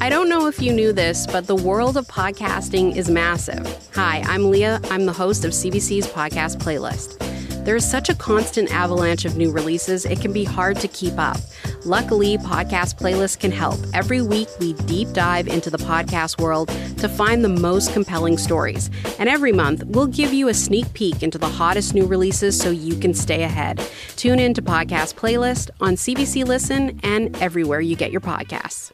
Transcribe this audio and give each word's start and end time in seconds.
I 0.00 0.10
don't 0.10 0.28
know 0.28 0.46
if 0.46 0.62
you 0.62 0.72
knew 0.72 0.92
this, 0.92 1.26
but 1.26 1.48
the 1.48 1.56
world 1.56 1.96
of 1.96 2.06
podcasting 2.06 2.94
is 2.94 3.10
massive. 3.10 3.66
Hi, 3.94 4.22
I'm 4.26 4.48
Leah. 4.48 4.80
I'm 4.92 5.06
the 5.06 5.12
host 5.12 5.44
of 5.44 5.50
CBC's 5.50 6.06
podcast 6.06 6.58
playlist. 6.58 7.18
There 7.64 7.74
is 7.74 7.90
such 7.90 8.08
a 8.08 8.14
constant 8.14 8.72
avalanche 8.72 9.24
of 9.24 9.36
new 9.36 9.50
releases, 9.50 10.06
it 10.06 10.20
can 10.20 10.32
be 10.32 10.44
hard 10.44 10.76
to 10.78 10.88
keep 10.88 11.18
up. 11.18 11.38
Luckily, 11.84 12.38
Podcast 12.38 12.98
Playlist 12.98 13.40
can 13.40 13.50
help. 13.50 13.78
Every 13.92 14.22
week, 14.22 14.48
we 14.60 14.72
deep 14.72 15.08
dive 15.12 15.48
into 15.48 15.68
the 15.68 15.78
podcast 15.78 16.40
world 16.40 16.68
to 16.98 17.08
find 17.08 17.44
the 17.44 17.48
most 17.48 17.92
compelling 17.92 18.38
stories. 18.38 18.90
And 19.18 19.28
every 19.28 19.52
month, 19.52 19.84
we'll 19.84 20.06
give 20.06 20.32
you 20.32 20.48
a 20.48 20.54
sneak 20.54 20.92
peek 20.94 21.22
into 21.22 21.38
the 21.38 21.48
hottest 21.48 21.94
new 21.94 22.06
releases 22.06 22.58
so 22.58 22.70
you 22.70 22.94
can 22.94 23.14
stay 23.14 23.42
ahead. 23.42 23.82
Tune 24.16 24.38
in 24.38 24.54
to 24.54 24.62
Podcast 24.62 25.14
Playlist 25.16 25.70
on 25.80 25.94
CBC 25.94 26.44
Listen 26.44 27.00
and 27.02 27.36
everywhere 27.42 27.80
you 27.80 27.96
get 27.96 28.12
your 28.12 28.20
podcasts. 28.20 28.92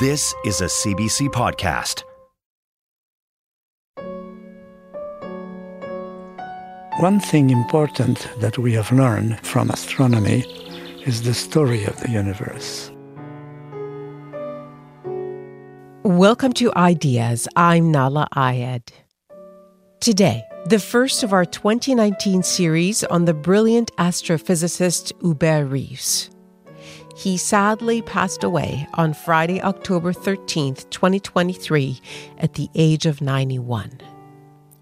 This 0.00 0.34
is 0.46 0.62
a 0.62 0.64
CBC 0.64 1.28
podcast. 1.28 2.04
One 7.00 7.20
thing 7.20 7.50
important 7.50 8.26
that 8.38 8.56
we 8.56 8.72
have 8.72 8.90
learned 8.92 9.44
from 9.44 9.68
astronomy 9.68 10.46
is 11.04 11.20
the 11.20 11.34
story 11.34 11.84
of 11.84 12.00
the 12.00 12.10
universe. 12.10 12.90
Welcome 16.02 16.54
to 16.54 16.72
Ideas. 16.74 17.46
I'm 17.54 17.92
Nahlah 17.92 18.28
Ayed. 18.34 18.88
Today, 20.00 20.42
the 20.64 20.78
first 20.78 21.22
of 21.22 21.34
our 21.34 21.44
2019 21.44 22.42
series 22.42 23.04
on 23.04 23.26
the 23.26 23.34
brilliant 23.34 23.94
astrophysicist 23.98 25.12
Hubert 25.20 25.66
Reeves. 25.66 26.30
He 27.20 27.36
sadly 27.36 28.00
passed 28.00 28.44
away 28.44 28.88
on 28.94 29.12
Friday, 29.12 29.60
October 29.60 30.10
13th, 30.10 30.88
2023, 30.88 32.00
at 32.38 32.54
the 32.54 32.70
age 32.74 33.04
of 33.04 33.20
91. 33.20 34.00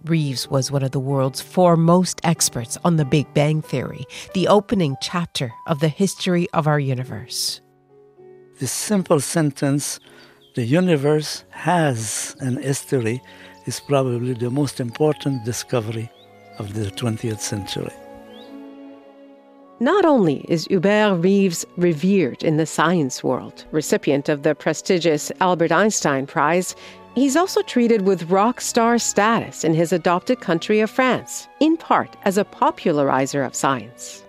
Reeves 0.05 0.49
was 0.49 0.71
one 0.71 0.85
of 0.85 0.93
the 0.93 1.01
world's 1.01 1.41
foremost 1.41 2.21
experts 2.23 2.79
on 2.85 2.95
the 2.95 3.05
Big 3.05 3.27
Bang 3.35 3.61
Theory, 3.61 4.07
the 4.35 4.47
opening 4.47 4.97
chapter 5.03 5.51
of 5.67 5.81
the 5.81 5.89
history 5.89 6.47
of 6.53 6.69
our 6.69 6.79
universe. 6.79 7.61
This 8.61 8.71
simple 8.71 9.19
sentence, 9.19 9.99
the 10.55 10.65
universe 10.65 11.43
has 11.51 12.37
an 12.39 12.63
history, 12.63 13.21
is 13.67 13.81
probably 13.81 14.35
the 14.35 14.49
most 14.49 14.79
important 14.79 15.45
discovery 15.45 16.09
of 16.61 16.75
the 16.75 16.89
20th 16.93 17.41
century. 17.41 17.91
Not 19.81 20.05
only 20.05 20.45
is 20.49 20.67
Hubert 20.67 21.23
Reeves 21.23 21.65
revered 21.77 22.43
in 22.43 22.57
the 22.57 22.67
science 22.67 23.23
world, 23.23 23.65
recipient 23.71 24.29
of 24.29 24.43
the 24.43 24.55
prestigious 24.55 25.31
Albert 25.41 25.71
Einstein 25.71 26.27
Prize, 26.27 26.75
He's 27.19 27.37
also 27.37 27.63
treated 27.63 28.03
with 28.03 28.31
rock 28.31 28.61
star 28.61 28.97
status 28.97 29.65
in 29.65 29.75
his 29.75 29.93
adopted 29.93 30.41
country 30.41 30.79
of 30.79 30.89
France, 30.89 31.49
in 31.59 31.77
part 31.77 32.17
as 32.23 32.39
a 32.39 32.45
popularizer 32.45 33.43
of 33.43 33.57
science. 33.57 34.25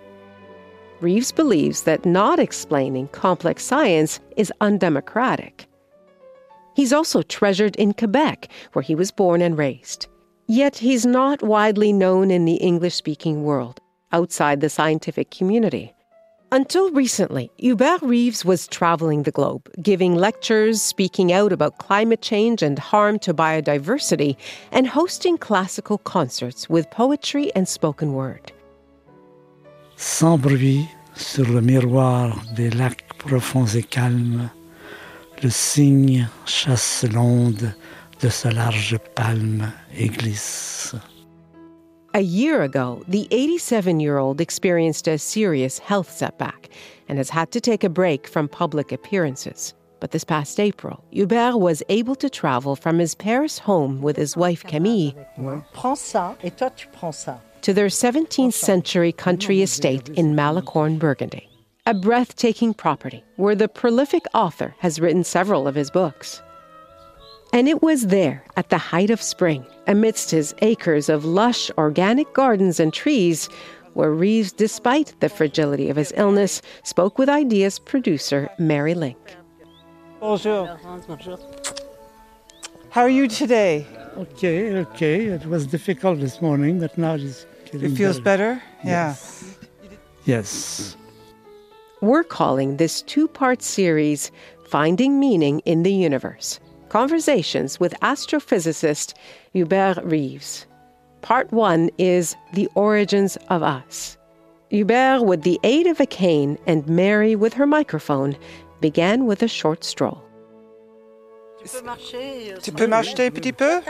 Reeves 1.00 1.30
believes 1.30 1.84
that 1.84 2.04
not 2.04 2.40
explaining 2.40 3.06
complex 3.08 3.62
science 3.62 4.18
is 4.36 4.52
undemocratic. 4.60 5.66
He's 6.74 6.92
also 6.92 7.22
treasured 7.22 7.76
in 7.76 7.92
Quebec, 7.92 8.48
where 8.72 8.82
he 8.82 8.96
was 8.96 9.12
born 9.12 9.40
and 9.40 9.56
raised. 9.56 10.08
Yet 10.48 10.76
he's 10.76 11.06
not 11.06 11.44
widely 11.44 11.92
known 11.92 12.32
in 12.32 12.44
the 12.44 12.56
English 12.56 12.96
speaking 12.96 13.44
world, 13.44 13.80
outside 14.12 14.60
the 14.60 14.68
scientific 14.68 15.30
community. 15.30 15.94
Until 16.52 16.90
recently, 16.90 17.48
Hubert 17.58 18.02
Reeves 18.02 18.44
was 18.44 18.66
traveling 18.66 19.22
the 19.22 19.30
globe, 19.30 19.68
giving 19.80 20.16
lectures, 20.16 20.82
speaking 20.82 21.32
out 21.32 21.52
about 21.52 21.78
climate 21.78 22.22
change 22.22 22.60
and 22.60 22.76
harm 22.76 23.20
to 23.20 23.32
biodiversity, 23.32 24.36
and 24.72 24.88
hosting 24.88 25.38
classical 25.38 25.98
concerts 25.98 26.68
with 26.68 26.90
poetry 26.90 27.54
and 27.54 27.68
spoken 27.68 28.14
word. 28.14 28.50
Sans 29.94 30.40
bruit, 30.40 30.88
sur 31.14 31.44
le 31.44 31.60
miroir 31.60 32.42
des 32.56 32.70
lacs 32.70 33.16
profonds 33.18 33.76
et 33.76 33.82
calmes, 33.88 34.50
le 35.42 35.50
cygne 35.50 36.28
chasse 36.46 37.04
l'onde 37.04 37.74
de 38.20 38.28
sa 38.28 38.50
large 38.50 38.98
palme 39.14 39.72
et 39.96 40.08
glisse. 40.08 40.96
A 42.12 42.22
year 42.22 42.62
ago, 42.62 43.04
the 43.06 43.28
87 43.30 44.00
year 44.00 44.18
old 44.18 44.40
experienced 44.40 45.06
a 45.06 45.16
serious 45.16 45.78
health 45.78 46.10
setback 46.10 46.68
and 47.08 47.18
has 47.18 47.30
had 47.30 47.52
to 47.52 47.60
take 47.60 47.84
a 47.84 47.88
break 47.88 48.26
from 48.26 48.48
public 48.48 48.90
appearances. 48.90 49.74
But 50.00 50.10
this 50.10 50.24
past 50.24 50.58
April, 50.58 51.04
Hubert 51.12 51.58
was 51.58 51.84
able 51.88 52.16
to 52.16 52.28
travel 52.28 52.74
from 52.74 52.98
his 52.98 53.14
Paris 53.14 53.60
home 53.60 54.02
with 54.02 54.16
his 54.16 54.36
wife 54.36 54.64
Camille 54.64 55.14
to 57.62 57.72
their 57.72 57.86
17th 57.86 58.54
century 58.54 59.12
country 59.12 59.62
estate 59.62 60.08
in 60.08 60.34
Malicorne, 60.34 60.98
Burgundy, 60.98 61.48
a 61.86 61.94
breathtaking 61.94 62.74
property 62.74 63.22
where 63.36 63.54
the 63.54 63.68
prolific 63.68 64.24
author 64.34 64.74
has 64.80 64.98
written 64.98 65.22
several 65.22 65.68
of 65.68 65.76
his 65.76 65.92
books. 65.92 66.42
And 67.52 67.68
it 67.68 67.82
was 67.82 68.06
there, 68.06 68.44
at 68.56 68.68
the 68.70 68.78
height 68.78 69.10
of 69.10 69.20
spring, 69.20 69.66
amidst 69.88 70.30
his 70.30 70.54
acres 70.62 71.08
of 71.08 71.24
lush 71.24 71.70
organic 71.76 72.32
gardens 72.32 72.78
and 72.78 72.92
trees, 72.92 73.48
where 73.94 74.12
Reeves, 74.12 74.52
despite 74.52 75.14
the 75.18 75.28
fragility 75.28 75.90
of 75.90 75.96
his 75.96 76.12
illness, 76.16 76.62
spoke 76.84 77.18
with 77.18 77.28
Ideas 77.28 77.80
producer 77.80 78.48
Mary 78.58 78.94
Lynk. 78.94 79.18
Bonjour. 80.20 80.78
How 82.90 83.02
are 83.02 83.08
you 83.08 83.26
today? 83.26 83.84
Okay, 84.16 84.76
okay. 84.76 85.24
It 85.26 85.46
was 85.46 85.66
difficult 85.66 86.20
this 86.20 86.40
morning, 86.40 86.78
but 86.78 86.96
now 86.96 87.14
it's 87.14 87.46
It 87.72 87.96
feels 87.96 88.20
better. 88.20 88.54
better? 88.54 88.62
Yeah. 88.84 89.14
Yes. 90.24 90.96
We're 92.00 92.24
calling 92.24 92.76
this 92.76 93.02
two 93.02 93.26
part 93.26 93.60
series 93.62 94.30
Finding 94.68 95.18
Meaning 95.18 95.60
in 95.60 95.82
the 95.82 95.92
Universe 95.92 96.60
Conversations 96.90 97.78
with 97.78 97.94
astrophysicist 98.00 99.14
Hubert 99.52 100.02
Reeves. 100.02 100.66
Part 101.22 101.52
one 101.52 101.88
is 101.98 102.34
The 102.54 102.68
Origins 102.74 103.38
of 103.48 103.62
Us. 103.62 104.18
Hubert, 104.70 105.24
with 105.24 105.42
the 105.42 105.60
aid 105.62 105.86
of 105.86 106.00
a 106.00 106.06
cane, 106.06 106.58
and 106.66 106.84
Mary, 106.88 107.36
with 107.36 107.54
her 107.54 107.66
microphone, 107.66 108.36
began 108.80 109.26
with 109.26 109.40
a 109.44 109.46
short 109.46 109.84
stroll. 109.84 110.20
Tu 111.62 112.72
peux 112.72 112.88
marcher 112.88 113.24
euh, 113.24 113.26
un 113.26 113.30
petit 113.30 113.52
peu? 113.52 113.82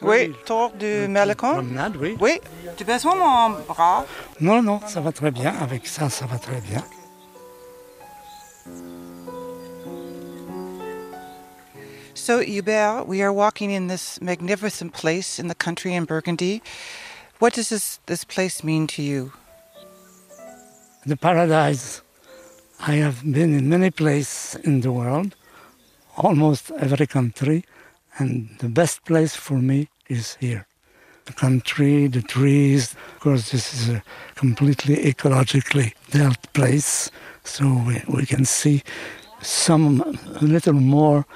Oui, 0.00 0.32
tour 0.46 0.70
du 0.78 1.06
Malecon? 1.08 1.54
Promenade, 1.54 1.96
oui. 1.96 2.16
Oui. 2.20 2.40
Tu 2.78 2.84
besoin 2.84 3.16
mon 3.16 3.60
bras? 3.68 4.06
Non, 4.40 4.62
non, 4.62 4.80
ça 4.86 5.02
va 5.02 5.12
très 5.12 5.30
bien. 5.30 5.52
Avec 5.60 5.86
ça, 5.86 6.08
ça 6.08 6.24
va 6.24 6.38
très 6.38 6.62
bien. 6.62 6.82
So, 12.24 12.40
Hubert, 12.40 13.06
we 13.06 13.20
are 13.20 13.34
walking 13.34 13.70
in 13.70 13.88
this 13.88 14.18
magnificent 14.18 14.94
place 14.94 15.38
in 15.38 15.48
the 15.48 15.54
country 15.54 15.92
in 15.92 16.06
Burgundy. 16.06 16.62
What 17.38 17.52
does 17.52 17.68
this, 17.68 18.00
this 18.06 18.24
place 18.24 18.64
mean 18.64 18.86
to 18.96 19.02
you? 19.02 19.34
The 21.04 21.18
paradise. 21.18 22.00
I 22.80 22.92
have 22.92 23.20
been 23.30 23.52
in 23.52 23.68
many 23.68 23.90
places 23.90 24.58
in 24.64 24.80
the 24.80 24.90
world, 24.90 25.36
almost 26.16 26.70
every 26.80 27.06
country, 27.06 27.66
and 28.18 28.48
the 28.58 28.70
best 28.70 29.04
place 29.04 29.36
for 29.36 29.58
me 29.58 29.90
is 30.08 30.38
here. 30.40 30.66
The 31.26 31.34
country, 31.34 32.06
the 32.06 32.22
trees. 32.22 32.94
Of 33.16 33.20
course, 33.20 33.50
this 33.50 33.74
is 33.74 33.90
a 33.90 34.02
completely 34.34 34.96
ecologically 34.96 35.92
dealt 36.10 36.50
place, 36.54 37.10
so 37.42 37.66
we, 37.86 38.02
we 38.08 38.24
can 38.24 38.46
see 38.46 38.82
some, 39.42 40.00
a 40.40 40.42
little 40.42 40.72
more 40.72 41.26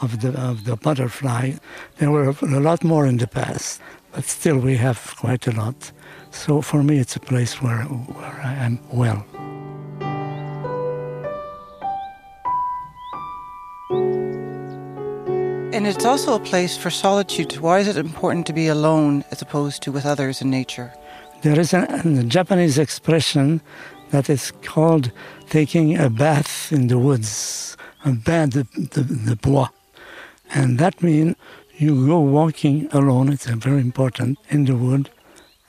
of 0.00 0.20
the, 0.20 0.38
of 0.40 0.64
the 0.64 0.76
butterfly. 0.76 1.52
There 1.98 2.10
were 2.10 2.34
a 2.42 2.60
lot 2.60 2.84
more 2.84 3.06
in 3.06 3.16
the 3.16 3.26
past, 3.26 3.80
but 4.12 4.24
still 4.24 4.58
we 4.58 4.76
have 4.76 5.14
quite 5.16 5.46
a 5.46 5.52
lot. 5.52 5.92
So 6.30 6.60
for 6.62 6.82
me, 6.82 6.98
it's 6.98 7.16
a 7.16 7.20
place 7.20 7.62
where, 7.62 7.82
where 7.84 8.40
I 8.42 8.54
am 8.54 8.78
well. 8.92 9.24
And 15.72 15.86
it's 15.86 16.06
also 16.06 16.34
a 16.34 16.40
place 16.40 16.76
for 16.76 16.90
solitude. 16.90 17.58
Why 17.58 17.80
is 17.80 17.88
it 17.88 17.98
important 17.98 18.46
to 18.46 18.54
be 18.54 18.66
alone 18.66 19.24
as 19.30 19.42
opposed 19.42 19.82
to 19.82 19.92
with 19.92 20.06
others 20.06 20.40
in 20.40 20.50
nature? 20.50 20.90
There 21.42 21.60
is 21.60 21.74
a, 21.74 21.86
a 22.02 22.24
Japanese 22.24 22.78
expression 22.78 23.60
that 24.10 24.30
is 24.30 24.52
called 24.62 25.12
taking 25.50 25.98
a 25.98 26.08
bath 26.08 26.72
in 26.72 26.86
the 26.86 26.98
woods, 26.98 27.76
a 28.04 28.12
bain 28.12 28.48
de, 28.48 28.62
de, 28.64 29.02
de 29.02 29.36
bois. 29.36 29.68
And 30.54 30.78
that 30.78 31.02
means 31.02 31.36
you 31.76 32.06
go 32.06 32.20
walking 32.20 32.88
alone, 32.92 33.32
it's 33.32 33.46
very 33.46 33.80
important, 33.80 34.38
in 34.48 34.64
the 34.64 34.76
wood, 34.76 35.10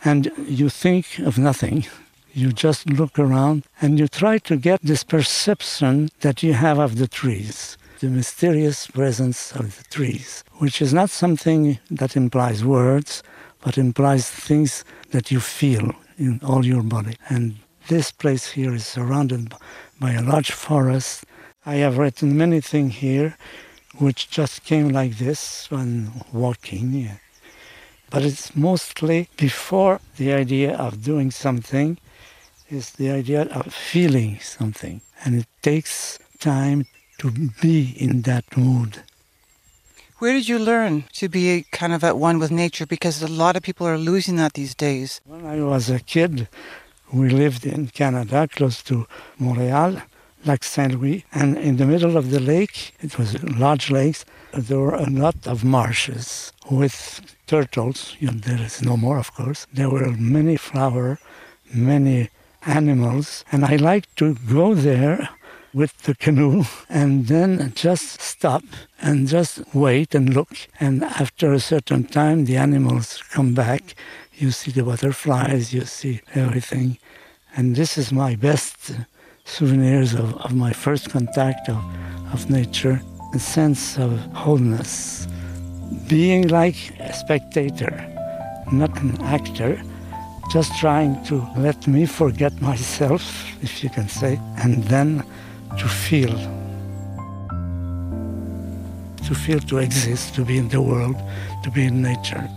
and 0.03 0.31
you 0.37 0.69
think 0.69 1.19
of 1.19 1.37
nothing. 1.37 1.85
You 2.33 2.53
just 2.53 2.89
look 2.89 3.17
around 3.17 3.65
and 3.81 3.97
you 3.97 4.07
try 4.07 4.37
to 4.39 4.55
get 4.55 4.81
this 4.81 5.03
perception 5.03 6.09
that 6.21 6.43
you 6.43 6.53
have 6.53 6.77
of 6.77 6.97
the 6.97 7.07
trees, 7.07 7.77
the 7.99 8.09
mysterious 8.09 8.87
presence 8.87 9.51
of 9.53 9.77
the 9.77 9.83
trees, 9.85 10.43
which 10.59 10.81
is 10.81 10.93
not 10.93 11.09
something 11.09 11.79
that 11.89 12.15
implies 12.15 12.63
words, 12.63 13.23
but 13.61 13.77
implies 13.77 14.29
things 14.29 14.85
that 15.11 15.31
you 15.31 15.39
feel 15.39 15.91
in 16.17 16.39
all 16.43 16.65
your 16.65 16.83
body. 16.83 17.17
And 17.27 17.55
this 17.87 18.11
place 18.11 18.51
here 18.51 18.73
is 18.73 18.85
surrounded 18.85 19.53
by 19.99 20.11
a 20.13 20.21
large 20.21 20.51
forest. 20.51 21.25
I 21.65 21.75
have 21.75 21.97
written 21.97 22.37
many 22.37 22.61
things 22.61 22.95
here 22.95 23.35
which 23.99 24.29
just 24.29 24.63
came 24.63 24.89
like 24.89 25.17
this 25.17 25.69
when 25.69 26.11
walking. 26.31 27.09
But 28.09 28.23
it's 28.23 28.55
mostly 28.55 29.29
before 29.37 29.99
the 30.17 30.33
idea 30.33 30.75
of 30.75 31.03
doing 31.03 31.31
something 31.31 31.97
is 32.69 32.91
the 32.91 33.09
idea 33.09 33.43
of 33.43 33.73
feeling 33.73 34.39
something. 34.39 35.01
And 35.23 35.35
it 35.35 35.47
takes 35.61 36.19
time 36.39 36.85
to 37.19 37.31
be 37.61 37.95
in 37.97 38.21
that 38.23 38.45
mood. 38.55 39.03
Where 40.19 40.33
did 40.33 40.47
you 40.49 40.57
learn 40.57 41.03
to 41.13 41.29
be 41.29 41.65
kind 41.71 41.93
of 41.93 42.03
at 42.03 42.17
one 42.17 42.39
with 42.39 42.49
nature? 42.49 42.85
Because 42.85 43.21
a 43.21 43.27
lot 43.27 43.55
of 43.55 43.63
people 43.63 43.85
are 43.85 43.97
losing 43.97 44.37
that 44.37 44.53
these 44.53 44.73
days. 44.73 45.21
When 45.25 45.45
I 45.45 45.61
was 45.61 45.89
a 45.89 45.99
kid, 45.99 46.47
we 47.13 47.29
lived 47.29 47.65
in 47.65 47.87
Canada, 47.87 48.47
close 48.47 48.81
to 48.83 49.07
Montreal, 49.37 50.01
Lac 50.45 50.63
Saint 50.63 50.93
Louis, 50.93 51.25
and 51.33 51.57
in 51.57 51.77
the 51.77 51.85
middle 51.85 52.15
of 52.15 52.29
the 52.31 52.39
lake, 52.39 52.93
it 53.01 53.17
was 53.17 53.41
large 53.43 53.89
lakes, 53.89 54.23
there 54.53 54.79
were 54.79 54.95
a 54.95 55.09
lot 55.09 55.47
of 55.47 55.63
marshes 55.63 56.53
with 56.69 57.21
turtles. 57.47 58.15
You 58.19 58.27
know, 58.27 58.39
there 58.39 58.61
is 58.61 58.81
no 58.81 58.97
more, 58.97 59.17
of 59.17 59.33
course. 59.33 59.67
There 59.73 59.89
were 59.89 60.11
many 60.11 60.57
flowers, 60.57 61.19
many 61.73 62.29
animals, 62.65 63.43
and 63.51 63.65
I 63.65 63.75
liked 63.75 64.15
to 64.17 64.35
go 64.49 64.73
there 64.73 65.29
with 65.73 65.97
the 66.03 66.15
canoe 66.15 66.63
and 66.89 67.27
then 67.27 67.71
just 67.75 68.21
stop 68.21 68.63
and 69.01 69.27
just 69.27 69.61
wait 69.73 70.15
and 70.15 70.33
look. 70.33 70.53
And 70.79 71.03
after 71.03 71.53
a 71.53 71.59
certain 71.59 72.05
time, 72.05 72.45
the 72.45 72.57
animals 72.57 73.23
come 73.31 73.53
back. 73.53 73.95
You 74.33 74.51
see 74.51 74.71
the 74.71 74.83
butterflies, 74.83 75.73
you 75.73 75.85
see 75.85 76.21
everything. 76.33 76.97
And 77.55 77.75
this 77.75 77.97
is 77.97 78.11
my 78.11 78.35
best 78.35 78.91
souvenirs 79.47 80.13
of, 80.13 80.35
of 80.41 80.53
my 80.53 80.73
first 80.73 81.09
contact 81.09 81.69
of, 81.69 81.77
of 82.33 82.49
nature, 82.49 83.01
a 83.33 83.39
sense 83.39 83.97
of 83.97 84.11
wholeness, 84.33 85.27
being 86.07 86.49
like 86.49 86.75
a 86.99 87.13
spectator, 87.13 87.93
not 88.71 88.91
an 89.01 89.19
actor, 89.21 89.81
just 90.51 90.77
trying 90.79 91.23
to 91.23 91.35
let 91.57 91.87
me 91.87 92.05
forget 92.05 92.61
myself, 92.71 93.23
if 93.63 93.83
you 93.83 93.89
can 93.89 94.07
say, 94.09 94.39
and 94.57 94.83
then 94.83 95.23
to 95.79 95.87
feel. 95.87 96.35
To 99.27 99.35
feel, 99.35 99.59
to 99.59 99.77
exist, 99.79 100.35
to 100.35 100.45
be 100.45 100.57
in 100.57 100.69
the 100.69 100.81
world, 100.81 101.15
to 101.63 101.71
be 101.71 101.85
in 101.85 102.01
nature. 102.01 102.47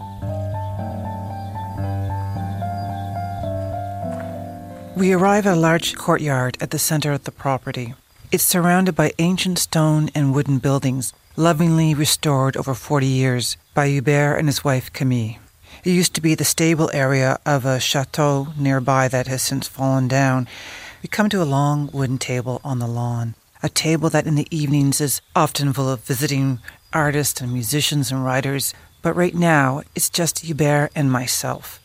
We 5.00 5.14
arrive 5.14 5.46
at 5.46 5.56
a 5.56 5.58
large 5.58 5.96
courtyard 5.96 6.58
at 6.60 6.72
the 6.72 6.78
center 6.78 7.12
of 7.12 7.24
the 7.24 7.32
property. 7.32 7.94
It's 8.30 8.44
surrounded 8.44 8.94
by 8.94 9.14
ancient 9.18 9.58
stone 9.58 10.10
and 10.14 10.34
wooden 10.34 10.58
buildings, 10.58 11.14
lovingly 11.36 11.94
restored 11.94 12.54
over 12.54 12.74
40 12.74 13.06
years 13.06 13.56
by 13.72 13.88
Hubert 13.88 14.36
and 14.36 14.46
his 14.46 14.62
wife 14.62 14.92
Camille. 14.92 15.36
It 15.84 15.92
used 15.92 16.12
to 16.16 16.20
be 16.20 16.34
the 16.34 16.44
stable 16.44 16.90
area 16.92 17.38
of 17.46 17.64
a 17.64 17.80
chateau 17.80 18.48
nearby 18.58 19.08
that 19.08 19.26
has 19.26 19.40
since 19.40 19.66
fallen 19.66 20.06
down. 20.06 20.46
We 21.02 21.08
come 21.08 21.30
to 21.30 21.42
a 21.42 21.48
long 21.48 21.88
wooden 21.94 22.18
table 22.18 22.60
on 22.62 22.78
the 22.78 22.86
lawn, 22.86 23.36
a 23.62 23.70
table 23.70 24.10
that 24.10 24.26
in 24.26 24.34
the 24.34 24.54
evenings 24.54 25.00
is 25.00 25.22
often 25.34 25.72
full 25.72 25.88
of 25.88 26.04
visiting 26.04 26.58
artists 26.92 27.40
and 27.40 27.54
musicians 27.54 28.12
and 28.12 28.22
writers, 28.22 28.74
but 29.00 29.16
right 29.16 29.34
now 29.34 29.80
it's 29.94 30.10
just 30.10 30.40
Hubert 30.40 30.90
and 30.94 31.10
myself. 31.10 31.80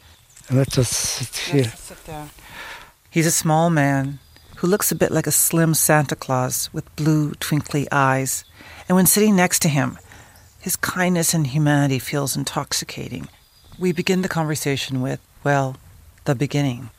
Let 0.51 0.77
us 0.77 0.89
sit 0.89 1.53
here. 1.53 1.63
Let's 1.63 1.79
sit 1.79 2.06
down. 2.06 2.29
He's 3.15 3.25
a 3.25 3.31
small 3.31 3.69
man 3.69 4.19
who 4.57 4.67
looks 4.67 4.91
a 4.91 4.95
bit 4.95 5.09
like 5.09 5.25
a 5.25 5.31
slim 5.31 5.73
Santa 5.73 6.17
Claus 6.17 6.69
with 6.73 6.94
blue, 6.97 7.31
twinkly 7.35 7.88
eyes. 7.89 8.44
And 8.89 8.97
when 8.97 9.06
sitting 9.06 9.38
next 9.38 9.62
to 9.62 9.69
him, 9.69 9.97
his 10.59 10.75
kindness 10.75 11.33
and 11.33 11.47
humanity 11.47 11.97
feels 11.97 12.35
intoxicating. 12.35 13.29
We 13.79 13.94
begin 13.94 14.21
the 14.21 14.27
conversation 14.27 15.01
with, 15.01 15.21
well, 15.45 15.77
the 16.25 16.35
beginning. 16.35 16.89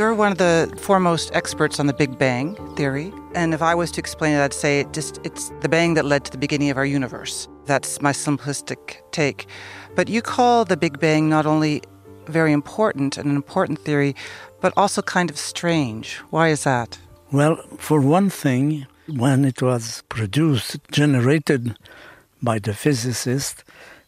You're 0.00 0.14
one 0.14 0.32
of 0.32 0.38
the 0.38 0.74
foremost 0.78 1.30
experts 1.34 1.78
on 1.78 1.86
the 1.86 1.92
Big 1.92 2.18
Bang 2.18 2.56
theory, 2.74 3.12
and 3.34 3.52
if 3.52 3.60
I 3.60 3.74
was 3.74 3.90
to 3.92 4.00
explain 4.00 4.34
it, 4.34 4.42
I'd 4.42 4.54
say 4.54 4.80
it 4.80 4.94
just 4.94 5.20
it's 5.24 5.52
the 5.60 5.68
bang 5.68 5.92
that 5.92 6.06
led 6.06 6.24
to 6.24 6.30
the 6.30 6.38
beginning 6.38 6.70
of 6.70 6.78
our 6.78 6.86
universe. 6.86 7.46
That's 7.66 8.00
my 8.00 8.12
simplistic 8.12 9.02
take. 9.10 9.46
But 9.94 10.08
you 10.08 10.22
call 10.22 10.64
the 10.64 10.78
Big 10.78 10.98
Bang 11.00 11.28
not 11.28 11.44
only 11.44 11.82
very 12.24 12.50
important 12.54 13.18
and 13.18 13.28
an 13.28 13.36
important 13.36 13.78
theory, 13.78 14.16
but 14.62 14.72
also 14.74 15.02
kind 15.02 15.28
of 15.28 15.36
strange. 15.36 16.16
Why 16.30 16.48
is 16.48 16.64
that? 16.64 16.98
Well, 17.30 17.56
for 17.76 18.00
one 18.00 18.30
thing, 18.30 18.86
when 19.06 19.44
it 19.44 19.60
was 19.60 20.02
produced, 20.08 20.78
generated 20.90 21.76
by 22.42 22.58
the 22.58 22.72
physicist, 22.72 23.64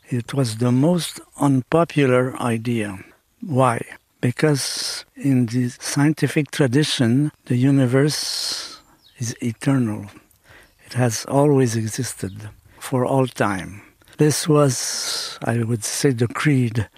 it 0.09 0.33
was 0.33 0.57
the 0.57 0.73
most 0.73 1.21
unpopular 1.37 2.35
idea. 2.41 3.05
Why? 3.43 3.85
Because 4.23 5.05
in 5.17 5.47
the 5.47 5.69
scientific 5.81 6.53
tradition, 6.53 7.33
the 7.47 7.57
universe 7.57 8.81
is 9.19 9.37
eternal. 9.43 10.07
It 10.87 10.95
has 10.95 11.27
always 11.27 11.75
existed 11.77 12.49
for 12.79 13.05
all 13.05 13.27
time. 13.27 13.83
This 14.19 14.49
was, 14.49 15.39
I 15.43 15.65
would 15.65 15.83
say, 15.83 16.11
the 16.13 16.29
creed 16.29 16.89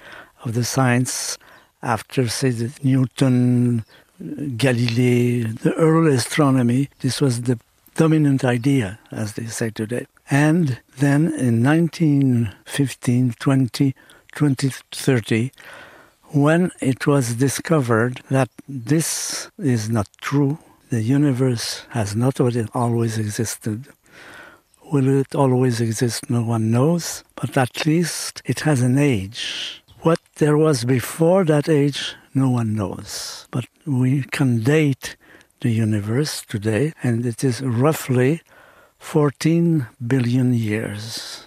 of 0.44 0.52
the 0.52 0.64
science 0.64 1.38
after, 1.82 2.28
say, 2.28 2.52
Newton, 2.82 3.84
Galilei, 4.20 5.58
the 5.60 5.72
early 5.74 6.14
astronomy. 6.16 6.90
This 7.00 7.22
was 7.22 7.42
the 7.42 7.58
dominant 7.94 8.44
idea, 8.44 8.98
as 9.10 9.32
they 9.32 9.46
say 9.46 9.70
today. 9.70 10.06
And 10.30 10.80
then 10.98 11.32
in 11.32 11.62
1915, 11.62 13.34
20, 13.38 13.94
2030, 14.34 15.52
when 16.34 16.72
it 16.81 17.06
was 17.06 17.36
discovered 17.36 18.20
that 18.29 18.50
this 18.69 19.50
is 19.56 19.88
not 19.88 20.08
true, 20.20 20.58
the 20.91 21.00
universe 21.00 21.86
has 21.91 22.17
not 22.17 22.41
always 22.74 23.19
existed. 23.19 23.86
Will 24.93 25.20
it 25.20 25.36
always 25.36 25.81
exist? 25.81 26.29
No 26.29 26.43
one 26.43 26.72
knows, 26.72 27.22
but 27.36 27.56
at 27.56 27.86
least 27.86 28.43
it 28.44 28.60
has 28.60 28.82
an 28.82 28.98
age. 28.98 29.82
What 30.00 30.19
there 30.36 30.58
was 30.58 30.84
before 30.84 31.44
that 31.44 31.69
age, 31.69 32.17
no 32.34 32.50
one 32.50 32.74
knows. 32.74 33.46
But 33.53 33.67
we 33.86 34.24
can 34.24 34.60
date 34.60 35.17
the 35.60 35.70
universe 35.70 36.43
today, 36.43 36.94
and 37.00 37.24
it 37.24 37.44
is 37.44 37.62
roughly 37.62 38.43
14 38.98 39.86
billion 40.05 40.53
years. 40.53 41.46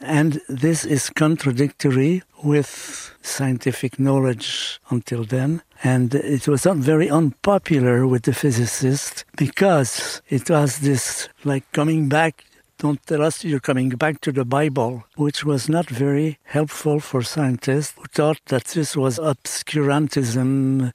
And 0.00 0.40
this 0.48 0.84
is 0.86 1.10
contradictory 1.10 2.22
with 2.42 3.14
scientific 3.20 3.98
knowledge 3.98 4.80
until 4.88 5.24
then. 5.24 5.62
And 5.84 6.14
it 6.14 6.48
was 6.48 6.64
not 6.64 6.78
very 6.78 7.10
unpopular 7.10 8.06
with 8.06 8.22
the 8.22 8.32
physicists 8.32 9.24
because 9.36 10.22
it 10.28 10.48
was 10.48 10.78
this 10.78 11.28
like 11.44 11.70
coming 11.72 12.08
back. 12.08 12.44
Don't 12.78 13.04
tell 13.06 13.22
us 13.22 13.44
you're 13.44 13.60
coming 13.60 13.90
back 13.90 14.22
to 14.22 14.32
the 14.32 14.46
Bible, 14.46 15.04
which 15.16 15.44
was 15.44 15.68
not 15.68 15.90
very 15.90 16.38
helpful 16.44 16.98
for 16.98 17.22
scientists 17.22 17.92
who 17.94 18.04
thought 18.06 18.40
that 18.46 18.64
this 18.64 18.96
was 18.96 19.18
obscurantism 19.18 20.92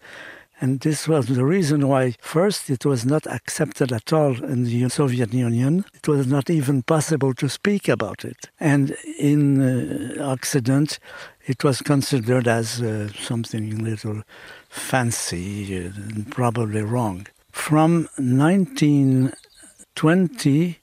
and 0.62 0.80
this 0.80 1.06
was 1.08 1.28
the 1.28 1.44
reason 1.44 1.88
why, 1.88 2.16
first, 2.22 2.70
it 2.70 2.86
was 2.86 3.04
not 3.06 3.26
accepted 3.28 3.92
at 3.92 4.14
all 4.14 4.42
in 4.44 4.64
the 4.64 4.88
Soviet 4.90 5.34
Union. 5.34 5.84
It 5.94 6.08
was 6.08 6.26
not 6.28 6.50
even 6.50 6.84
possible 6.84 7.34
to 7.34 7.50
speak 7.50 7.90
about 7.90 8.24
it. 8.24 8.50
And 8.60 8.96
in 9.20 9.62
uh, 9.62 10.24
Occident, 10.24 11.00
it 11.46 11.64
was 11.64 11.82
considered 11.82 12.48
as 12.48 12.82
uh, 12.82 13.10
something 13.20 13.74
a 13.74 13.84
little 13.84 14.22
fancy, 14.70 15.88
uh, 15.88 15.92
probably 16.30 16.82
wrong. 16.82 17.28
From 17.52 18.08
1920 18.18 20.80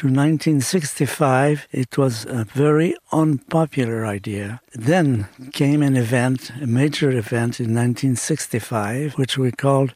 to 0.00 0.06
1965, 0.06 1.68
it 1.72 1.98
was 1.98 2.24
a 2.24 2.44
very 2.44 2.96
unpopular 3.12 4.06
idea. 4.06 4.58
Then 4.72 5.28
came 5.52 5.82
an 5.82 5.94
event, 5.94 6.50
a 6.62 6.66
major 6.66 7.10
event 7.10 7.60
in 7.60 7.74
1965, 7.74 9.12
which 9.18 9.36
we 9.36 9.52
called 9.52 9.94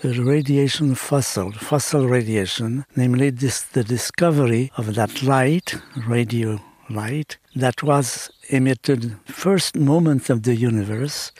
the 0.00 0.18
radiation 0.22 0.94
fossil, 0.94 1.52
fossil 1.52 2.08
radiation, 2.08 2.86
namely 2.96 3.28
this, 3.28 3.60
the 3.60 3.84
discovery 3.84 4.72
of 4.78 4.94
that 4.94 5.22
light, 5.22 5.74
radio 6.08 6.58
light, 6.88 7.36
that 7.54 7.82
was 7.82 8.30
emitted 8.48 9.18
first 9.26 9.76
moment 9.76 10.30
of 10.30 10.44
the 10.44 10.56
universe, 10.56 11.30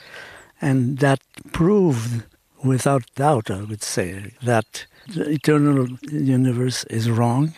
and 0.61 0.99
that 0.99 1.19
proved 1.51 2.25
without 2.63 3.05
doubt, 3.15 3.49
I 3.49 3.63
would 3.63 3.81
say, 3.81 4.33
that 4.43 4.85
the 5.07 5.31
eternal 5.31 5.87
universe 6.11 6.83
is 6.85 7.09
wrong, 7.09 7.55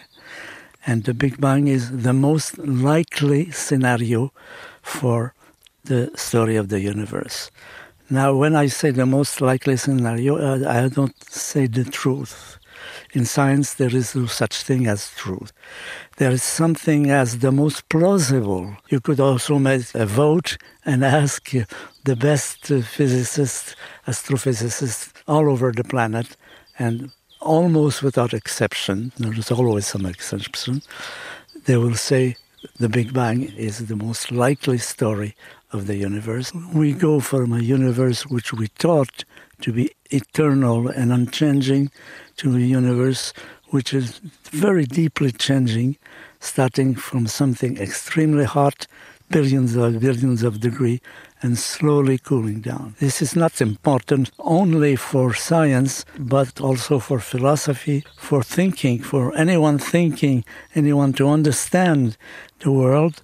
and 0.86 1.04
the 1.04 1.14
Big 1.14 1.42
Bang 1.42 1.68
is 1.68 2.04
the 2.04 2.14
most 2.14 2.58
likely 2.58 3.52
scenario 3.52 4.32
for 4.82 5.34
the 5.86 6.12
story 6.16 6.56
of 6.56 6.70
the 6.70 6.80
universe. 6.80 7.52
Now, 8.10 8.36
when 8.36 8.56
I 8.56 8.68
say 8.68 8.92
the 8.92 9.06
most 9.06 9.42
likely 9.42 9.78
scenario, 9.78 10.38
uh, 10.38 10.70
I 10.70 10.88
don't 10.90 11.16
say 11.32 11.66
the 11.66 11.84
truth. 11.84 12.60
In 13.14 13.26
science, 13.26 13.74
there 13.74 13.96
is 13.96 14.16
no 14.16 14.28
such 14.28 14.62
thing 14.62 14.86
as 14.86 15.10
truth. 15.16 15.52
There 16.18 16.32
is 16.32 16.44
something 16.44 17.10
as 17.10 17.40
the 17.40 17.52
most 17.52 17.90
plausible. 17.90 18.78
You 18.90 19.00
could 19.00 19.20
also 19.20 19.58
make 19.58 19.96
a 19.96 20.06
vote 20.06 20.58
and 20.86 21.04
ask 21.04 21.52
the 22.04 22.16
best 22.16 22.68
physicists, 22.68 23.76
astrophysicists 24.08 25.12
all 25.28 25.50
over 25.50 25.72
the 25.72 25.84
planet, 25.84 26.38
and 26.78 27.12
almost 27.46 28.02
without 28.04 28.34
exception, 28.34 29.12
there 29.18 29.34
is 29.34 29.52
always 29.52 29.86
some 29.86 30.06
exception, 30.06 30.82
they 31.66 31.78
will 31.78 31.96
say 31.96 32.36
the 32.80 32.90
Big 32.90 33.14
Bang 33.14 33.44
is 33.44 33.88
the 33.88 33.96
most 33.96 34.32
likely 34.32 34.80
story 34.80 35.36
of 35.72 35.88
the 35.88 35.96
universe. 35.96 36.52
We 36.74 36.94
go 36.94 37.20
from 37.20 37.54
a 37.54 37.62
universe 37.62 38.26
which 38.26 38.52
we 38.52 38.68
thought 38.68 39.24
to 39.62 39.72
be 39.72 39.92
eternal 40.12 40.90
and 40.90 41.14
unchanging 41.14 41.92
to 42.38 42.56
a 42.56 42.60
universe 42.60 43.34
which 43.70 43.94
is 43.94 44.20
very 44.52 44.86
deeply 44.86 45.32
changing, 45.32 45.98
starting 46.40 46.96
from 46.96 47.28
something 47.28 47.78
extremely 47.78 48.46
hot, 48.46 48.88
billions 49.30 49.76
of 49.76 50.00
billions 50.00 50.44
of 50.44 50.60
degrees, 50.60 51.00
and 51.46 51.60
slowly 51.60 52.18
cooling 52.18 52.60
down. 52.60 52.96
This 53.00 53.22
is 53.22 53.36
not 53.36 53.62
important 53.62 54.32
only 54.40 54.96
for 54.96 55.34
science, 55.36 56.04
but 56.18 56.60
also 56.60 56.98
for 56.98 57.20
philosophy, 57.20 58.04
for 58.18 58.42
thinking, 58.42 59.04
for 59.04 59.24
anyone 59.38 59.78
thinking, 59.78 60.44
anyone 60.74 61.14
to 61.14 61.30
understand 61.30 62.18
the 62.60 62.72
world 62.72 63.22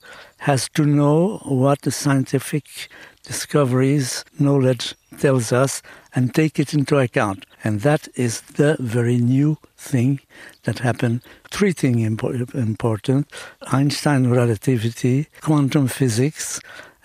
has 0.49 0.69
to 0.69 0.85
know 0.85 1.39
what 1.45 1.81
the 1.81 1.91
scientific 1.91 2.89
discoveries, 3.23 4.23
knowledge 4.39 4.95
tells 5.19 5.51
us 5.51 5.81
and 6.13 6.33
take 6.33 6.59
it 6.59 6.73
into 6.73 6.97
account. 6.97 7.45
And 7.63 7.81
that 7.81 8.07
is 8.15 8.41
the 8.41 8.75
very 8.79 9.17
new 9.17 9.57
thing 9.77 10.19
that 10.63 10.79
happened. 10.79 11.21
Three 11.49 11.73
things 11.73 12.05
important 12.53 13.31
Einstein 13.71 14.29
relativity, 14.29 15.27
quantum 15.41 15.87
physics, 15.87 16.59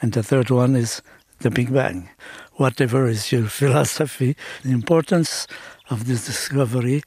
and 0.06 0.12
the 0.12 0.22
third 0.22 0.50
one 0.50 0.76
is 0.76 1.02
the 1.40 1.50
Big 1.50 1.72
Bang. 1.74 2.08
Whatever 2.58 3.08
is 3.08 3.32
your 3.32 3.48
philosophy, 3.60 4.36
the 4.62 4.70
importance 4.70 5.48
of 5.90 6.06
this 6.06 6.26
discovery 6.26 7.02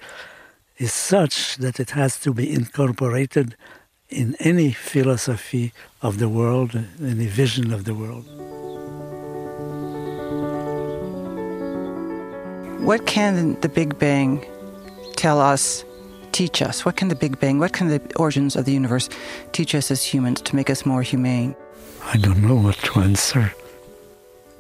is 0.80 0.92
such 0.92 1.56
that 1.64 1.80
it 1.80 1.92
has 1.92 2.20
to 2.20 2.34
be 2.34 2.54
incorporated 2.54 3.56
in 4.10 4.36
any 4.42 4.74
philosophy 4.74 5.72
of 6.02 6.20
the 6.20 6.28
world, 6.28 6.72
any 7.02 7.28
vision 7.28 7.72
of 7.72 7.86
the 7.86 7.96
world. 7.96 8.26
What 12.84 13.06
can 13.06 13.58
the 13.62 13.70
Big 13.70 13.98
Bang 13.98 14.46
tell 15.16 15.40
us, 15.40 15.86
teach 16.34 16.62
us? 16.62 16.84
What 16.84 16.98
can 16.98 17.08
the 17.08 17.16
Big 17.16 17.40
Bang, 17.40 17.60
what 17.60 17.72
can 17.72 17.88
the 17.88 18.02
origins 18.18 18.58
of 18.58 18.66
the 18.66 18.74
universe 18.74 19.08
teach 19.54 19.74
us 19.74 19.90
as 19.90 20.04
humans 20.04 20.42
to 20.42 20.54
make 20.54 20.70
us 20.70 20.86
more 20.86 21.02
humane? 21.02 21.56
I 22.04 22.18
don't 22.18 22.42
know 22.42 22.56
what 22.56 22.78
to 22.78 23.00
answer. 23.00 23.54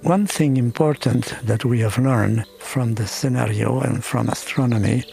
One 0.02 0.28
thing 0.28 0.58
important 0.58 1.36
that 1.44 1.66
we 1.66 1.80
have 1.80 1.98
learned 1.98 2.46
from 2.60 2.96
the 2.96 3.08
scenario 3.08 3.82
and 3.82 4.04
from 4.04 4.30
astronomy 4.30 5.04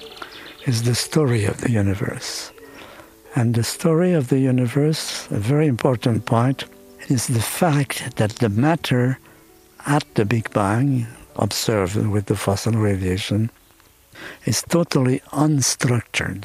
is 0.66 0.83
the 0.83 0.95
story 0.95 1.45
of 1.45 1.61
the 1.61 1.71
universe. 1.71 2.52
And 3.35 3.54
the 3.54 3.64
story 3.64 4.12
of 4.12 4.28
the 4.28 4.38
universe, 4.38 5.26
a 5.30 5.38
very 5.38 5.66
important 5.66 6.25
point, 6.26 6.64
is 7.09 7.26
the 7.26 7.40
fact 7.40 8.16
that 8.16 8.37
the 8.37 8.49
matter 8.49 9.18
at 9.87 10.04
the 10.14 10.25
Big 10.25 10.50
Bang, 10.52 11.06
observed 11.37 11.97
with 11.97 12.26
the 12.26 12.37
fossil 12.37 12.73
radiation, 12.73 13.50
is 14.45 14.62
totally 14.62 15.21
unstructured. 15.33 16.45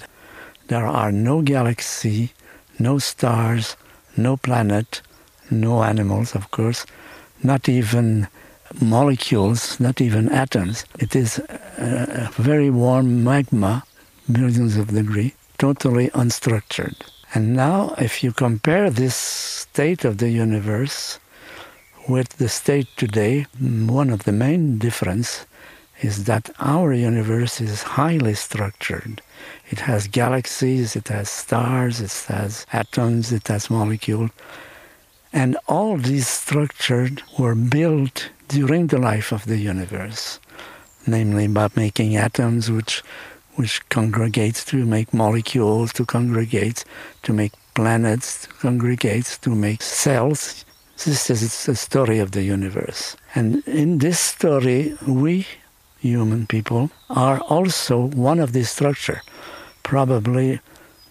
There 0.68 0.86
are 0.86 1.12
no 1.12 1.42
galaxy, 1.42 2.34
no 2.80 3.00
stars, 3.00 3.76
no 4.18 4.38
planet, 4.38 5.02
no 5.52 5.84
animals, 5.84 6.36
of 6.36 6.52
course, 6.52 6.86
not 7.44 7.68
even 7.68 8.28
molecules, 8.80 9.80
not 9.80 10.00
even 10.02 10.30
atoms. 10.30 10.86
It 11.00 11.16
is 11.16 11.40
a, 11.78 12.30
very 12.34 12.70
warm 12.70 13.24
magma, 13.24 13.84
millions 14.28 14.78
of 14.78 14.88
degrees, 14.88 15.34
totally 15.58 16.10
unstructured. 16.10 16.96
And 17.34 17.56
now, 17.56 17.96
if 17.98 18.24
you 18.24 18.32
compare 18.32 18.90
this 18.90 19.16
state 19.16 20.06
of 20.06 20.18
the 20.18 20.30
universe 20.30 21.20
with 22.08 22.30
the 22.38 22.50
state 22.50 22.88
today, 22.98 23.46
one 23.60 24.10
of 24.10 24.24
the 24.24 24.32
main 24.32 24.78
difference 24.78 25.46
is 26.02 26.26
that 26.26 26.50
our 26.60 26.94
universe 26.94 27.62
is 27.62 27.84
highly 27.84 28.34
structured. 28.34 29.22
It 29.70 29.80
has 29.82 30.08
galaxies, 30.08 30.96
it 30.96 31.08
has 31.10 31.30
stars, 31.30 32.02
it 32.02 32.26
has 32.28 32.66
atoms, 32.74 33.32
it 33.32 33.48
has 33.48 33.70
molecules. 33.70 34.32
And 35.34 35.58
all 35.68 35.98
these 35.98 36.28
structures 36.28 37.12
were 37.40 37.56
built 37.56 38.30
during 38.48 38.88
the 38.88 39.00
life 39.00 39.32
of 39.32 39.46
the 39.46 39.58
universe, 39.58 40.40
namely 41.08 41.48
by 41.48 41.70
making 41.76 42.16
atoms 42.16 42.70
which 42.70 43.04
which 43.56 43.88
congregates 43.90 44.64
to 44.66 44.86
make 44.86 45.14
molecules, 45.14 45.92
to 45.94 46.06
congregate, 46.06 46.86
to 47.24 47.34
make 47.34 47.52
planets, 47.74 48.44
to 48.44 48.54
congregate, 48.56 49.38
to 49.42 49.50
make 49.50 49.82
cells. 49.82 50.66
This 51.04 51.30
is 51.30 51.66
the 51.66 51.76
story 51.76 52.20
of 52.20 52.32
the 52.32 52.44
universe. 52.44 53.18
And 53.36 53.62
in 53.68 53.98
this 53.98 54.20
story, 54.20 54.96
we, 55.08 55.48
human 56.00 56.48
people, 56.48 56.92
are 57.10 57.40
also 57.42 58.00
one 58.00 58.40
of 58.40 58.54
these 58.54 58.70
structure. 58.70 59.22
Probably 59.84 60.60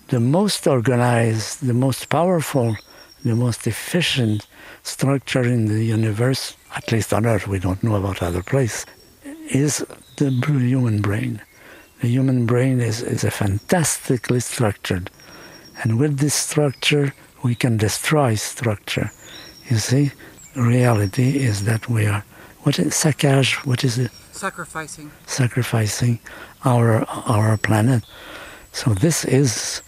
the 0.08 0.20
most 0.20 0.66
organized, 0.66 1.66
the 1.66 1.74
most 1.74 2.08
powerful, 2.08 2.76
the 3.24 3.34
most 3.34 3.66
efficient 3.66 4.46
structure 4.82 5.42
in 5.42 5.66
the 5.66 5.84
universe, 5.84 6.56
at 6.74 6.90
least 6.90 7.12
on 7.12 7.26
Earth, 7.26 7.46
we 7.46 7.58
don't 7.58 7.82
know 7.82 7.96
about 7.96 8.22
other 8.22 8.42
places, 8.42 8.86
is 9.50 9.84
the 10.16 10.30
human 10.30 11.00
brain. 11.02 11.40
The 12.00 12.08
human 12.08 12.46
brain 12.46 12.80
is, 12.80 13.02
is 13.02 13.24
a 13.24 13.30
fantastically 13.30 14.40
structured. 14.40 15.10
And 15.82 15.98
with 15.98 16.18
this 16.18 16.34
structure, 16.34 17.14
we 17.42 17.54
can 17.54 17.76
destroy 17.76 18.34
structure. 18.36 19.10
You 19.68 19.78
see, 19.78 20.12
reality 20.56 21.38
is 21.38 21.64
that 21.64 21.88
we 21.88 22.06
are, 22.06 22.24
what 22.60 22.78
is 22.78 22.94
saccage? 22.94 23.54
What 23.66 23.84
is 23.84 23.98
it? 23.98 24.10
Sacrificing. 24.32 25.10
Sacrificing 25.26 26.18
our, 26.64 27.04
our 27.08 27.56
planet. 27.56 28.04
So 28.72 28.94
this 28.94 29.24
is 29.24 29.82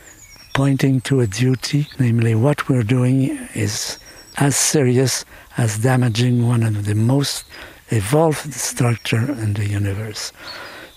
pointing 0.52 1.00
to 1.02 1.20
a 1.20 1.26
duty, 1.26 1.88
namely 1.98 2.34
what 2.34 2.68
we're 2.68 2.82
doing 2.82 3.30
is 3.54 3.98
as 4.36 4.56
serious 4.56 5.24
as 5.56 5.78
damaging 5.78 6.46
one 6.46 6.62
of 6.62 6.84
the 6.84 6.94
most 6.94 7.44
evolved 7.88 8.52
structure 8.54 9.32
in 9.32 9.54
the 9.54 9.66
universe. 9.66 10.32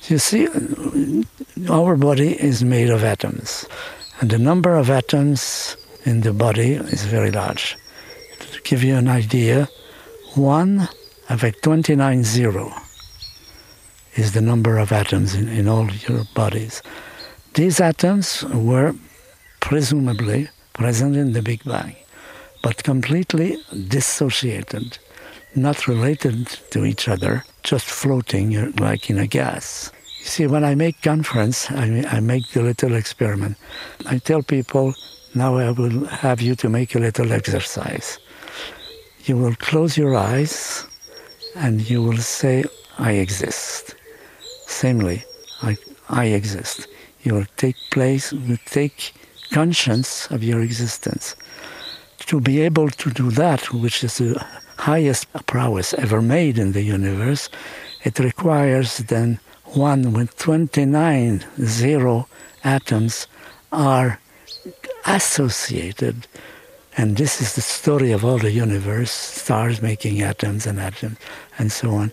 You 0.07 0.19
see, 0.19 0.47
our 1.69 1.95
body 1.95 2.39
is 2.41 2.63
made 2.63 2.89
of 2.89 3.03
atoms, 3.03 3.65
and 4.19 4.29
the 4.29 4.37
number 4.37 4.75
of 4.75 4.89
atoms 4.89 5.77
in 6.05 6.21
the 6.21 6.33
body 6.33 6.73
is 6.73 7.03
very 7.05 7.31
large. 7.31 7.77
To 8.39 8.61
give 8.61 8.83
you 8.83 8.95
an 8.95 9.07
idea, 9.07 9.67
one 10.35 10.87
avec 11.29 11.61
29 11.61 12.23
zero 12.23 12.71
is 14.15 14.33
the 14.33 14.41
number 14.41 14.77
of 14.77 14.91
atoms 14.91 15.33
in, 15.33 15.49
in 15.49 15.67
all 15.67 15.89
your 16.07 16.23
bodies. 16.35 16.81
These 17.55 17.81
atoms 17.81 18.43
were 18.43 18.93
presumably 19.65 20.47
present 20.73 21.15
in 21.15 21.33
the 21.33 21.41
Big 21.41 21.63
Bang, 21.63 21.95
but 22.61 22.83
completely 22.83 23.57
dissociated, 23.87 24.99
not 25.55 25.87
related 25.87 26.45
to 26.69 26.85
each 26.85 27.07
other, 27.07 27.43
just 27.63 27.87
floating 27.87 28.71
like 28.73 29.09
in 29.09 29.17
a 29.17 29.25
gas. 29.25 29.91
You 30.19 30.25
see, 30.25 30.45
when 30.45 30.63
I 30.63 30.75
make 30.75 31.01
conference, 31.01 31.71
I, 31.71 32.05
I 32.07 32.19
make 32.19 32.47
the 32.51 32.61
little 32.61 32.93
experiment. 32.93 33.57
I 34.05 34.19
tell 34.19 34.43
people, 34.43 34.93
now 35.33 35.55
I 35.57 35.71
will 35.71 36.05
have 36.05 36.41
you 36.41 36.53
to 36.57 36.69
make 36.69 36.93
a 36.93 36.99
little 36.99 37.33
exercise. 37.33 38.19
You 39.23 39.35
will 39.35 39.55
close 39.55 39.97
your 39.97 40.15
eyes 40.15 40.85
and 41.55 41.89
you 41.89 42.03
will 42.03 42.19
say, 42.19 42.65
I 42.99 43.13
exist. 43.13 43.95
Samely, 44.67 45.23
I, 45.63 45.75
I 46.07 46.25
exist. 46.25 46.87
You 47.23 47.33
will 47.33 47.47
take 47.57 47.77
place, 47.89 48.31
you 48.31 48.57
take 48.67 49.15
conscience 49.55 50.27
of 50.35 50.43
your 50.43 50.61
existence. 50.61 51.25
To 52.31 52.41
be 52.41 52.59
able 52.67 52.89
to 52.89 53.09
do 53.09 53.31
that, 53.31 53.61
which 53.71 54.03
is 54.03 54.17
the 54.17 54.45
highest 54.77 55.31
prowess 55.45 55.93
ever 55.93 56.21
made 56.21 56.59
in 56.59 56.73
the 56.73 56.81
universe, 56.81 57.47
it 58.03 58.19
requires 58.19 58.97
then 58.97 59.39
one 59.63 60.11
with 60.11 60.37
29 60.37 61.45
zero 61.61 62.27
atoms 62.65 63.27
are 63.71 64.19
associated. 65.05 66.27
And 66.97 67.15
this 67.15 67.39
is 67.39 67.55
the 67.55 67.61
story 67.61 68.11
of 68.11 68.25
all 68.25 68.39
the 68.39 68.51
universe, 68.51 69.11
stars 69.11 69.81
making 69.81 70.21
atoms 70.21 70.67
and 70.67 70.79
atoms 70.79 71.17
and 71.57 71.71
so 71.71 71.91
on, 71.91 72.11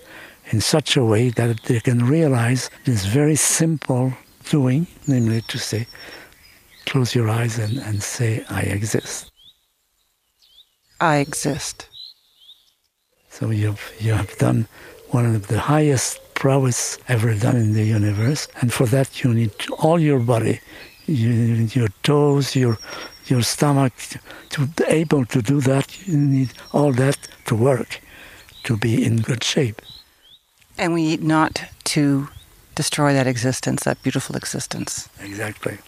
in 0.53 0.61
such 0.61 0.97
a 0.97 1.05
way 1.05 1.31
that 1.31 1.63
they 1.65 1.81
can 1.81 2.07
realize 2.07 2.71
this 2.85 3.05
very 3.05 3.37
simple 3.37 4.13
doing, 4.49 4.87
namely 5.09 5.41
to 5.49 5.59
say, 5.59 5.87
close 6.93 7.15
your 7.15 7.31
eyes 7.31 7.59
and, 7.59 7.79
and 7.79 8.03
say, 8.03 8.45
I 8.51 8.61
exist. 8.61 9.31
I 11.01 11.17
exist. 11.17 11.89
So 13.31 13.49
you've, 13.49 13.95
you 13.99 14.13
have 14.13 14.37
done 14.37 14.69
one 15.09 15.25
of 15.35 15.47
the 15.47 15.59
highest 15.59 16.21
prowess 16.35 16.99
ever 17.09 17.35
done 17.35 17.57
in 17.57 17.73
the 17.73 17.85
universe. 17.85 18.47
And 18.61 18.71
for 18.71 18.87
that, 18.89 19.25
you 19.25 19.33
need 19.33 19.53
all 19.79 19.99
your 19.99 20.21
body, 20.21 20.61
you, 21.07 21.31
your 21.79 21.89
toes, 22.03 22.55
your, 22.55 22.77
your 23.27 23.43
stomach. 23.43 23.95
To 24.51 24.67
be 24.67 24.85
able 24.89 25.25
to 25.25 25.41
do 25.41 25.63
that, 25.63 26.07
you 26.07 26.19
need 26.19 26.53
all 26.75 26.93
that 26.93 27.17
to 27.47 27.55
work, 27.55 28.03
to 28.65 28.77
be 28.77 29.03
in 29.03 29.23
good 29.23 29.43
shape. 29.43 29.81
And 30.77 30.93
we 30.93 31.03
need 31.09 31.23
not 31.23 31.65
to 31.85 32.29
destroy 32.75 33.15
that 33.15 33.27
existence, 33.27 33.85
that 33.85 34.03
beautiful 34.03 34.37
existence. 34.37 35.09
Exactly. 35.21 35.79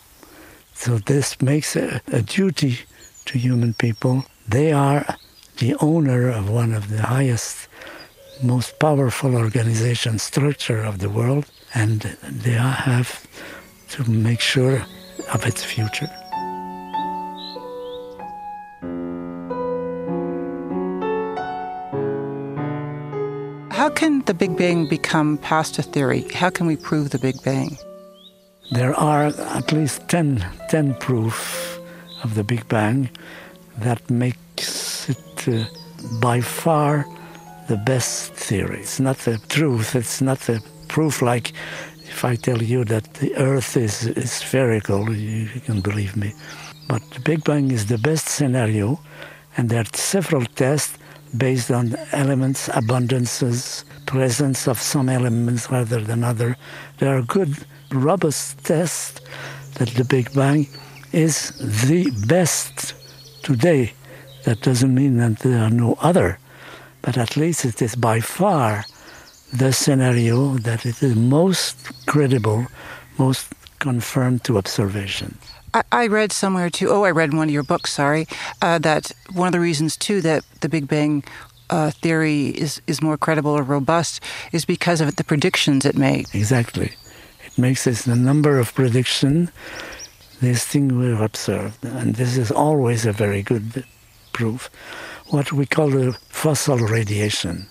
So 0.74 0.98
this 0.98 1.40
makes 1.40 1.76
a, 1.76 2.00
a 2.08 2.20
duty 2.20 2.80
to 3.24 3.38
human 3.38 3.74
people. 3.74 4.26
They 4.46 4.72
are 4.72 5.16
the 5.58 5.76
owner 5.80 6.28
of 6.28 6.50
one 6.50 6.74
of 6.74 6.90
the 6.90 7.02
highest, 7.02 7.68
most 8.42 8.78
powerful 8.78 9.34
organization 9.36 10.18
structure 10.18 10.82
of 10.82 10.98
the 10.98 11.08
world, 11.08 11.46
and 11.74 12.00
they 12.22 12.52
have 12.52 13.26
to 13.90 14.10
make 14.10 14.40
sure 14.40 14.84
of 15.32 15.46
its 15.46 15.64
future. 15.64 16.10
How 23.70 23.90
can 23.90 24.22
the 24.22 24.34
Big 24.34 24.56
Bang 24.56 24.88
become 24.88 25.38
past 25.38 25.78
a 25.78 25.82
theory? 25.82 26.26
How 26.34 26.50
can 26.50 26.66
we 26.66 26.76
prove 26.76 27.10
the 27.10 27.18
Big 27.18 27.42
Bang? 27.42 27.76
There 28.72 28.94
are 28.94 29.26
at 29.26 29.72
least 29.72 30.08
10, 30.08 30.44
10 30.70 30.94
proof 30.94 31.78
of 32.22 32.34
the 32.34 32.44
Big 32.44 32.66
Bang 32.68 33.10
that 33.78 34.08
makes 34.10 35.08
it 35.08 35.48
uh, 35.48 35.64
by 36.20 36.40
far 36.40 37.04
the 37.68 37.76
best 37.76 38.32
theory. 38.32 38.80
It's 38.80 39.00
not 39.00 39.18
the 39.18 39.38
truth, 39.48 39.94
it's 39.94 40.20
not 40.20 40.40
the 40.40 40.64
proof 40.88 41.22
like 41.22 41.52
if 42.04 42.24
I 42.24 42.36
tell 42.36 42.62
you 42.62 42.84
that 42.84 43.14
the 43.14 43.34
Earth 43.36 43.76
is, 43.76 44.06
is 44.06 44.32
spherical, 44.32 45.12
you, 45.12 45.48
you 45.54 45.60
can 45.60 45.80
believe 45.80 46.16
me. 46.16 46.32
But 46.88 47.02
the 47.10 47.20
Big 47.20 47.44
Bang 47.44 47.70
is 47.70 47.86
the 47.86 47.98
best 47.98 48.28
scenario, 48.28 49.00
and 49.56 49.68
there 49.68 49.80
are 49.80 49.96
several 49.96 50.44
tests 50.44 50.96
based 51.36 51.70
on 51.70 51.96
elements, 52.12 52.68
abundances, 52.68 53.84
presence 54.06 54.68
of 54.68 54.80
some 54.80 55.08
elements 55.08 55.70
rather 55.70 56.00
than 56.00 56.22
other. 56.22 56.56
There 56.98 57.16
are 57.16 57.22
good, 57.22 57.66
robust 57.92 58.64
test 58.64 59.20
that 59.74 59.88
the 59.88 60.04
Big 60.04 60.32
Bang 60.34 60.66
is 61.12 61.52
the 61.58 62.10
best 62.26 62.94
today. 63.42 63.92
That 64.44 64.60
doesn't 64.60 64.94
mean 64.94 65.16
that 65.18 65.38
there 65.40 65.62
are 65.62 65.70
no 65.70 65.96
other, 66.00 66.38
but 67.02 67.16
at 67.16 67.36
least 67.36 67.64
it 67.64 67.80
is 67.80 67.94
by 67.96 68.20
far 68.20 68.84
the 69.52 69.72
scenario 69.72 70.56
that 70.58 70.84
it 70.84 71.02
is 71.02 71.14
most 71.14 71.76
credible, 72.06 72.66
most 73.18 73.52
confirmed 73.78 74.44
to 74.44 74.58
observation. 74.58 75.38
I, 75.90 76.06
read 76.06 76.32
somewhere 76.32 76.70
too. 76.70 76.88
Oh, 76.90 77.02
I 77.02 77.10
read 77.10 77.30
in 77.30 77.36
one 77.36 77.48
of 77.48 77.54
your 77.54 77.64
books. 77.64 77.92
Sorry, 77.92 78.28
uh, 78.62 78.78
that 78.78 79.10
one 79.32 79.48
of 79.48 79.52
the 79.52 79.60
reasons 79.60 79.96
too 79.96 80.20
that 80.20 80.44
the 80.60 80.68
Big 80.68 80.86
Bang 80.86 81.24
uh, 81.70 81.90
theory 81.90 82.48
is 82.48 82.80
is 82.86 83.02
more 83.02 83.16
credible 83.16 83.50
or 83.50 83.62
robust 83.62 84.20
is 84.52 84.64
because 84.64 85.00
of 85.00 85.16
the 85.16 85.24
predictions 85.24 85.84
it 85.84 85.96
made. 85.96 86.26
Exactly, 86.32 86.92
makes 87.56 87.84
this 87.84 88.02
the 88.02 88.16
number 88.16 88.58
of 88.58 88.74
prediction. 88.74 89.50
These 90.40 90.64
things 90.64 90.92
were 90.92 91.22
observed, 91.22 91.84
and 91.84 92.16
this 92.16 92.36
is 92.36 92.50
always 92.50 93.06
a 93.06 93.12
very 93.12 93.42
good 93.42 93.84
proof. 94.32 94.70
What 95.28 95.52
we 95.52 95.66
call 95.66 95.90
the 95.90 96.16
fossil 96.28 96.78
radiation, 96.78 97.66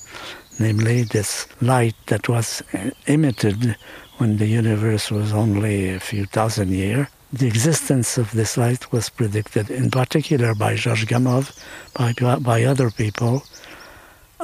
namely 0.60 1.04
this 1.04 1.48
light 1.62 1.96
that 2.08 2.28
was 2.30 2.64
emitted 3.06 3.76
when 4.18 4.38
the 4.38 4.48
universe 4.48 5.12
was 5.12 5.34
only 5.34 5.90
a 5.90 6.00
few 6.00 6.26
thousand 6.26 6.70
years 6.70 7.08
the 7.34 7.48
existence 7.48 8.20
of 8.20 8.32
this 8.32 8.58
light 8.58 8.92
was 8.92 9.10
predicted, 9.10 9.72
in 9.72 9.90
particular 9.90 10.54
by 10.54 10.76
George 10.76 11.08
Gamow, 11.08 11.52
by, 11.96 12.14
by 12.38 12.64
other 12.64 12.92
people, 12.92 13.42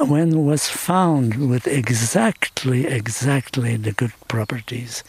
when 0.06 0.44
was 0.44 0.68
found 0.68 1.48
with 1.50 1.66
exactly, 1.66 2.86
exactly 2.86 3.76
the 3.76 3.92
good 3.92 4.12
properties, 4.28 5.04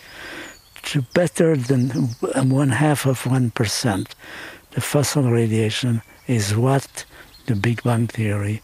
to 0.84 1.02
better 1.14 1.56
than 1.56 1.90
one 2.34 2.70
half 2.70 3.06
of 3.06 3.24
1%. 3.24 4.08
The 4.72 4.82
fossil 4.82 5.32
radiation 5.32 6.02
is 6.28 6.56
what 6.56 7.06
the 7.46 7.56
Big 7.56 7.84
Bang 7.84 8.08
Theory 8.08 8.62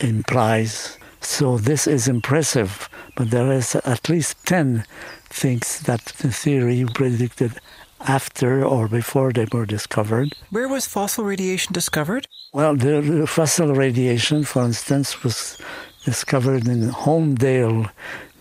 implies. 0.00 0.98
So 1.20 1.58
this 1.58 1.86
is 1.86 2.08
impressive, 2.08 2.88
but 3.16 3.30
there 3.30 3.50
is 3.52 3.74
at 3.76 4.08
least 4.08 4.44
10 4.46 4.84
things 5.28 5.80
that 5.80 6.04
the 6.18 6.30
theory 6.30 6.84
predicted 6.94 7.52
after 8.00 8.64
or 8.64 8.88
before 8.88 9.32
they 9.32 9.46
were 9.52 9.66
discovered. 9.66 10.34
Where 10.50 10.68
was 10.68 10.86
fossil 10.86 11.24
radiation 11.24 11.72
discovered? 11.72 12.26
Well, 12.52 12.76
the, 12.76 13.26
fossil 13.26 13.74
radiation, 13.74 14.44
for 14.44 14.64
instance, 14.64 15.22
was 15.22 15.58
discovered 16.04 16.68
in 16.68 16.90
Holmdel, 16.90 17.90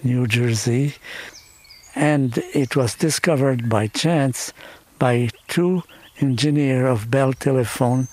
New 0.03 0.27
Jersey, 0.27 0.95
and 1.95 2.37
it 2.53 2.75
was 2.75 2.95
discovered 2.95 3.69
by 3.69 3.87
chance 3.87 4.53
by 4.99 5.29
two 5.47 5.83
engineers 6.21 6.91
of 6.91 7.11
Bell 7.11 7.33
Telephone 7.33 8.07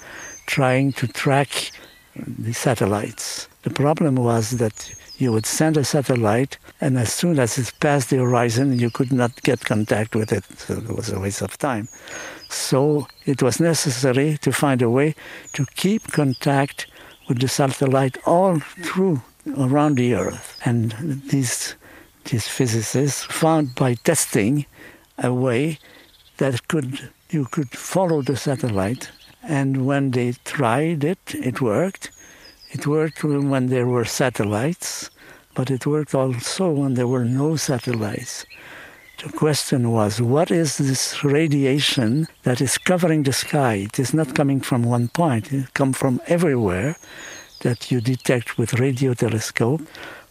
trying 0.47 0.93
to 0.93 1.07
track 1.07 1.71
the 2.17 2.53
satellites. 2.53 3.49
The 3.63 3.71
problem 3.71 4.17
was 4.17 4.53
that 4.53 4.95
you 5.19 5.33
would 5.33 5.47
send 5.47 5.77
a 5.77 5.85
satellite, 5.85 6.59
and 6.83 6.99
as 6.99 7.13
soon 7.13 7.39
as 7.39 7.59
it 7.59 7.73
passed 7.79 8.11
the 8.11 8.17
horizon, 8.17 8.77
you 8.77 8.91
could 8.91 9.13
not 9.13 9.41
get 9.45 9.61
contact 9.65 10.17
with 10.17 10.33
it. 10.33 10.45
So 10.59 10.75
it 10.75 10.91
was 10.91 11.11
a 11.11 11.21
waste 11.21 11.41
of 11.41 11.57
time. 11.57 11.89
So 12.49 13.07
it 13.25 13.41
was 13.41 13.61
necessary 13.61 14.37
to 14.39 14.51
find 14.51 14.83
a 14.83 14.91
way 14.91 15.15
to 15.53 15.65
keep 15.77 16.11
contact 16.11 16.89
with 17.29 17.39
the 17.39 17.47
satellite 17.47 18.19
all 18.27 18.59
through 18.59 19.23
around 19.57 19.95
the 19.95 20.15
Earth. 20.15 20.59
And 20.65 21.23
these, 21.31 21.77
these 22.25 22.49
physicists 22.49 23.23
found 23.23 23.77
by 23.77 23.95
testing 23.95 24.67
a 25.19 25.33
way 25.33 25.79
that 26.39 26.67
could 26.67 27.11
you 27.31 27.45
could 27.45 27.71
follow 27.71 28.23
the 28.23 28.37
satellite. 28.37 29.09
And 29.45 29.87
when 29.87 30.11
they 30.11 30.33
tried 30.45 31.05
it, 31.05 31.21
it 31.33 31.61
worked. 31.61 32.11
It 32.71 32.89
worked 32.89 33.23
when 33.23 33.69
there 33.69 33.87
were 33.87 34.05
satellites, 34.05 35.11
but 35.55 35.71
it 35.71 35.87
worked 35.87 36.15
also 36.15 36.71
when 36.71 36.95
there 36.95 37.09
were 37.09 37.25
no 37.25 37.57
satellites. 37.57 38.47
The 39.23 39.33
question 39.33 39.93
was, 39.93 40.21
what 40.21 40.51
is 40.51 40.79
this 40.79 41.23
radiation 41.23 42.27
that 42.43 42.61
is 42.61 42.77
covering 42.77 43.23
the 43.23 43.33
sky? 43.33 43.75
It 43.75 43.99
is 43.99 44.13
not 44.13 44.35
coming 44.35 44.61
from 44.61 44.83
one 44.83 45.09
point, 45.09 45.53
it 45.53 45.75
comes 45.75 45.97
from 45.97 46.21
everywhere 46.27 46.97
that 47.61 47.91
you 47.91 48.01
detect 48.01 48.59
with 48.59 48.81
radio 48.81 49.15
telescope. 49.15 49.83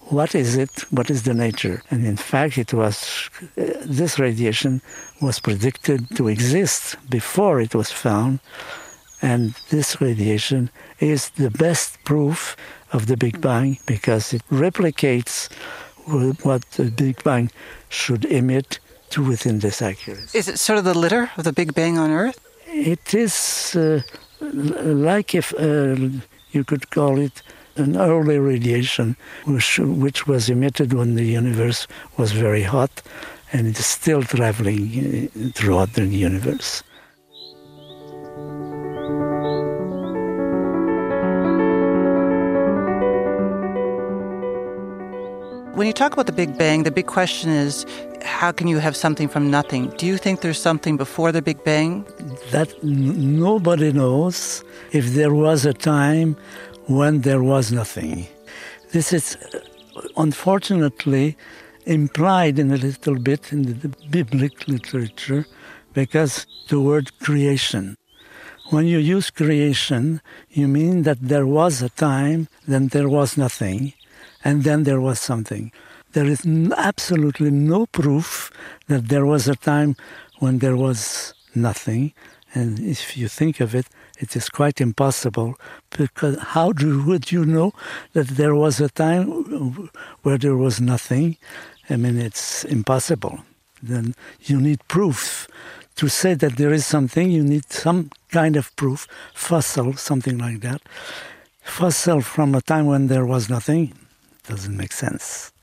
What 0.09 0.35
is 0.35 0.57
it? 0.57 0.83
What 0.91 1.09
is 1.09 1.23
the 1.23 1.33
nature? 1.33 1.81
And 1.89 2.05
in 2.05 2.17
fact, 2.17 2.57
it 2.57 2.73
was 2.73 3.29
uh, 3.57 3.63
this 3.85 4.19
radiation 4.19 4.81
was 5.21 5.39
predicted 5.39 6.13
to 6.17 6.27
exist 6.27 6.97
before 7.09 7.61
it 7.61 7.73
was 7.73 7.91
found, 7.91 8.41
and 9.21 9.53
this 9.69 10.01
radiation 10.01 10.69
is 10.99 11.29
the 11.29 11.49
best 11.49 12.03
proof 12.03 12.57
of 12.91 13.07
the 13.07 13.17
Big 13.17 13.41
Bang 13.41 13.77
because 13.85 14.33
it 14.33 14.41
replicates 14.49 15.49
what 16.43 16.61
the 16.71 16.91
Big 16.91 17.23
Bang 17.23 17.49
should 17.89 18.25
emit 18.25 18.79
to 19.11 19.23
within 19.23 19.59
this 19.59 19.81
accuracy. 19.81 20.37
Is 20.37 20.47
it 20.47 20.59
sort 20.59 20.79
of 20.79 20.85
the 20.85 20.97
litter 20.97 21.31
of 21.37 21.43
the 21.43 21.53
Big 21.53 21.73
Bang 21.73 21.97
on 21.97 22.11
Earth? 22.11 22.39
It 22.67 23.13
is 23.13 23.75
uh, 23.75 24.01
like 24.41 25.35
if 25.35 25.53
uh, 25.53 25.95
you 26.51 26.63
could 26.63 26.89
call 26.89 27.19
it 27.19 27.41
an 27.75 27.97
early 27.97 28.37
radiation, 28.37 29.15
which, 29.45 29.79
which 29.79 30.27
was 30.27 30.49
emitted 30.49 30.93
when 30.93 31.15
the 31.15 31.25
universe 31.25 31.87
was 32.17 32.31
very 32.31 32.63
hot, 32.63 33.01
and 33.53 33.67
it's 33.67 33.85
still 33.85 34.23
traveling 34.23 35.29
uh, 35.35 35.49
throughout 35.53 35.93
the 35.93 36.05
universe. 36.05 36.83
When 45.73 45.87
you 45.87 45.93
talk 45.93 46.11
about 46.11 46.25
the 46.25 46.33
Big 46.33 46.57
Bang, 46.57 46.83
the 46.83 46.91
big 46.91 47.07
question 47.07 47.49
is 47.49 47.85
how 48.23 48.51
can 48.51 48.67
you 48.67 48.79
have 48.79 48.93
something 48.93 49.29
from 49.29 49.49
nothing? 49.49 49.87
Do 49.97 50.05
you 50.05 50.17
think 50.17 50.41
there's 50.41 50.59
something 50.59 50.97
before 50.97 51.31
the 51.31 51.41
Big 51.41 51.63
Bang? 51.63 52.05
That 52.51 52.73
n- 52.83 53.39
nobody 53.39 53.93
knows 53.93 54.65
if 54.91 55.13
there 55.13 55.33
was 55.33 55.65
a 55.65 55.73
time 55.73 56.35
when 56.87 57.21
there 57.21 57.41
was 57.41 57.71
nothing. 57.71 58.27
This 58.91 59.13
is 59.13 59.37
uh, 59.37 60.01
unfortunately 60.17 61.37
implied 61.85 62.59
in 62.59 62.71
a 62.71 62.77
little 62.77 63.17
bit 63.17 63.53
in 63.53 63.61
the 63.63 63.87
biblical 64.09 64.73
literature 64.73 65.45
because 65.93 66.45
the 66.67 66.81
word 66.81 67.17
creation. 67.19 67.95
When 68.71 68.87
you 68.87 68.97
use 68.97 69.29
creation, 69.29 70.21
you 70.49 70.67
mean 70.67 71.03
that 71.03 71.19
there 71.21 71.47
was 71.47 71.81
a 71.81 71.89
time, 71.89 72.49
then 72.67 72.89
there 72.89 73.07
was 73.07 73.37
nothing, 73.37 73.93
and 74.43 74.63
then 74.63 74.83
there 74.83 75.01
was 75.01 75.19
something. 75.19 75.71
There 76.13 76.25
is 76.25 76.45
absolutely 76.77 77.51
no 77.51 77.85
proof 77.85 78.51
that 78.87 79.07
there 79.07 79.25
was 79.25 79.47
a 79.47 79.55
time 79.55 79.95
when 80.39 80.59
there 80.59 80.75
was 80.75 81.33
nothing. 81.55 82.13
And 82.53 82.79
if 82.79 83.15
you 83.15 83.27
think 83.27 83.61
of 83.61 83.73
it, 83.73 83.87
it 84.19 84.35
is 84.35 84.49
quite 84.49 84.81
impossible 84.81 85.55
because 85.89 86.37
how 86.37 86.73
do, 86.73 87.03
would 87.03 87.31
you 87.31 87.45
know 87.45 87.73
that 88.13 88.27
there 88.27 88.55
was 88.55 88.81
a 88.81 88.89
time 88.89 89.89
where 90.23 90.37
there 90.37 90.57
was 90.57 90.81
nothing? 90.81 91.37
I 91.89 91.95
mean, 91.95 92.17
it's 92.17 92.65
impossible. 92.65 93.39
Then 93.81 94.15
you 94.41 94.59
need 94.59 94.85
proof. 94.87 95.47
To 95.95 96.07
say 96.07 96.33
that 96.35 96.57
there 96.57 96.71
is 96.71 96.85
something, 96.85 97.29
you 97.29 97.43
need 97.43 97.71
some 97.71 98.11
kind 98.31 98.55
of 98.55 98.75
proof, 98.75 99.07
fossil, 99.33 99.93
something 99.93 100.37
like 100.37 100.61
that. 100.61 100.81
Fossil 101.63 102.21
from 102.21 102.55
a 102.55 102.61
time 102.61 102.85
when 102.85 103.07
there 103.07 103.25
was 103.25 103.49
nothing 103.49 103.93
doesn't 104.51 104.75
make 104.83 104.91
sense. 104.91 105.53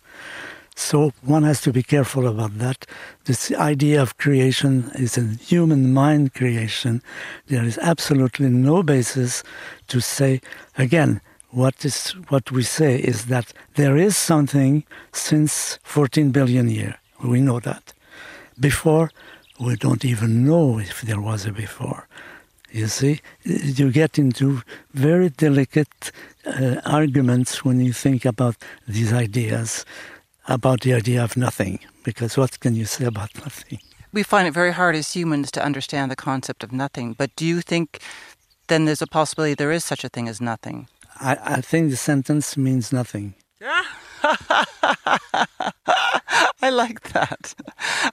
So 0.74 1.12
one 1.22 1.42
has 1.42 1.60
to 1.62 1.72
be 1.72 1.82
careful 1.82 2.26
about 2.26 2.58
that. 2.58 2.86
This 3.24 3.52
idea 3.52 4.00
of 4.00 4.16
creation 4.16 4.90
is 4.94 5.18
a 5.18 5.26
human 5.50 5.92
mind 5.92 6.34
creation. 6.34 7.02
There 7.48 7.64
is 7.64 7.78
absolutely 7.92 8.48
no 8.48 8.82
basis 8.82 9.42
to 9.88 10.00
say, 10.00 10.40
again, 10.86 11.20
what 11.50 11.84
is 11.84 11.98
what 12.32 12.50
we 12.52 12.62
say 12.62 12.92
is 13.12 13.26
that 13.26 13.52
there 13.74 13.96
is 13.96 14.16
something 14.16 14.84
since 15.12 15.78
14 15.82 16.30
billion 16.30 16.68
years. 16.68 16.94
We 17.24 17.40
know 17.40 17.60
that. 17.60 17.92
Before, 18.60 19.10
we 19.58 19.76
don't 19.76 20.04
even 20.04 20.46
know 20.46 20.78
if 20.78 21.02
there 21.02 21.20
was 21.20 21.46
a 21.46 21.52
before. 21.52 22.06
You 22.70 22.88
see, 22.88 23.20
you 23.44 23.90
get 23.90 24.18
into 24.18 24.62
very 24.92 25.30
delicate 25.30 26.12
uh, 26.44 26.76
arguments 26.84 27.64
when 27.64 27.80
you 27.80 27.92
think 27.92 28.24
about 28.24 28.56
these 28.86 29.12
ideas, 29.12 29.86
about 30.48 30.82
the 30.82 30.92
idea 30.92 31.24
of 31.24 31.36
nothing, 31.36 31.80
because 32.04 32.36
what 32.36 32.60
can 32.60 32.74
you 32.74 32.84
say 32.84 33.06
about 33.06 33.34
nothing? 33.44 33.80
We 34.12 34.22
find 34.22 34.48
it 34.48 34.54
very 34.54 34.72
hard 34.72 34.96
as 34.96 35.12
humans 35.14 35.50
to 35.52 35.64
understand 35.64 36.10
the 36.10 36.16
concept 36.16 36.62
of 36.62 36.72
nothing, 36.72 37.14
but 37.14 37.34
do 37.36 37.46
you 37.46 37.60
think 37.60 38.00
then 38.68 38.84
there's 38.84 39.02
a 39.02 39.06
possibility 39.06 39.54
there 39.54 39.72
is 39.72 39.84
such 39.84 40.04
a 40.04 40.08
thing 40.08 40.28
as 40.28 40.40
nothing? 40.40 40.88
I, 41.20 41.36
I 41.42 41.60
think 41.60 41.90
the 41.90 41.96
sentence 41.96 42.56
means 42.56 42.92
nothing. 42.92 43.34
I 46.62 46.70
like 46.70 47.12
that. 47.12 47.54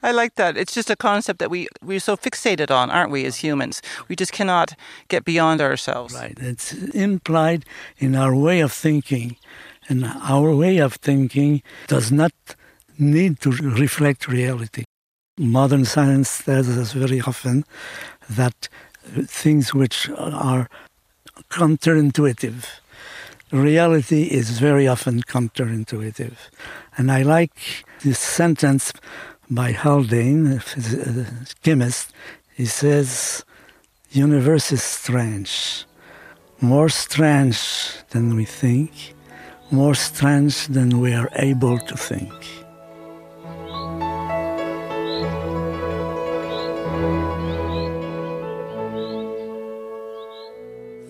I 0.04 0.12
like 0.12 0.36
that. 0.36 0.56
It's 0.56 0.74
just 0.74 0.90
a 0.90 0.96
concept 0.96 1.40
that 1.40 1.50
we 1.50 1.68
we're 1.82 2.00
so 2.00 2.16
fixated 2.16 2.70
on, 2.70 2.92
aren't 2.92 3.12
we, 3.12 3.26
as 3.26 3.38
humans? 3.38 3.82
We 4.08 4.16
just 4.16 4.32
cannot 4.32 4.76
get 5.08 5.26
beyond 5.26 5.62
ourselves. 5.62 6.14
Right. 6.14 6.38
It's 6.40 6.74
implied 6.94 7.66
in 7.98 8.16
our 8.16 8.36
way 8.36 8.60
of 8.62 8.72
thinking, 8.72 9.38
and 9.90 10.06
our 10.06 10.56
way 10.56 10.78
of 10.78 10.94
thinking 10.96 11.64
does 11.88 12.12
not 12.12 12.34
need 13.00 13.40
to 13.42 13.52
reflect 13.52 14.28
reality. 14.28 14.84
Modern 15.38 15.86
science 15.86 16.44
tells 16.44 16.70
us 16.70 16.94
very 16.94 17.22
often 17.22 17.66
that 18.30 18.70
things 19.28 19.74
which 19.74 20.10
are 20.12 20.70
counterintuitive 21.50 22.66
reality 23.52 24.24
is 24.24 24.60
very 24.60 24.88
often 24.88 25.22
counterintuitive. 25.22 26.34
And 26.98 27.12
I 27.12 27.24
like 27.24 27.84
this 28.04 28.20
sentence 28.20 28.94
by 29.50 29.74
Haldane, 29.74 30.62
a 30.78 31.28
chemist. 31.62 32.14
He 32.56 32.66
says, 32.66 33.44
universe 34.12 34.72
is 34.72 34.82
strange, 34.82 35.86
more 36.62 36.88
strange 36.88 37.92
than 38.12 38.36
we 38.36 38.46
think, 38.46 39.14
more 39.72 39.94
strange 39.94 40.68
than 40.68 41.02
we 41.02 41.14
are 41.14 41.30
able 41.36 41.78
to 41.80 41.98
think. 41.98 42.32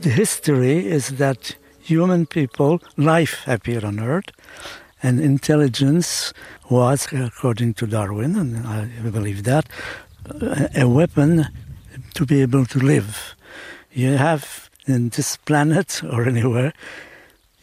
The 0.02 0.10
history 0.10 0.88
is 0.88 1.18
that 1.18 1.56
human 1.80 2.26
people, 2.26 2.82
life 2.98 3.44
appeared 3.48 3.84
on 3.84 4.00
Earth, 4.00 4.32
and 5.06 5.22
intelligence 5.22 6.34
was, 6.70 7.08
according 7.14 7.76
to 7.76 7.86
Darwin, 7.86 8.36
and 8.36 8.66
I 8.66 8.88
believe 9.12 9.44
that, 9.44 9.70
a 10.76 10.88
weapon 10.88 11.48
to 12.16 12.26
be 12.26 12.42
able 12.42 12.66
to 12.66 12.80
live. 12.80 13.36
You 13.92 14.18
have 14.18 14.72
in 14.88 15.10
this 15.10 15.38
planet 15.38 16.02
or 16.04 16.28
anywhere, 16.28 16.74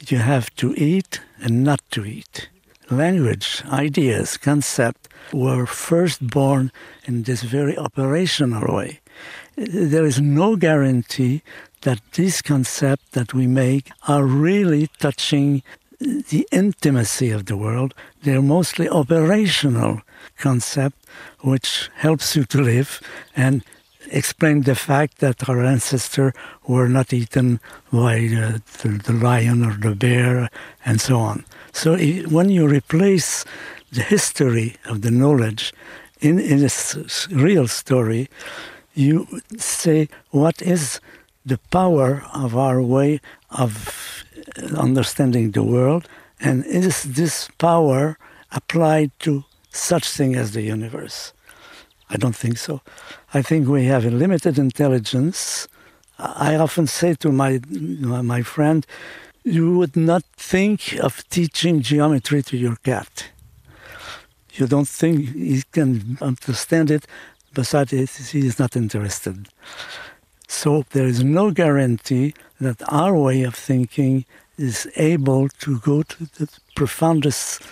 you 0.06 0.18
have 0.18 0.54
to 0.56 0.72
eat 0.76 1.20
and 1.40 1.64
not 1.64 1.80
to 1.90 2.04
eat. 2.04 2.48
Language, 2.90 3.62
ideas, 3.72 4.36
concept 4.36 5.08
were 5.32 5.66
first 5.66 6.24
born 6.24 6.70
in 7.06 7.24
this 7.24 7.42
very 7.42 7.76
operational 7.76 8.72
way. 8.72 9.00
There 9.56 10.06
is 10.06 10.20
no 10.20 10.54
guarantee 10.54 11.42
that 11.80 12.00
these 12.12 12.40
concepts 12.40 13.10
that 13.12 13.34
we 13.34 13.48
make 13.48 13.90
are 14.06 14.24
really 14.24 14.88
touching 15.00 15.62
the 16.02 16.46
intimacy 16.50 17.30
of 17.30 17.46
the 17.46 17.56
world. 17.56 17.94
They're 18.22 18.42
mostly 18.42 18.88
operational 18.88 20.02
concept 20.36 20.96
which 21.40 21.90
helps 21.96 22.36
you 22.36 22.44
to 22.44 22.60
live 22.60 23.00
and 23.36 23.64
explain 24.10 24.62
the 24.62 24.74
fact 24.74 25.18
that 25.18 25.48
our 25.48 25.64
ancestors 25.64 26.32
were 26.66 26.88
not 26.88 27.12
eaten 27.12 27.60
by 27.92 28.16
uh, 28.16 28.58
the, 28.82 29.00
the, 29.04 29.12
lion 29.12 29.64
or 29.64 29.74
the 29.74 29.94
bear 29.94 30.50
and 30.84 31.00
so 31.00 31.18
on. 31.18 31.44
So 31.72 31.96
when 31.96 32.48
you 32.50 32.66
replace 32.66 33.44
the 33.92 34.02
history 34.02 34.76
of 34.86 35.02
the 35.02 35.10
knowledge 35.10 35.72
in, 36.20 36.38
in 36.38 36.64
a 36.64 36.70
real 37.30 37.68
story, 37.68 38.28
you 38.94 39.26
say 39.56 40.08
what 40.30 40.60
is 40.60 41.00
the 41.44 41.58
power 41.70 42.24
of 42.34 42.56
our 42.56 42.82
way 42.82 43.20
of 43.50 44.24
understanding 44.76 45.52
the 45.52 45.62
world, 45.62 46.08
and 46.40 46.64
is 46.66 47.02
this 47.04 47.48
power 47.58 48.18
applied 48.50 49.10
to 49.20 49.44
such 49.70 50.08
thing 50.08 50.34
as 50.34 50.52
the 50.52 50.62
universe? 50.62 51.32
I 52.10 52.16
don't 52.16 52.36
think 52.36 52.58
so. 52.58 52.82
I 53.32 53.42
think 53.42 53.68
we 53.68 53.86
have 53.86 54.04
a 54.04 54.10
limited 54.10 54.58
intelligence. 54.58 55.66
I 56.18 56.56
often 56.56 56.86
say 56.86 57.14
to 57.14 57.32
my 57.32 57.60
my 58.34 58.42
friend, 58.42 58.86
you 59.44 59.78
would 59.78 59.96
not 59.96 60.24
think 60.36 60.98
of 61.00 61.26
teaching 61.30 61.80
geometry 61.80 62.42
to 62.42 62.56
your 62.56 62.76
cat. 62.76 63.30
You 64.54 64.66
don't 64.66 64.88
think 64.88 65.30
he 65.30 65.62
can 65.72 66.18
understand 66.20 66.90
it, 66.90 67.06
besides 67.54 67.90
he 68.32 68.46
is 68.46 68.58
not 68.58 68.76
interested. 68.76 69.48
So 70.46 70.84
there 70.90 71.06
is 71.06 71.24
no 71.24 71.50
guarantee 71.50 72.34
that 72.60 72.82
our 72.88 73.16
way 73.16 73.42
of 73.42 73.54
thinking 73.54 74.26
is 74.58 74.88
able 74.96 75.48
to 75.48 75.78
go 75.80 76.02
to 76.02 76.24
the 76.38 76.48
profoundest 76.74 77.62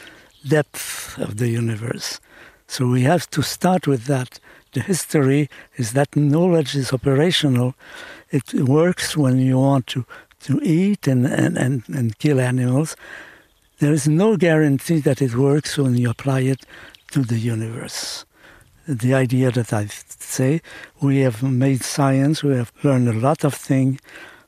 depth 0.46 1.18
of 1.18 1.36
the 1.36 1.48
universe. 1.48 2.20
So 2.66 2.86
we 2.86 3.02
have 3.02 3.28
to 3.30 3.42
start 3.42 3.86
with 3.86 4.04
that. 4.04 4.38
The 4.72 4.80
history 4.80 5.50
is 5.76 5.92
that 5.92 6.14
knowledge 6.14 6.76
is 6.76 6.92
operational. 6.92 7.74
It 8.30 8.54
works 8.54 9.16
when 9.16 9.38
you 9.38 9.58
want 9.58 9.86
to, 9.88 10.06
to 10.42 10.60
eat 10.62 11.06
and, 11.06 11.26
and, 11.26 11.56
and, 11.58 11.82
and 11.88 12.18
kill 12.18 12.40
animals. 12.40 12.96
There 13.78 13.92
is 13.92 14.06
no 14.06 14.36
guarantee 14.36 15.00
that 15.00 15.20
it 15.20 15.34
works 15.34 15.76
when 15.76 15.96
you 15.96 16.10
apply 16.10 16.40
it 16.40 16.64
to 17.10 17.22
the 17.22 17.38
universe 17.38 18.24
the 18.90 19.14
idea 19.14 19.50
that 19.52 19.72
I 19.72 19.86
say 19.86 20.60
we 21.00 21.20
have 21.20 21.42
made 21.42 21.82
science, 21.82 22.42
we 22.42 22.56
have 22.56 22.72
learned 22.82 23.08
a 23.08 23.12
lot 23.12 23.44
of 23.44 23.54
things, 23.54 24.00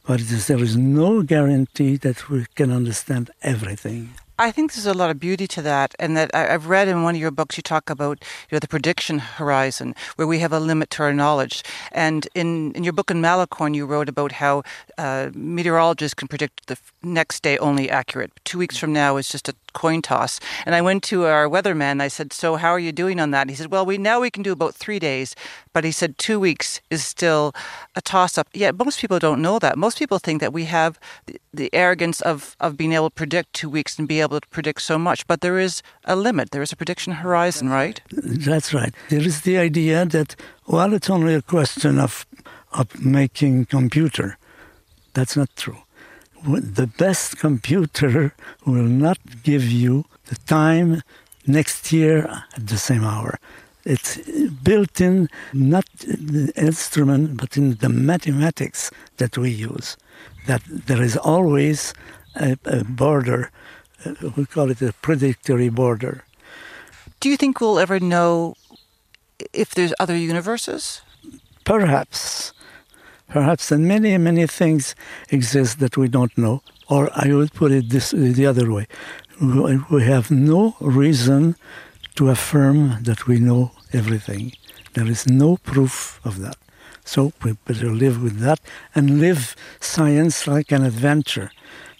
but 0.04 0.20
there 0.20 0.62
is 0.62 0.76
no 0.76 1.22
guarantee 1.22 1.96
that 1.96 2.28
we 2.28 2.46
can 2.54 2.70
understand 2.70 3.30
everything. 3.42 4.10
I 4.38 4.50
think 4.50 4.72
there's 4.72 4.86
a 4.86 4.94
lot 4.94 5.10
of 5.10 5.20
beauty 5.20 5.46
to 5.46 5.62
that, 5.62 5.94
and 6.00 6.16
that 6.16 6.34
I've 6.34 6.66
read 6.66 6.88
in 6.88 7.04
one 7.04 7.14
of 7.14 7.20
your 7.20 7.30
books 7.30 7.56
you 7.56 7.62
talk 7.62 7.88
about 7.88 8.18
you 8.50 8.56
know 8.56 8.58
the 8.58 8.66
prediction 8.66 9.20
horizon, 9.20 9.94
where 10.16 10.26
we 10.26 10.40
have 10.40 10.52
a 10.52 10.58
limit 10.58 10.90
to 10.90 11.04
our 11.04 11.12
knowledge. 11.12 11.62
And 11.92 12.26
in, 12.34 12.72
in 12.72 12.82
your 12.82 12.92
book 12.92 13.10
in 13.10 13.20
Malicorne, 13.20 13.74
you 13.74 13.86
wrote 13.86 14.08
about 14.08 14.32
how 14.32 14.64
uh, 14.98 15.30
meteorologists 15.34 16.14
can 16.14 16.28
predict 16.28 16.66
the 16.66 16.76
next 17.02 17.42
day 17.42 17.58
only 17.58 17.90
accurate. 17.90 18.32
Two 18.44 18.58
weeks 18.58 18.76
from 18.76 18.92
now 18.92 19.16
is 19.16 19.28
just 19.28 19.48
a 19.48 19.54
coin 19.72 20.02
toss. 20.02 20.40
And 20.66 20.74
I 20.74 20.80
went 20.80 21.02
to 21.04 21.24
our 21.24 21.48
weatherman. 21.48 22.00
I 22.00 22.08
said, 22.08 22.32
"So 22.32 22.56
how 22.56 22.70
are 22.70 22.78
you 22.78 22.92
doing 22.92 23.20
on 23.20 23.30
that?" 23.30 23.42
And 23.42 23.50
he 23.50 23.56
said, 23.56 23.70
"Well, 23.70 23.86
we 23.86 23.98
now 23.98 24.20
we 24.20 24.30
can 24.30 24.42
do 24.42 24.52
about 24.52 24.74
three 24.74 24.98
days, 24.98 25.34
but 25.72 25.84
he 25.84 25.92
said 25.92 26.18
two 26.18 26.38
weeks 26.38 26.80
is 26.90 27.04
still 27.04 27.54
a 27.96 28.00
toss 28.00 28.38
up." 28.38 28.48
Yet 28.52 28.78
most 28.78 29.00
people 29.00 29.18
don't 29.18 29.42
know 29.42 29.58
that. 29.58 29.76
Most 29.76 29.98
people 29.98 30.18
think 30.18 30.40
that 30.40 30.52
we 30.52 30.64
have 30.66 30.98
the, 31.26 31.40
the 31.52 31.70
arrogance 31.72 32.20
of 32.20 32.56
of 32.60 32.76
being 32.76 32.92
able 32.92 33.10
to 33.10 33.14
predict 33.14 33.52
two 33.52 33.70
weeks 33.70 33.98
and 33.98 34.08
be 34.08 34.20
able 34.20 34.40
to 34.40 34.48
predict 34.48 34.82
so 34.82 34.98
much, 34.98 35.26
but 35.26 35.40
there 35.40 35.58
is 35.58 35.82
a 36.04 36.16
limit. 36.16 36.50
There 36.50 36.62
is 36.62 36.72
a 36.72 36.76
prediction 36.76 37.14
horizon, 37.14 37.68
right? 37.68 38.00
That's 38.10 38.72
right. 38.74 38.94
There 39.08 39.26
is 39.26 39.40
the 39.40 39.58
idea 39.58 40.06
that 40.06 40.36
well, 40.66 40.92
it's 40.92 41.10
only 41.10 41.34
a 41.34 41.42
question 41.42 41.98
of 41.98 42.26
of 42.72 42.86
making 43.04 43.66
computer. 43.66 44.38
That's 45.14 45.36
not 45.36 45.50
true 45.56 45.82
the 46.44 46.86
best 46.86 47.38
computer 47.38 48.34
will 48.66 48.82
not 48.82 49.18
give 49.42 49.64
you 49.64 50.04
the 50.26 50.36
time 50.46 51.02
next 51.46 51.92
year 51.92 52.26
at 52.56 52.66
the 52.66 52.78
same 52.78 53.04
hour. 53.04 53.38
It's 53.84 54.16
built 54.62 55.00
in 55.00 55.28
not 55.52 55.86
the 55.96 56.52
instrument, 56.56 57.36
but 57.36 57.56
in 57.56 57.74
the 57.76 57.88
mathematics 57.88 58.90
that 59.16 59.36
we 59.36 59.50
use. 59.50 59.96
That 60.46 60.62
there 60.66 61.02
is 61.02 61.16
always 61.16 61.92
a, 62.36 62.56
a 62.64 62.84
border. 62.84 63.50
Uh, 64.04 64.30
we 64.36 64.46
call 64.46 64.70
it 64.70 64.82
a 64.82 64.92
predictory 65.02 65.68
border. 65.68 66.24
Do 67.20 67.28
you 67.28 67.36
think 67.36 67.60
we'll 67.60 67.78
ever 67.78 67.98
know 67.98 68.54
if 69.52 69.74
there's 69.74 69.94
other 69.98 70.16
universes? 70.16 71.02
Perhaps. 71.64 72.52
Perhaps, 73.32 73.72
and 73.72 73.88
many, 73.88 74.18
many 74.18 74.46
things 74.46 74.94
exist 75.30 75.78
that 75.78 75.96
we 75.96 76.08
don't 76.08 76.36
know. 76.36 76.62
Or 76.88 77.10
I 77.14 77.32
would 77.32 77.52
put 77.54 77.72
it 77.72 77.88
this 77.88 78.10
the 78.10 78.46
other 78.46 78.70
way: 78.70 78.86
we 79.40 80.02
have 80.02 80.30
no 80.30 80.76
reason 80.80 81.56
to 82.16 82.28
affirm 82.28 83.02
that 83.04 83.26
we 83.26 83.38
know 83.38 83.70
everything. 83.92 84.52
There 84.92 85.08
is 85.08 85.26
no 85.26 85.56
proof 85.56 86.20
of 86.24 86.40
that. 86.40 86.56
So 87.04 87.32
we 87.42 87.52
better 87.64 87.90
live 87.90 88.22
with 88.22 88.38
that 88.40 88.60
and 88.94 89.18
live 89.18 89.56
science 89.80 90.46
like 90.46 90.70
an 90.70 90.84
adventure, 90.84 91.50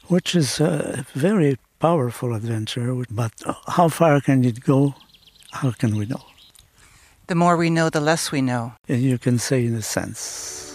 which 0.08 0.34
is 0.36 0.60
a 0.60 1.04
very 1.14 1.56
powerful 1.80 2.34
adventure. 2.34 2.94
But 3.10 3.32
how 3.68 3.88
far 3.88 4.20
can 4.20 4.44
it 4.44 4.60
go? 4.60 4.94
How 5.52 5.72
can 5.72 5.96
we 5.96 6.04
know? 6.06 6.22
The 7.26 7.34
more 7.34 7.56
we 7.56 7.70
know, 7.70 7.88
the 7.88 8.00
less 8.00 8.30
we 8.30 8.42
know. 8.42 8.74
You 8.86 9.18
can 9.18 9.38
say, 9.38 9.64
in 9.64 9.74
a 9.74 9.82
sense. 9.82 10.71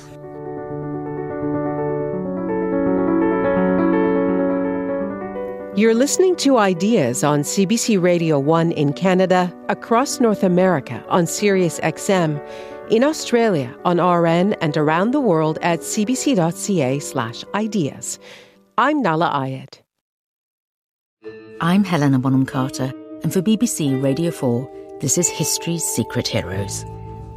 You're 5.78 5.94
listening 5.94 6.36
to 6.38 6.58
Ideas 6.58 7.24
on 7.24 7.42
CBC 7.42 8.02
Radio 8.02 8.40
1 8.40 8.72
in 8.72 8.94
Canada, 8.94 9.56
across 9.70 10.20
North 10.20 10.42
America 10.42 11.06
on 11.08 11.28
Sirius 11.28 11.80
XM, 11.82 12.42
in 12.90 13.04
Australia 13.04 13.72
on 13.86 14.02
RN, 14.02 14.54
and 14.54 14.76
around 14.76 15.12
the 15.12 15.20
world 15.20 15.60
at 15.62 15.82
cbc.ca/slash 15.82 17.44
ideas. 17.54 18.18
I'm 18.80 19.04
Nahlah 19.04 19.32
Ayed. 19.36 19.78
I'm 21.62 21.84
Helena 21.84 22.18
Bonham 22.18 22.48
Carter, 22.48 22.92
and 23.22 23.32
for 23.32 23.44
BBC 23.44 24.02
Radio 24.02 24.32
4, 24.32 24.98
this 25.00 25.20
is 25.20 25.30
History's 25.30 25.84
Secret 25.84 26.28
Heroes, 26.28 26.86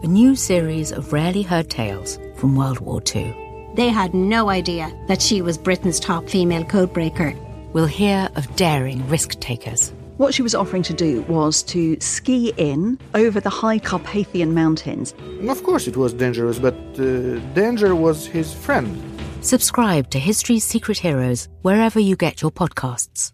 a 0.02 0.06
new 0.06 0.34
series 0.34 0.92
of 0.92 1.12
rarely 1.12 1.42
heard 1.42 1.68
tales 1.68 2.18
from 2.36 2.56
World 2.56 2.80
War 2.80 3.02
II. 3.14 3.36
They 3.74 3.88
had 3.88 4.14
no 4.14 4.48
idea 4.48 4.90
that 5.08 5.20
she 5.20 5.42
was 5.42 5.58
Britain's 5.58 6.00
top 6.00 6.26
female 6.26 6.64
codebreaker 6.64 7.36
we'll 7.72 7.86
hear 7.86 8.28
of 8.36 8.54
daring 8.56 9.06
risk 9.08 9.38
takers. 9.40 9.92
What 10.16 10.34
she 10.34 10.42
was 10.42 10.54
offering 10.54 10.82
to 10.82 10.92
do 10.92 11.22
was 11.22 11.62
to 11.62 11.98
ski 12.00 12.52
in 12.56 12.98
over 13.14 13.40
the 13.40 13.48
high 13.48 13.78
Carpathian 13.78 14.52
mountains. 14.52 15.14
Of 15.48 15.62
course, 15.62 15.86
it 15.86 15.96
was 15.96 16.12
dangerous, 16.12 16.58
but 16.58 16.74
uh, 16.98 17.38
danger 17.54 17.94
was 17.94 18.26
his 18.26 18.52
friend. 18.52 19.00
Subscribe 19.40 20.10
to 20.10 20.18
History's 20.18 20.64
Secret 20.64 20.98
Heroes 20.98 21.48
wherever 21.62 21.98
you 21.98 22.16
get 22.16 22.42
your 22.42 22.50
podcasts. 22.50 23.32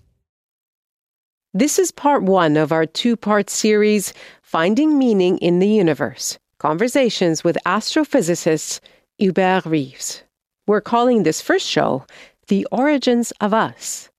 This 1.52 1.78
is 1.78 1.90
part 1.90 2.22
one 2.22 2.56
of 2.56 2.70
our 2.70 2.86
two 2.86 3.16
part 3.16 3.50
series, 3.50 4.12
Finding 4.42 4.98
Meaning 4.98 5.38
in 5.38 5.58
the 5.58 5.68
Universe 5.68 6.38
Conversations 6.58 7.42
with 7.42 7.56
astrophysicist 7.66 8.80
Hubert 9.18 9.66
Reeves. 9.66 10.22
We're 10.66 10.80
calling 10.80 11.22
this 11.22 11.40
first 11.40 11.66
show 11.66 12.04
The 12.48 12.66
Origins 12.70 13.32
of 13.40 13.52
Us. 13.52 14.10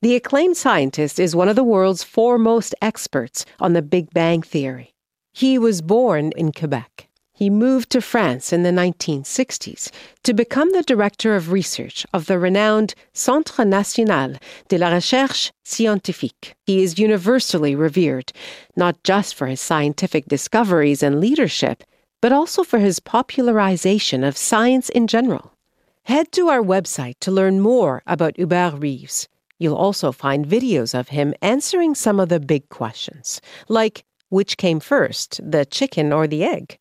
The 0.00 0.14
acclaimed 0.14 0.56
scientist 0.56 1.18
is 1.18 1.34
one 1.34 1.48
of 1.48 1.56
the 1.56 1.64
world's 1.64 2.04
foremost 2.04 2.72
experts 2.80 3.44
on 3.58 3.72
the 3.72 3.82
Big 3.82 4.10
Bang 4.14 4.42
Theory. 4.42 4.94
He 5.32 5.58
was 5.58 5.82
born 5.82 6.30
in 6.36 6.52
Quebec. 6.52 7.08
He 7.32 7.50
moved 7.50 7.90
to 7.90 8.00
France 8.00 8.52
in 8.52 8.62
the 8.62 8.70
1960s 8.70 9.90
to 10.22 10.32
become 10.32 10.70
the 10.70 10.84
director 10.84 11.34
of 11.34 11.50
research 11.50 12.06
of 12.14 12.26
the 12.26 12.38
renowned 12.38 12.94
Centre 13.12 13.64
National 13.64 14.34
de 14.68 14.78
la 14.78 14.90
Recherche 14.90 15.50
Scientifique. 15.64 16.54
He 16.64 16.84
is 16.84 17.00
universally 17.00 17.74
revered, 17.74 18.32
not 18.76 19.02
just 19.02 19.34
for 19.34 19.48
his 19.48 19.60
scientific 19.60 20.26
discoveries 20.26 21.02
and 21.02 21.18
leadership, 21.18 21.82
but 22.20 22.30
also 22.30 22.62
for 22.62 22.78
his 22.78 23.00
popularization 23.00 24.22
of 24.22 24.36
science 24.36 24.90
in 24.90 25.08
general. 25.08 25.54
Head 26.04 26.30
to 26.32 26.46
our 26.48 26.62
website 26.62 27.18
to 27.20 27.32
learn 27.32 27.58
more 27.60 28.04
about 28.06 28.36
Hubert 28.36 28.78
Reeves. 28.78 29.26
You'll 29.58 29.74
also 29.74 30.12
find 30.12 30.46
videos 30.46 30.98
of 30.98 31.08
him 31.08 31.34
answering 31.42 31.94
some 31.94 32.20
of 32.20 32.28
the 32.28 32.40
big 32.40 32.68
questions, 32.68 33.40
like 33.68 34.04
which 34.28 34.56
came 34.56 34.80
first, 34.80 35.40
the 35.42 35.64
chicken 35.64 36.12
or 36.12 36.26
the 36.26 36.44
egg? 36.44 36.78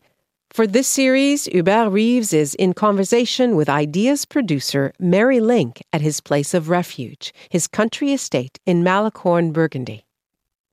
For 0.50 0.66
this 0.66 0.88
series, 0.88 1.46
Hubert 1.46 1.90
Reeves 1.90 2.34
is 2.34 2.56
in 2.56 2.74
conversation 2.74 3.56
with 3.56 3.70
Ideas 3.70 4.26
producer 4.26 4.94
Mary 5.00 5.40
Lynk 5.40 5.82
at 5.92 6.02
his 6.02 6.22
place 6.22 6.54
of 6.54 6.70
refuge, 6.70 7.34
his 7.50 7.68
country 7.68 8.14
estate 8.14 8.60
in 8.66 8.84
Malicorne, 8.84 9.52
Burgundy. 9.52 10.06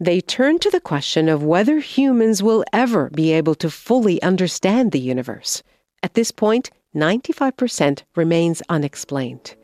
They 0.00 0.20
turn 0.20 0.58
to 0.60 0.70
the 0.70 0.80
question 0.80 1.28
of 1.28 1.42
whether 1.42 1.78
humans 1.78 2.42
will 2.42 2.64
ever 2.72 3.10
be 3.10 3.32
able 3.32 3.54
to 3.56 3.70
fully 3.70 4.20
understand 4.22 4.92
the 4.92 5.00
universe. 5.00 5.62
At 6.02 6.14
this 6.14 6.30
point, 6.30 6.70
95% 6.94 8.02
remains 8.14 8.62
unexplained. 8.68 9.54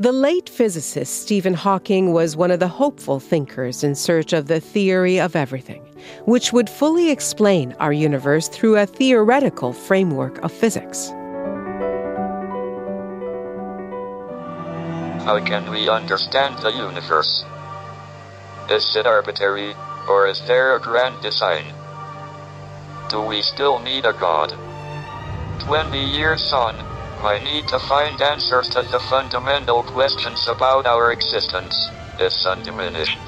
The 0.00 0.12
late 0.12 0.48
physicist 0.48 1.20
Stephen 1.20 1.52
Hawking 1.52 2.14
was 2.14 2.34
one 2.34 2.50
of 2.50 2.58
the 2.58 2.68
hopeful 2.68 3.20
thinkers 3.20 3.84
in 3.84 3.94
search 3.94 4.32
of 4.32 4.46
the 4.46 4.58
theory 4.58 5.20
of 5.20 5.36
everything, 5.36 5.82
which 6.24 6.54
would 6.54 6.70
fully 6.70 7.10
explain 7.10 7.76
our 7.78 7.92
universe 7.92 8.48
through 8.48 8.78
a 8.78 8.86
theoretical 8.86 9.74
framework 9.74 10.38
of 10.38 10.52
physics. 10.52 11.10
How 15.26 15.38
can 15.44 15.70
we 15.70 15.90
understand 15.90 16.56
the 16.62 16.70
universe? 16.70 17.44
Is 18.70 18.96
it 18.96 19.04
arbitrary, 19.04 19.74
or 20.08 20.28
is 20.28 20.40
there 20.46 20.76
a 20.76 20.80
grand 20.80 21.20
design? 21.20 21.74
Do 23.10 23.20
we 23.20 23.42
still 23.42 23.78
need 23.80 24.06
a 24.06 24.14
God? 24.14 24.56
Twenty 25.60 26.02
years 26.02 26.54
on, 26.54 26.89
I 27.22 27.38
need 27.44 27.68
to 27.68 27.78
find 27.78 28.20
answers 28.22 28.68
to 28.70 28.82
the 28.82 28.98
fundamental 28.98 29.82
questions 29.82 30.48
about 30.48 30.86
our 30.86 31.12
existence. 31.12 31.76
Is 32.18 32.44
undiminished. 32.44 33.18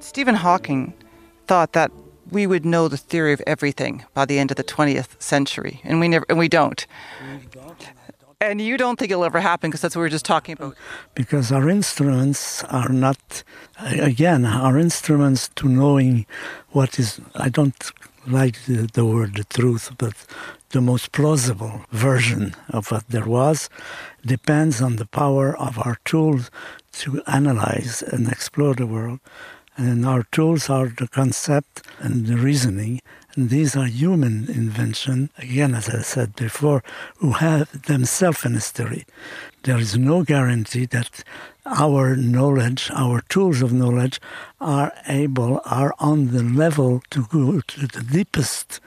Stephen 0.00 0.34
Hawking 0.34 0.94
thought 1.46 1.72
that 1.74 1.92
we 2.30 2.46
would 2.48 2.64
know 2.64 2.88
the 2.88 2.96
theory 2.96 3.32
of 3.32 3.40
everything 3.46 4.04
by 4.14 4.24
the 4.24 4.40
end 4.40 4.50
of 4.50 4.56
the 4.56 4.64
20th 4.64 5.20
century, 5.22 5.80
and 5.84 6.00
we 6.00 6.08
never, 6.08 6.26
and 6.28 6.38
we 6.38 6.48
don't. 6.48 6.86
And 8.40 8.60
you 8.60 8.76
don't 8.76 8.98
think 8.98 9.10
it'll 9.10 9.24
ever 9.24 9.40
happen 9.40 9.68
because 9.68 9.80
that's 9.80 9.96
what 9.96 10.00
we 10.00 10.06
were 10.06 10.10
just 10.10 10.24
talking 10.24 10.52
about. 10.52 10.76
Because 11.14 11.50
our 11.50 11.68
instruments 11.68 12.62
are 12.64 12.88
not, 12.88 13.42
again, 13.80 14.44
our 14.44 14.78
instruments 14.78 15.48
to 15.56 15.68
knowing 15.68 16.24
what 16.70 17.00
is, 17.00 17.20
I 17.34 17.48
don't 17.48 17.74
like 18.28 18.64
the, 18.66 18.88
the 18.92 19.04
word 19.04 19.34
the 19.34 19.44
truth, 19.44 19.90
but 19.98 20.14
the 20.70 20.80
most 20.80 21.10
plausible 21.10 21.80
version 21.90 22.54
of 22.68 22.92
what 22.92 23.08
there 23.08 23.26
was 23.26 23.68
depends 24.24 24.80
on 24.80 24.96
the 24.96 25.06
power 25.06 25.56
of 25.58 25.76
our 25.78 25.98
tools 26.04 26.48
to 26.92 27.20
analyze 27.26 28.02
and 28.02 28.28
explore 28.28 28.74
the 28.74 28.86
world. 28.86 29.18
And 29.76 30.06
our 30.06 30.22
tools 30.30 30.70
are 30.70 30.88
the 30.88 31.08
concept 31.08 31.82
and 31.98 32.26
the 32.26 32.36
reasoning. 32.36 33.00
And 33.34 33.50
these 33.50 33.76
are 33.76 33.86
human 33.86 34.48
invention, 34.48 35.30
again, 35.38 35.74
as 35.74 35.88
I 35.88 36.02
said 36.02 36.34
before, 36.34 36.82
who 37.16 37.32
have 37.32 37.82
themselves 37.86 38.44
an 38.44 38.54
history. 38.54 39.06
There 39.62 39.78
is 39.78 39.96
no 39.98 40.24
guarantee 40.24 40.86
that 40.86 41.22
our 41.66 42.16
knowledge, 42.16 42.90
our 42.94 43.20
tools 43.28 43.60
of 43.62 43.72
knowledge, 43.72 44.20
are 44.60 44.92
able, 45.06 45.60
are 45.64 45.94
on 45.98 46.32
the 46.32 46.42
level 46.42 47.02
to 47.10 47.26
go 47.26 47.60
to 47.60 47.86
the 47.86 48.02
deepest 48.02 48.80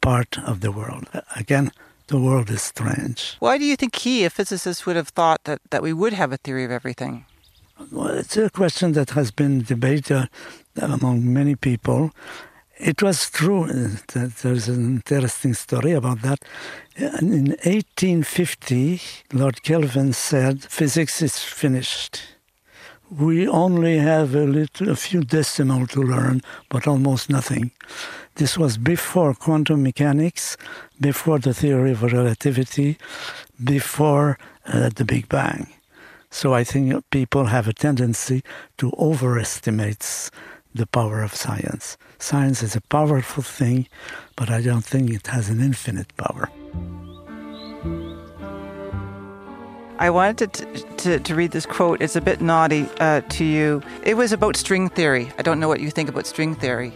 part 0.00 0.38
of 0.38 0.60
the 0.60 0.70
world. 0.70 1.08
Again, 1.34 1.72
the 2.08 2.18
world 2.18 2.50
is 2.50 2.62
strange. 2.62 3.36
Why 3.38 3.58
do 3.58 3.64
you 3.64 3.76
think 3.76 3.96
he, 3.96 4.24
a 4.24 4.30
physicist, 4.30 4.86
would 4.86 4.96
have 4.96 5.08
thought 5.08 5.44
that, 5.44 5.60
that 5.70 5.82
we 5.82 5.92
would 5.92 6.12
have 6.12 6.32
a 6.32 6.36
theory 6.36 6.64
of 6.64 6.70
everything? 6.70 7.24
Well, 7.92 8.08
it's 8.08 8.36
a 8.36 8.50
question 8.50 8.92
that 8.92 9.10
has 9.10 9.30
been 9.30 9.62
debated 9.62 10.28
among 10.76 11.32
many 11.32 11.54
people. 11.54 12.12
It 12.80 13.02
was 13.02 13.28
true 13.28 13.64
uh, 13.64 14.28
there's 14.42 14.68
an 14.68 15.02
interesting 15.04 15.52
story 15.54 15.92
about 15.92 16.22
that. 16.22 16.44
In 16.96 17.56
1850, 17.64 19.00
Lord 19.32 19.64
Kelvin 19.64 20.12
said, 20.12 20.62
physics 20.62 21.20
is 21.20 21.40
finished. 21.40 22.20
We 23.10 23.48
only 23.48 23.98
have 23.98 24.32
a, 24.36 24.44
little, 24.44 24.90
a 24.90 24.94
few 24.94 25.24
decimal 25.24 25.88
to 25.88 26.00
learn, 26.00 26.40
but 26.68 26.86
almost 26.86 27.28
nothing. 27.28 27.72
This 28.36 28.56
was 28.56 28.78
before 28.78 29.34
quantum 29.34 29.82
mechanics, 29.82 30.56
before 31.00 31.40
the 31.40 31.54
theory 31.54 31.90
of 31.92 32.04
relativity, 32.04 32.96
before 33.62 34.38
uh, 34.66 34.90
the 34.94 35.04
Big 35.04 35.28
Bang. 35.28 35.66
So 36.30 36.54
I 36.54 36.62
think 36.62 37.10
people 37.10 37.46
have 37.46 37.66
a 37.66 37.72
tendency 37.72 38.44
to 38.76 38.92
overestimate 38.98 40.30
the 40.72 40.86
power 40.86 41.22
of 41.22 41.34
science. 41.34 41.96
Science 42.18 42.62
is 42.62 42.74
a 42.74 42.80
powerful 42.80 43.42
thing, 43.42 43.86
but 44.36 44.50
I 44.50 44.60
don't 44.60 44.84
think 44.84 45.10
it 45.10 45.28
has 45.28 45.48
an 45.48 45.60
infinite 45.60 46.14
power. 46.16 46.50
I 50.00 50.10
wanted 50.10 50.52
to, 50.52 50.64
to, 50.96 51.18
to, 51.18 51.34
read 51.34 51.50
this 51.50 51.66
quote. 51.66 52.00
It's 52.00 52.14
a 52.14 52.20
bit 52.20 52.40
naughty 52.40 52.86
uh, 53.00 53.20
to 53.20 53.44
you. 53.44 53.82
It 54.04 54.16
was 54.16 54.32
about 54.32 54.56
string 54.56 54.88
theory. 54.88 55.32
I 55.38 55.42
don't 55.42 55.58
know 55.58 55.66
what 55.66 55.80
you 55.80 55.90
think 55.90 56.08
about 56.08 56.26
string 56.26 56.54
theory. 56.54 56.92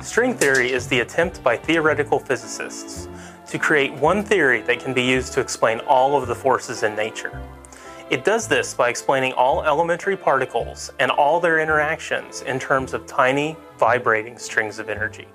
String 0.00 0.34
theory 0.34 0.72
is 0.72 0.88
the 0.88 1.00
attempt 1.00 1.44
by 1.44 1.56
theoretical 1.56 2.18
physicists 2.18 3.08
to 3.46 3.58
create 3.58 3.92
one 3.94 4.24
theory 4.24 4.62
that 4.62 4.80
can 4.80 4.92
be 4.92 5.02
used 5.02 5.32
to 5.34 5.40
explain 5.40 5.78
all 5.80 6.20
of 6.20 6.26
the 6.26 6.34
forces 6.34 6.82
in 6.82 6.96
nature. 6.96 7.40
It 8.12 8.24
does 8.24 8.46
this 8.46 8.74
by 8.74 8.90
explaining 8.90 9.32
all 9.32 9.64
elementary 9.64 10.18
particles 10.18 10.92
and 11.00 11.10
all 11.10 11.40
their 11.40 11.58
interactions 11.58 12.42
in 12.42 12.58
terms 12.58 12.92
of 12.92 13.06
tiny, 13.06 13.56
vibrating 13.78 14.36
strings 14.36 14.78
of 14.78 14.90
energy. 14.90 15.26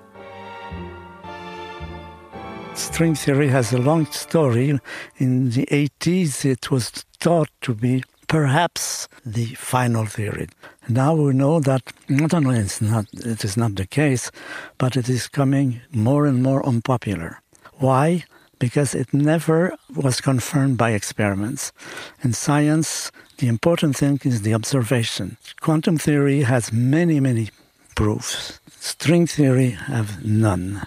String 2.74 3.16
theory 3.16 3.48
has 3.48 3.72
a 3.72 3.78
long 3.78 4.06
story. 4.06 4.78
In 5.16 5.50
the 5.50 5.66
80s, 5.66 6.44
it 6.44 6.70
was 6.70 6.90
thought 7.18 7.50
to 7.62 7.74
be 7.74 8.04
perhaps 8.28 9.08
the 9.26 9.46
final 9.56 10.06
theory. 10.06 10.46
Now 10.88 11.16
we 11.16 11.32
know 11.32 11.58
that 11.58 11.82
not 12.08 12.32
only 12.32 12.60
it's 12.60 12.80
not, 12.80 13.06
it 13.12 13.44
is 13.44 13.56
not 13.56 13.74
the 13.74 13.88
case, 13.88 14.30
but 14.78 14.96
it 14.96 15.08
is 15.08 15.26
coming 15.26 15.80
more 15.90 16.26
and 16.26 16.44
more 16.44 16.64
unpopular. 16.64 17.40
Why? 17.78 18.22
Because 18.58 18.94
it 18.94 19.12
never 19.12 19.74
was 19.94 20.20
confirmed 20.20 20.76
by 20.76 20.90
experiments. 20.92 21.72
In 22.22 22.32
science, 22.32 23.10
the 23.38 23.48
important 23.48 23.96
thing 23.96 24.20
is 24.24 24.42
the 24.42 24.54
observation. 24.54 25.36
Quantum 25.60 25.98
theory 25.98 26.42
has 26.42 26.72
many, 26.72 27.20
many 27.20 27.50
proofs. 27.94 28.60
String 28.68 29.26
theory 29.26 29.70
have 29.70 30.24
none. 30.24 30.86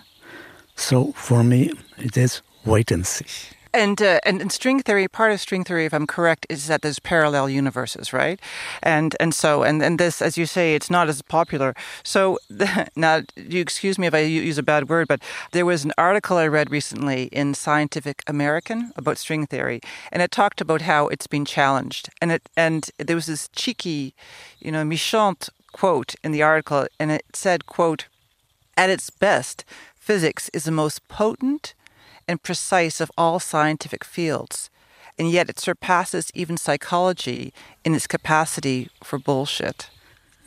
So 0.76 1.12
for 1.14 1.44
me, 1.44 1.72
it 1.98 2.18
is 2.18 2.42
wait 2.66 2.92
and 2.92 3.06
see. 3.06 3.56
And, 3.74 4.02
uh, 4.02 4.20
and 4.26 4.42
and 4.42 4.52
string 4.52 4.82
theory, 4.82 5.08
part 5.08 5.32
of 5.32 5.40
string 5.40 5.64
theory, 5.64 5.86
if 5.86 5.94
I'm 5.94 6.06
correct, 6.06 6.46
is 6.50 6.68
that 6.68 6.82
there's 6.82 7.00
parallel 7.00 7.50
universes, 7.50 8.12
right? 8.12 8.40
And 8.84 9.16
and 9.20 9.34
so 9.34 9.64
and 9.64 9.82
and 9.82 9.98
this, 9.98 10.22
as 10.22 10.38
you 10.38 10.46
say, 10.46 10.76
it's 10.76 10.90
not 10.90 11.08
as 11.08 11.22
popular. 11.22 11.74
So 12.04 12.38
now, 12.98 13.22
you 13.38 13.62
excuse 13.62 13.98
me 13.98 14.08
if 14.08 14.14
I 14.14 14.20
use 14.20 14.58
a 14.58 14.64
bad 14.64 14.90
word, 14.90 15.08
but 15.08 15.22
there 15.54 15.66
was 15.66 15.86
an 15.86 15.94
article 15.98 16.38
I 16.38 16.48
read 16.48 16.70
recently 16.70 17.24
in 17.32 17.54
Scientific 17.54 18.24
American 18.28 18.92
about 18.98 19.18
string 19.18 19.48
theory, 19.48 19.80
and 20.12 20.22
it 20.22 20.32
talked 20.32 20.60
about 20.60 20.82
how 20.82 21.08
it's 21.08 21.28
been 21.28 21.46
challenged, 21.46 22.10
and 22.22 22.32
it 22.34 22.50
and 22.58 22.90
there 22.98 23.16
was 23.16 23.28
this 23.28 23.48
cheeky, 23.50 24.14
you 24.60 24.72
know, 24.72 24.84
méchant 24.84 25.50
quote 25.72 26.16
in 26.26 26.34
the 26.34 26.44
article, 26.44 26.88
and 27.00 27.10
it 27.10 27.24
said, 27.34 27.68
"quote 27.68 28.08
At 28.76 28.90
its 28.90 29.10
best, 29.10 29.64
physics 29.96 30.50
is 30.54 30.66
the 30.66 30.72
most 30.72 31.08
potent." 31.08 31.74
And 32.32 32.41
precise 32.41 33.02
of 33.02 33.12
all 33.17 33.39
scientific 33.39 34.04
fields, 34.06 34.70
and 35.20 35.30
yet 35.30 35.50
it 35.50 35.60
surpasses 35.60 36.32
even 36.34 36.58
psychology 36.58 37.54
in 37.84 37.94
its 37.94 38.08
capacity 38.08 38.89
for 39.04 39.20
bullshit. 39.20 39.89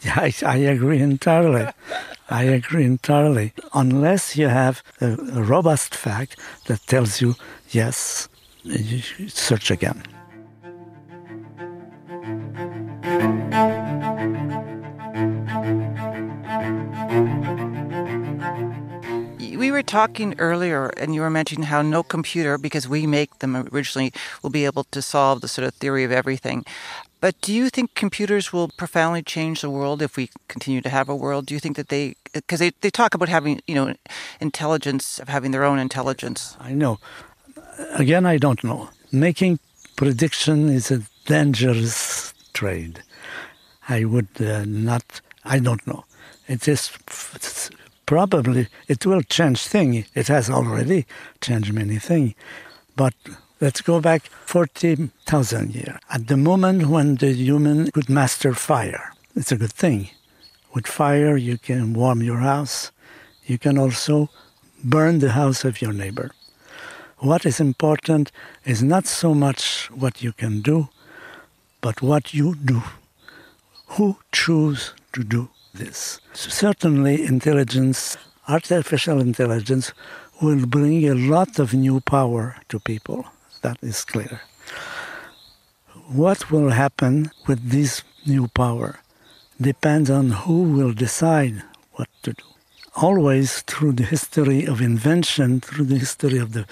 I, 0.07 0.33
I 0.45 0.57
agree 0.57 1.01
entirely. 1.01 1.67
I 2.31 2.45
agree 2.45 2.85
entirely. 2.85 3.53
Unless 3.75 4.37
you 4.37 4.49
have 4.49 4.83
a, 5.01 5.13
a 5.13 5.43
robust 5.43 5.95
fact 5.95 6.39
that 6.67 6.81
tells 6.87 7.21
you, 7.21 7.37
yes, 7.71 8.29
you 8.65 9.01
search 9.29 9.71
again. 9.71 10.03
Were 19.71 19.83
talking 19.83 20.35
earlier, 20.39 20.89
and 20.97 21.15
you 21.15 21.21
were 21.21 21.31
mentioning 21.31 21.65
how 21.65 21.83
no 21.83 22.03
computer, 22.03 22.59
because 22.59 22.89
we 22.89 23.07
make 23.07 23.39
them 23.39 23.57
originally, 23.73 24.13
will 24.43 24.51
be 24.51 24.65
able 24.65 24.85
to 24.85 25.03
solve 25.03 25.41
the 25.41 25.49
sort 25.49 25.67
of 25.67 25.75
theory 25.75 26.05
of 26.05 26.13
everything. 26.13 26.65
But 27.21 27.41
do 27.41 27.55
you 27.55 27.71
think 27.71 27.95
computers 27.95 28.53
will 28.53 28.69
profoundly 28.69 29.23
change 29.23 29.63
the 29.63 29.71
world 29.71 30.03
if 30.03 30.17
we 30.17 30.29
continue 30.49 30.83
to 30.83 30.91
have 30.91 31.09
a 31.09 31.17
world? 31.17 31.47
Do 31.47 31.55
you 31.55 31.61
think 31.61 31.77
that 31.77 31.89
they, 31.89 32.17
because 32.33 32.61
they, 32.61 32.73
they 32.83 32.91
talk 32.91 33.15
about 33.15 33.31
having, 33.31 33.63
you 33.67 33.75
know, 33.75 33.95
intelligence, 34.41 35.19
of 35.19 35.29
having 35.29 35.51
their 35.51 35.65
own 35.65 35.79
intelligence? 35.79 36.57
I 36.61 36.73
know. 36.73 36.99
Again, 37.93 38.27
I 38.27 38.37
don't 38.37 38.63
know. 38.63 38.91
Making 39.11 39.59
prediction 39.97 40.69
is 40.69 40.91
a 40.91 41.03
dangerous 41.25 42.35
trade. 42.53 43.03
I 43.89 44.05
would 44.05 44.29
uh, 44.41 44.65
not, 44.67 45.21
I 45.45 45.61
don't 45.61 45.87
know. 45.87 46.05
It 46.47 46.69
is 46.69 46.91
probably 48.07 48.69
it 48.89 49.07
will 49.07 49.23
change 49.23 49.67
things. 49.67 50.07
It 50.15 50.29
has 50.29 50.51
already 50.51 51.07
changed 51.41 51.73
many 51.73 51.99
things. 51.99 52.35
But 52.97 53.15
let's 53.61 53.81
go 53.81 54.01
back 54.01 54.27
40,000 54.47 55.75
years. 55.75 55.99
At 56.11 56.29
the 56.29 56.37
moment 56.37 56.87
when 56.87 57.17
the 57.17 57.33
human 57.33 57.91
could 57.91 58.09
master 58.09 58.55
fire, 58.55 59.13
it's 59.35 59.53
a 59.53 59.57
good 59.57 59.73
thing. 59.73 60.11
With 60.75 60.87
fire, 60.87 61.37
you 61.37 61.59
can 61.59 61.93
warm 61.95 62.23
your 62.23 62.39
house. 62.39 62.91
You 63.47 63.59
can 63.59 63.79
also 63.79 64.29
burn 64.83 65.21
the 65.21 65.33
house 65.33 65.65
of 65.65 65.81
your 65.81 65.93
neighbor. 65.93 66.33
What 67.19 67.47
is 67.47 67.61
important 67.61 68.33
is 68.65 68.83
not 68.83 69.07
so 69.07 69.35
much 69.35 69.91
what 69.91 70.23
you 70.23 70.33
can 70.33 70.61
do, 70.61 70.89
but 71.81 72.03
what 72.03 72.35
you 72.35 72.55
do. 72.57 72.83
Who 73.97 74.17
choose 74.33 74.93
to 75.13 75.23
do 75.23 75.49
this. 75.75 76.21
Certainly, 76.33 77.25
intelligence, 77.27 78.17
artificial 78.49 79.21
intelligence, 79.21 79.93
will 80.41 80.67
bring 80.67 81.09
a 81.09 81.15
lot 81.15 81.59
of 81.59 81.75
new 81.75 82.01
power 82.01 82.57
to 82.69 82.79
people. 82.81 83.27
That 83.63 83.79
is 83.83 84.05
clear. 84.05 84.41
What 86.09 86.51
will 86.51 86.71
happen 86.71 87.31
with 87.47 87.71
this 87.71 88.03
new 88.27 88.49
power 88.49 89.01
depends 89.61 90.11
on 90.11 90.31
who 90.31 90.63
will 90.63 90.93
decide 90.93 91.63
what 91.93 92.09
to 92.23 92.33
do. 92.33 92.45
Always 92.97 93.63
through 93.63 93.93
the 93.93 94.05
history 94.05 94.67
of 94.67 94.81
invention, 94.81 95.61
through 95.61 95.87
the 95.87 95.99
history 95.99 96.39
of 96.39 96.53
the 96.53 96.65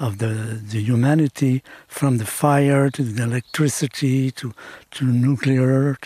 of 0.00 0.18
the, 0.18 0.60
the 0.72 0.80
humanity, 0.80 1.62
from 1.86 2.18
the 2.18 2.26
fire 2.26 2.90
to 2.90 3.02
the 3.02 3.22
electricity 3.22 4.30
to 4.32 4.54
to 4.92 5.04
nuclear, 5.04 5.96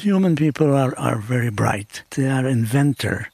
human 0.00 0.36
people 0.36 0.74
are, 0.74 0.96
are 0.98 1.18
very 1.18 1.50
bright. 1.50 2.02
They 2.10 2.28
are 2.28 2.46
inventor. 2.46 3.28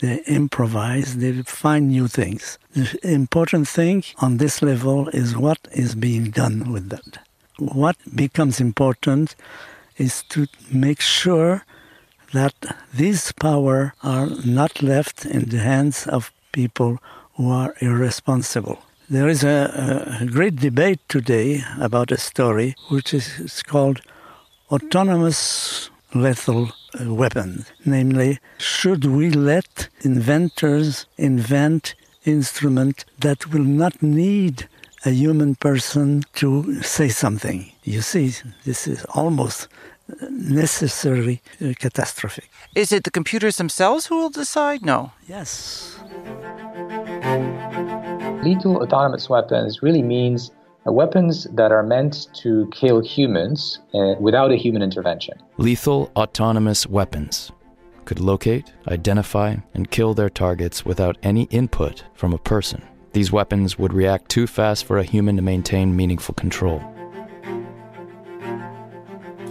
They 0.00 0.22
improvise. 0.26 1.16
They 1.16 1.42
find 1.42 1.88
new 1.88 2.08
things. 2.08 2.58
The 2.72 2.98
important 3.02 3.68
thing 3.68 4.04
on 4.18 4.38
this 4.38 4.62
level 4.62 5.08
is 5.08 5.36
what 5.36 5.58
is 5.72 5.94
being 5.94 6.30
done 6.30 6.72
with 6.72 6.88
that. 6.90 7.18
What 7.58 7.96
becomes 8.14 8.60
important 8.60 9.36
is 9.96 10.22
to 10.30 10.46
make 10.72 11.00
sure 11.00 11.64
that 12.32 12.54
these 12.92 13.30
power 13.32 13.94
are 14.02 14.28
not 14.44 14.82
left 14.82 15.24
in 15.24 15.48
the 15.50 15.60
hands 15.60 16.06
of 16.06 16.32
people 16.52 16.98
who 17.34 17.50
are 17.50 17.74
irresponsible. 17.80 18.78
There 19.08 19.28
is 19.28 19.44
a, 19.44 20.18
a 20.20 20.26
great 20.26 20.56
debate 20.56 21.00
today 21.08 21.62
about 21.78 22.10
a 22.10 22.16
story 22.16 22.74
which 22.88 23.14
is 23.14 23.62
called 23.62 24.00
autonomous 24.70 25.90
lethal 26.14 26.70
uh, 27.00 27.12
weapon. 27.12 27.66
Namely, 27.84 28.38
should 28.58 29.04
we 29.04 29.30
let 29.30 29.88
inventors 30.02 31.06
invent 31.18 31.94
instrument 32.24 33.04
that 33.18 33.52
will 33.52 33.64
not 33.64 34.02
need 34.02 34.68
a 35.04 35.10
human 35.10 35.54
person 35.56 36.22
to 36.34 36.82
say 36.82 37.08
something? 37.08 37.70
You 37.82 38.00
see, 38.00 38.34
this 38.64 38.86
is 38.86 39.04
almost 39.14 39.68
necessarily 40.30 41.42
uh, 41.60 41.72
catastrophic. 41.78 42.48
Is 42.74 42.92
it 42.92 43.04
the 43.04 43.10
computers 43.10 43.56
themselves 43.56 44.06
who 44.06 44.16
will 44.16 44.30
decide? 44.30 44.84
No. 44.84 45.12
Yes. 45.26 45.98
Lethal 48.42 48.82
autonomous 48.82 49.28
weapons 49.28 49.82
really 49.82 50.02
means 50.02 50.50
weapons 50.92 51.44
that 51.52 51.72
are 51.72 51.82
meant 51.82 52.28
to 52.34 52.68
kill 52.72 53.00
humans 53.00 53.80
uh, 53.94 54.14
without 54.20 54.52
a 54.52 54.56
human 54.56 54.82
intervention. 54.82 55.34
Lethal 55.56 56.10
autonomous 56.16 56.86
weapons 56.86 57.50
could 58.04 58.20
locate, 58.20 58.72
identify, 58.88 59.56
and 59.72 59.90
kill 59.90 60.14
their 60.14 60.28
targets 60.28 60.84
without 60.84 61.16
any 61.22 61.44
input 61.44 62.04
from 62.14 62.32
a 62.32 62.38
person. 62.38 62.82
These 63.12 63.32
weapons 63.32 63.78
would 63.78 63.92
react 63.92 64.28
too 64.28 64.46
fast 64.46 64.84
for 64.84 64.98
a 64.98 65.04
human 65.04 65.36
to 65.36 65.42
maintain 65.42 65.96
meaningful 65.96 66.34
control. 66.34 66.82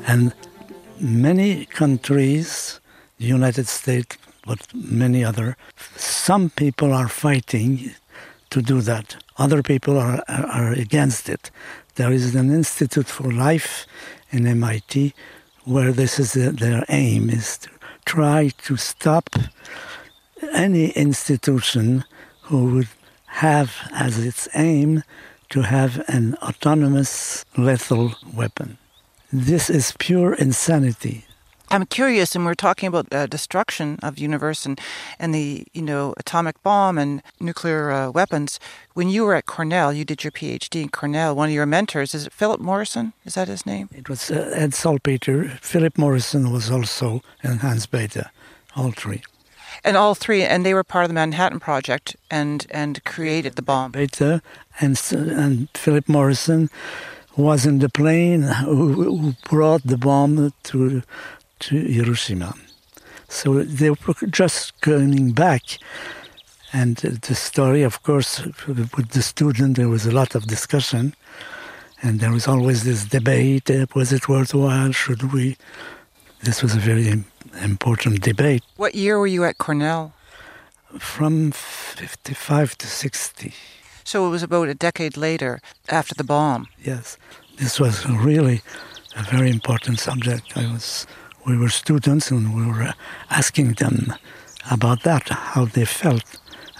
And 0.05 0.33
many 0.99 1.65
countries, 1.65 2.79
the 3.17 3.25
United 3.25 3.67
States, 3.67 4.17
but 4.45 4.67
many 4.73 5.23
other, 5.23 5.55
some 5.95 6.49
people 6.49 6.93
are 6.93 7.07
fighting 7.07 7.91
to 8.53 8.61
do 8.61 8.81
that. 8.81 9.15
Other 9.37 9.63
people 9.63 9.97
are, 9.97 10.23
are 10.27 10.71
against 10.71 11.27
it. 11.27 11.49
There 11.95 12.11
is 12.11 12.35
an 12.35 12.51
Institute 12.51 13.07
for 13.07 13.31
Life 13.31 13.87
in 14.29 14.45
MIT 14.45 15.13
where 15.65 15.91
this 15.91 16.19
is 16.19 16.33
their 16.33 16.85
aim 16.89 17.29
is 17.31 17.57
to 17.57 17.69
try 18.05 18.51
to 18.65 18.77
stop 18.77 19.29
any 20.53 20.89
institution 20.91 22.03
who 22.43 22.65
would 22.73 22.89
have 23.25 23.71
as 23.91 24.23
its 24.23 24.47
aim 24.53 25.03
to 25.49 25.61
have 25.61 26.03
an 26.07 26.35
autonomous 26.43 27.45
lethal 27.57 28.13
weapon. 28.35 28.77
This 29.31 29.69
is 29.69 29.95
pure 29.97 30.35
insanity. 30.35 31.25
I'm 31.73 31.87
curious, 31.87 32.35
and 32.35 32.45
we're 32.45 32.53
talking 32.53 32.85
about 32.85 33.11
uh, 33.11 33.25
destruction 33.25 33.97
of 34.03 34.17
the 34.17 34.21
universe 34.21 34.63
and, 34.63 34.79
and 35.17 35.33
the 35.33 35.65
you 35.73 35.81
know 35.81 36.13
atomic 36.17 36.61
bomb 36.61 36.99
and 36.99 37.23
nuclear 37.39 37.89
uh, 37.89 38.11
weapons. 38.11 38.59
When 38.93 39.09
you 39.09 39.25
were 39.25 39.33
at 39.33 39.47
Cornell, 39.47 39.91
you 39.91 40.05
did 40.05 40.23
your 40.23 40.29
PhD 40.29 40.83
in 40.83 40.89
Cornell. 40.89 41.35
One 41.35 41.49
of 41.49 41.55
your 41.55 41.65
mentors 41.65 42.13
is 42.13 42.27
it 42.27 42.33
Philip 42.33 42.61
Morrison? 42.61 43.13
Is 43.25 43.33
that 43.33 43.47
his 43.47 43.65
name? 43.65 43.89
It 43.91 44.07
was 44.07 44.29
uh, 44.29 44.51
Ed 44.53 44.75
Salpeter. 44.75 45.57
Philip 45.61 45.97
Morrison 45.97 46.51
was 46.51 46.69
also 46.69 47.23
and 47.41 47.61
Hans 47.61 47.87
Bethe, 47.87 48.23
all 48.75 48.91
three. 48.91 49.23
And 49.83 49.97
all 49.97 50.13
three, 50.13 50.43
and 50.43 50.63
they 50.63 50.75
were 50.75 50.83
part 50.83 51.05
of 51.05 51.09
the 51.09 51.15
Manhattan 51.15 51.59
Project 51.59 52.15
and 52.29 52.67
and 52.69 53.03
created 53.03 53.55
the 53.55 53.63
bomb. 53.63 53.93
Bethe 53.93 54.41
and 54.79 55.01
and 55.11 55.69
Philip 55.73 56.07
Morrison 56.07 56.69
was 57.35 57.65
in 57.65 57.79
the 57.79 57.89
plane 57.89 58.43
who, 58.43 58.93
who 58.93 59.33
brought 59.49 59.81
the 59.83 59.97
bomb 59.97 60.53
to 60.61 61.01
to 61.67 61.75
Hiroshima. 61.77 62.53
So 63.29 63.63
they 63.63 63.89
were 63.89 64.27
just 64.29 64.79
coming 64.81 65.31
back. 65.31 65.63
And 66.71 66.97
the 66.97 67.35
story, 67.35 67.83
of 67.83 68.01
course, 68.03 68.41
with 68.67 69.09
the 69.09 69.21
student, 69.21 69.77
there 69.77 69.89
was 69.89 70.05
a 70.05 70.11
lot 70.11 70.35
of 70.35 70.47
discussion. 70.47 71.13
And 72.01 72.19
there 72.19 72.31
was 72.31 72.47
always 72.47 72.83
this 72.83 73.05
debate 73.05 73.69
uh, 73.71 73.85
was 73.95 74.11
it 74.11 74.27
worthwhile? 74.27 74.91
Should 74.91 75.31
we? 75.33 75.55
This 76.41 76.61
was 76.61 76.75
a 76.75 76.79
very 76.79 77.23
important 77.63 78.21
debate. 78.21 78.63
What 78.75 78.93
year 78.95 79.17
were 79.19 79.27
you 79.27 79.45
at 79.45 79.57
Cornell? 79.57 80.13
From 80.99 81.51
55 81.51 82.77
to 82.79 82.87
60. 82.87 83.53
So 84.03 84.27
it 84.27 84.29
was 84.29 84.43
about 84.43 84.67
a 84.67 84.75
decade 84.75 85.15
later 85.15 85.61
after 85.89 86.13
the 86.13 86.25
bomb. 86.25 86.67
Yes. 86.83 87.17
This 87.57 87.79
was 87.79 88.05
really 88.09 88.61
a 89.15 89.23
very 89.23 89.49
important 89.49 89.99
subject. 89.99 90.57
I 90.57 90.71
was 90.71 91.07
we 91.45 91.57
were 91.57 91.69
students 91.69 92.31
and 92.31 92.55
we 92.55 92.65
were 92.65 92.93
asking 93.29 93.73
them 93.73 94.13
about 94.71 95.03
that, 95.03 95.29
how 95.29 95.65
they 95.65 95.85
felt 95.85 96.23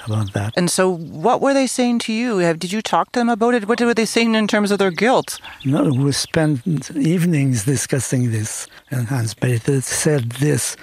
about 0.05 0.33
that. 0.33 0.53
And 0.57 0.69
so, 0.69 0.89
what 0.89 1.41
were 1.41 1.53
they 1.53 1.67
saying 1.67 1.99
to 1.99 2.13
you? 2.13 2.53
Did 2.53 2.71
you 2.71 2.81
talk 2.81 3.11
to 3.13 3.19
them 3.19 3.29
about 3.29 3.53
it? 3.53 3.67
What 3.67 3.81
were 3.81 3.93
they 3.93 4.05
saying 4.05 4.35
in 4.35 4.47
terms 4.47 4.71
of 4.71 4.79
their 4.79 4.91
guilt? 4.91 5.39
No, 5.65 5.89
we 5.91 6.11
spent 6.11 6.91
evenings 6.91 7.65
discussing 7.65 8.31
this. 8.31 8.67
And 8.91 9.07
Hans 9.07 9.33
Bethe 9.33 9.81
said 9.83 10.31
this 10.33 10.75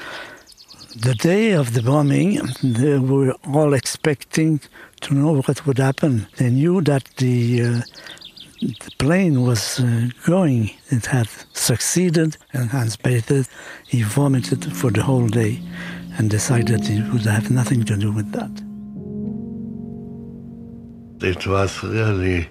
the 0.97 1.15
day 1.15 1.53
of 1.53 1.75
the 1.75 1.83
bombing, 1.83 2.41
they 2.63 2.99
were 2.99 3.35
all 3.47 3.75
expecting 3.75 4.61
to 5.03 5.15
know 5.15 5.41
what 5.47 5.65
would 5.65 5.79
happen. 5.79 6.27
They 6.37 6.51
knew 6.51 6.81
that 6.83 7.05
the 7.17 7.63
uh, 7.63 7.81
the 8.61 8.91
plane 8.99 9.43
was 9.43 9.81
uh, 9.81 10.09
going. 10.27 10.71
It 10.89 11.07
had 11.07 11.29
succeeded, 11.53 12.37
and 12.53 12.71
Hans 12.71 12.97
Bethe, 12.97 13.49
he 13.87 14.03
vomited 14.03 14.73
for 14.77 14.91
the 14.91 15.03
whole 15.03 15.29
day 15.29 15.61
and 16.19 16.29
decided 16.29 16.87
he 16.87 17.01
would 17.11 17.23
have 17.23 17.51
nothing 17.51 17.85
to 17.85 17.97
do 17.97 18.13
with 18.13 18.33
that. 18.33 18.51
It 21.27 21.47
was 21.47 21.83
really 21.83 22.49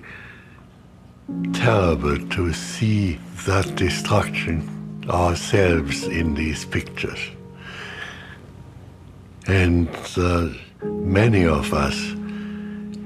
terrible 1.54 2.18
to 2.18 2.54
see 2.54 3.20
that 3.46 3.76
destruction 3.76 5.04
ourselves 5.10 6.04
in 6.04 6.36
these 6.36 6.66
pictures. 6.66 7.20
And 9.48 9.90
uh, 10.18 10.50
many 10.84 11.46
of 11.46 11.74
us 11.74 11.98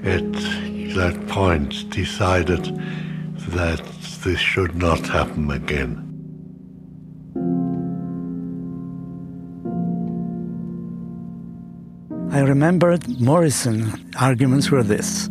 at 0.03 0.23
that 0.93 1.27
point 1.27 1.89
decided 1.89 2.63
that 3.49 3.81
this 4.23 4.39
should 4.39 4.75
not 4.75 4.99
happen 5.07 5.51
again. 5.51 5.99
I 12.31 12.39
remembered 12.39 13.19
Morrison 13.19 13.91
arguments 14.19 14.71
were 14.71 14.83
this. 14.83 15.29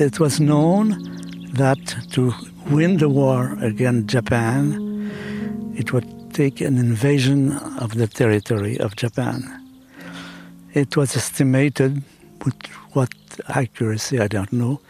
It 0.00 0.20
was 0.20 0.40
known 0.40 0.88
that 1.54 1.82
to 2.12 2.32
win 2.70 2.98
the 2.98 3.08
war 3.08 3.56
against 3.60 4.08
Japan, 4.08 5.12
it 5.76 5.92
would 5.92 6.34
take 6.34 6.60
an 6.60 6.78
invasion 6.78 7.52
of 7.78 7.94
the 7.94 8.06
territory 8.06 8.78
of 8.78 8.96
Japan. 8.96 9.38
It 10.74 10.96
was 10.96 11.16
estimated, 11.16 12.02
with 12.44 12.66
what 12.92 13.10
accuracy 13.48 14.20
I 14.20 14.28
don't 14.28 14.52
know, 14.52 14.80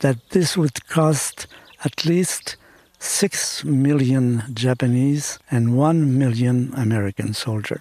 that 0.00 0.30
this 0.30 0.56
would 0.56 0.86
cost 0.88 1.46
at 1.84 2.04
least 2.04 2.56
6 2.98 3.64
million 3.64 4.42
Japanese 4.52 5.38
and 5.50 5.76
1 5.76 6.18
million 6.18 6.72
American 6.76 7.34
soldiers. 7.34 7.80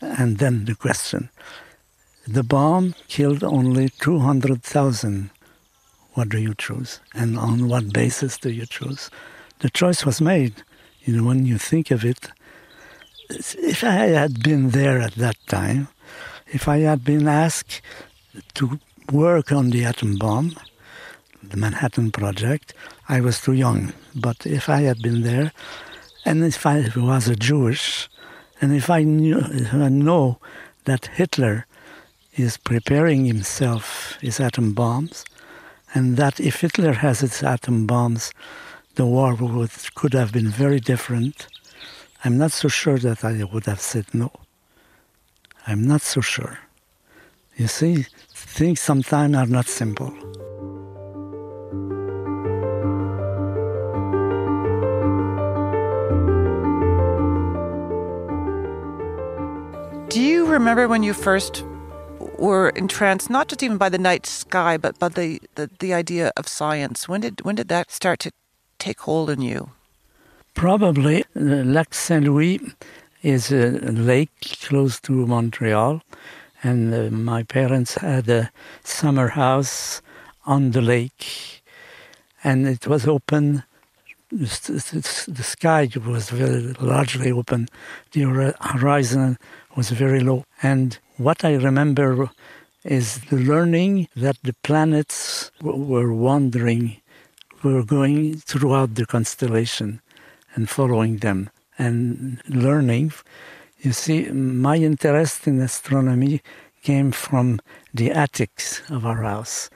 And 0.00 0.38
then 0.38 0.64
the 0.64 0.74
question 0.74 1.30
the 2.26 2.42
bomb 2.42 2.94
killed 3.08 3.42
only 3.42 3.88
200,000. 3.88 5.30
What 6.12 6.28
do 6.28 6.38
you 6.38 6.54
choose? 6.54 7.00
And 7.14 7.38
on 7.38 7.68
what 7.68 7.90
basis 7.90 8.36
do 8.36 8.50
you 8.50 8.66
choose? 8.66 9.08
The 9.60 9.70
choice 9.70 10.04
was 10.04 10.20
made. 10.20 10.62
You 11.04 11.16
know, 11.16 11.24
when 11.24 11.46
you 11.46 11.56
think 11.56 11.90
of 11.90 12.04
it, 12.04 12.28
if 13.30 13.82
I 13.82 14.08
had 14.20 14.42
been 14.42 14.70
there 14.70 15.00
at 15.00 15.14
that 15.14 15.36
time, 15.46 15.88
if 16.48 16.68
I 16.68 16.80
had 16.80 17.02
been 17.02 17.26
asked 17.28 17.80
to 18.54 18.78
work 19.12 19.52
on 19.52 19.70
the 19.70 19.84
atom 19.84 20.16
bomb, 20.16 20.54
the 21.42 21.56
Manhattan 21.56 22.10
Project, 22.10 22.74
I 23.08 23.20
was 23.20 23.40
too 23.40 23.54
young. 23.54 23.92
But 24.14 24.46
if 24.46 24.68
I 24.68 24.82
had 24.82 25.00
been 25.00 25.22
there, 25.22 25.52
and 26.24 26.44
if 26.44 26.66
I 26.66 26.90
was 26.94 27.28
a 27.28 27.36
Jewish, 27.36 28.08
and 28.60 28.74
if 28.74 28.90
I 28.90 29.02
knew, 29.02 29.38
if 29.38 29.72
I 29.72 29.88
know 29.88 30.38
that 30.84 31.06
Hitler 31.06 31.66
is 32.34 32.56
preparing 32.58 33.24
himself 33.24 34.18
his 34.20 34.40
atom 34.40 34.74
bombs, 34.74 35.24
and 35.94 36.16
that 36.18 36.38
if 36.38 36.60
Hitler 36.60 36.92
has 36.92 37.20
his 37.20 37.42
atom 37.42 37.86
bombs, 37.86 38.30
the 38.96 39.06
war 39.06 39.34
would, 39.34 39.70
could 39.94 40.12
have 40.12 40.32
been 40.32 40.48
very 40.48 40.80
different. 40.80 41.46
I'm 42.24 42.36
not 42.36 42.52
so 42.52 42.68
sure 42.68 42.98
that 42.98 43.24
I 43.24 43.44
would 43.44 43.64
have 43.66 43.80
said 43.80 44.06
no. 44.12 44.32
I'm 45.66 45.86
not 45.86 46.02
so 46.02 46.20
sure. 46.20 46.58
You 47.58 47.66
see, 47.66 48.06
things 48.30 48.78
sometimes 48.78 49.34
are 49.34 49.46
not 49.46 49.66
simple. 49.66 50.10
Do 60.08 60.20
you 60.20 60.46
remember 60.46 60.86
when 60.86 61.02
you 61.02 61.12
first 61.12 61.64
were 62.38 62.68
entranced, 62.70 63.28
not 63.28 63.48
just 63.48 63.64
even 63.64 63.76
by 63.76 63.88
the 63.88 63.98
night 63.98 64.24
sky, 64.24 64.76
but 64.76 64.96
by 65.00 65.08
the, 65.08 65.42
the, 65.56 65.68
the 65.80 65.92
idea 65.92 66.30
of 66.36 66.46
science? 66.46 67.08
When 67.08 67.22
did 67.22 67.40
when 67.44 67.56
did 67.56 67.66
that 67.68 67.90
start 67.90 68.20
to 68.20 68.30
take 68.78 69.00
hold 69.00 69.30
in 69.30 69.42
you? 69.42 69.72
Probably 70.54 71.24
uh, 71.34 71.40
Lac 71.74 71.92
Saint 71.92 72.24
Louis 72.24 72.60
is 73.24 73.50
a 73.50 73.70
lake 73.90 74.30
close 74.62 75.00
to 75.00 75.26
Montreal, 75.26 76.02
and 76.62 76.94
uh, 76.94 77.10
my 77.10 77.42
parents 77.42 77.94
had 77.94 78.28
a 78.28 78.50
summer 78.84 79.28
house 79.28 80.02
on 80.44 80.72
the 80.72 80.80
lake, 80.80 81.62
and 82.42 82.66
it 82.66 82.86
was 82.86 83.06
open. 83.06 83.62
The 84.30 85.42
sky 85.42 85.88
was 86.04 86.30
very 86.30 86.74
largely 86.80 87.30
open. 87.32 87.68
The 88.12 88.54
horizon 88.60 89.38
was 89.76 89.90
very 89.90 90.20
low. 90.20 90.44
And 90.62 90.98
what 91.16 91.44
I 91.44 91.54
remember 91.54 92.30
is 92.84 93.20
the 93.30 93.36
learning 93.36 94.08
that 94.16 94.36
the 94.42 94.54
planets 94.62 95.50
were 95.62 96.12
wandering, 96.12 97.00
were 97.62 97.82
going 97.82 98.36
throughout 98.36 98.94
the 98.94 99.06
constellation 99.06 100.00
and 100.54 100.68
following 100.68 101.18
them 101.18 101.50
and 101.78 102.42
learning. 102.48 103.12
You 103.80 103.92
see, 103.92 104.24
my 104.32 104.76
interest 104.76 105.46
in 105.46 105.60
astronomy 105.60 106.42
came 106.82 107.12
from 107.12 107.60
the 107.94 108.10
attics 108.10 108.82
of 108.90 109.06
our 109.06 109.22
house. 109.22 109.70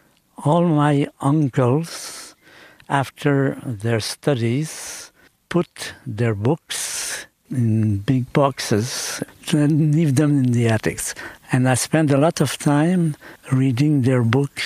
All 0.44 0.66
my 0.66 1.06
uncles, 1.20 2.34
after 2.88 3.60
their 3.64 4.00
studies, 4.00 5.12
put 5.48 5.94
their 6.04 6.34
books 6.34 7.26
in 7.48 7.98
big 7.98 8.32
boxes 8.32 9.22
and 9.52 9.94
leave 9.94 10.16
them 10.16 10.44
in 10.44 10.52
the 10.52 10.66
attics. 10.66 11.14
And 11.52 11.68
I 11.68 11.74
spent 11.74 12.10
a 12.10 12.16
lot 12.16 12.40
of 12.40 12.58
time 12.58 13.14
reading 13.52 14.02
their 14.02 14.24
book 14.24 14.60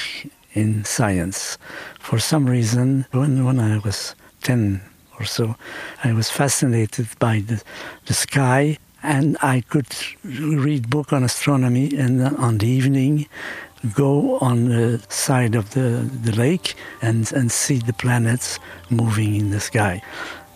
in 0.55 0.84
science. 0.84 1.59
For 1.99 2.18
some 2.18 2.47
reason, 2.47 3.05
when, 3.11 3.45
when 3.45 3.61
I 3.61 3.78
was 3.78 4.14
10 4.45 4.80
or 5.18 5.26
so, 5.26 5.57
I 6.03 6.14
was 6.14 6.30
fascinated 6.30 7.09
by 7.18 7.41
the, 7.41 7.62
the 8.07 8.14
sky 8.14 8.78
and 9.03 9.37
I 9.43 9.61
could 9.61 9.95
read 10.25 10.91
book 10.91 11.13
on 11.13 11.23
astronomy 11.23 11.97
and 11.97 12.23
on 12.23 12.59
the 12.59 12.67
evening 12.67 13.27
go 13.95 14.39
on 14.39 14.69
the 14.69 15.05
side 15.09 15.55
of 15.55 15.75
the, 15.75 16.11
the 16.23 16.33
lake 16.33 16.75
and, 17.03 17.31
and 17.33 17.53
see 17.53 17.79
the 17.79 17.93
planets 17.93 18.59
moving 18.91 19.37
in 19.37 19.51
the 19.51 19.61
sky. 19.61 20.03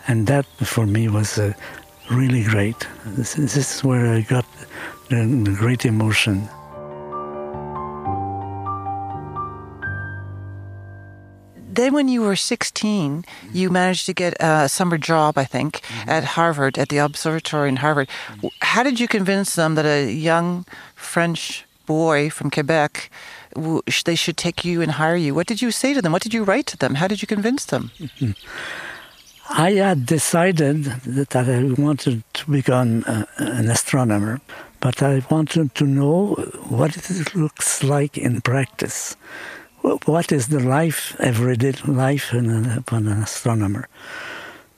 And 0.09 0.26
that 0.26 0.47
for 0.47 0.86
me 0.86 1.09
was 1.09 1.38
uh, 1.38 1.53
really 2.11 2.43
great. 2.43 2.86
This, 3.07 3.34
this, 3.34 3.57
is 3.57 3.84
where 3.84 4.07
I 4.07 4.22
got 4.22 4.47
the, 5.09 5.16
the 5.16 5.57
great 5.57 5.84
emotion. 5.84 6.49
Then 11.74 11.94
when 11.94 12.08
you 12.08 12.22
were 12.22 12.36
16, 12.36 13.24
you 13.52 13.70
managed 13.70 14.06
to 14.06 14.12
get 14.12 14.34
a 14.40 14.68
summer 14.68 14.98
job, 14.98 15.38
I 15.38 15.44
think, 15.44 15.80
mm-hmm. 15.80 16.10
at 16.10 16.24
Harvard, 16.24 16.78
at 16.78 16.88
the 16.88 16.98
observatory 16.98 17.68
in 17.68 17.76
Harvard. 17.76 18.08
Mm-hmm. 18.08 18.48
How 18.60 18.82
did 18.82 18.98
you 19.00 19.08
convince 19.08 19.54
them 19.54 19.74
that 19.76 19.86
a 19.86 20.10
young 20.12 20.64
French 20.94 21.64
boy 21.86 22.30
from 22.30 22.50
Quebec, 22.50 23.10
they 24.04 24.14
should 24.14 24.36
take 24.36 24.64
you 24.64 24.82
and 24.82 24.92
hire 24.92 25.16
you? 25.16 25.34
What 25.34 25.46
did 25.46 25.62
you 25.62 25.70
say 25.70 25.94
to 25.94 26.02
them? 26.02 26.12
What 26.12 26.22
did 26.22 26.34
you 26.34 26.44
write 26.44 26.66
to 26.68 26.76
them? 26.76 26.96
How 26.96 27.08
did 27.08 27.22
you 27.22 27.28
convince 27.28 27.64
them? 27.64 27.90
Mm-hmm. 27.98 28.32
I 29.52 29.72
had 29.72 30.06
decided 30.06 30.84
that 31.18 31.34
I 31.34 31.74
wanted 31.80 32.22
to 32.34 32.50
become 32.50 33.04
an 33.38 33.68
astronomer, 33.68 34.40
but 34.78 35.02
I 35.02 35.22
wanted 35.28 35.74
to 35.74 35.84
know 35.86 36.34
what 36.68 36.96
it 36.96 37.34
looks 37.34 37.82
like 37.82 38.16
in 38.16 38.42
practice 38.42 39.16
what 39.82 40.32
is 40.32 40.48
the 40.48 40.60
life, 40.60 41.16
everyday 41.20 41.72
life 41.86 42.32
of 42.32 42.92
an 42.92 43.08
astronomer. 43.08 43.88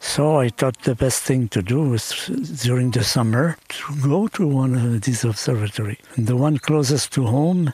So 0.01 0.41
I 0.41 0.49
thought 0.49 0.83
the 0.83 0.95
best 0.95 1.23
thing 1.23 1.49
to 1.49 1.63
do 1.63 1.81
was 1.89 2.27
during 2.63 2.91
the 2.91 3.05
summer 3.05 3.57
to 3.69 3.97
go 4.03 4.27
to 4.29 4.47
one 4.47 4.75
of 4.75 5.03
these 5.03 5.25
observatories. 5.25 5.99
The 6.19 6.37
one 6.37 6.59
closest 6.59 7.13
to 7.13 7.27
home 7.27 7.73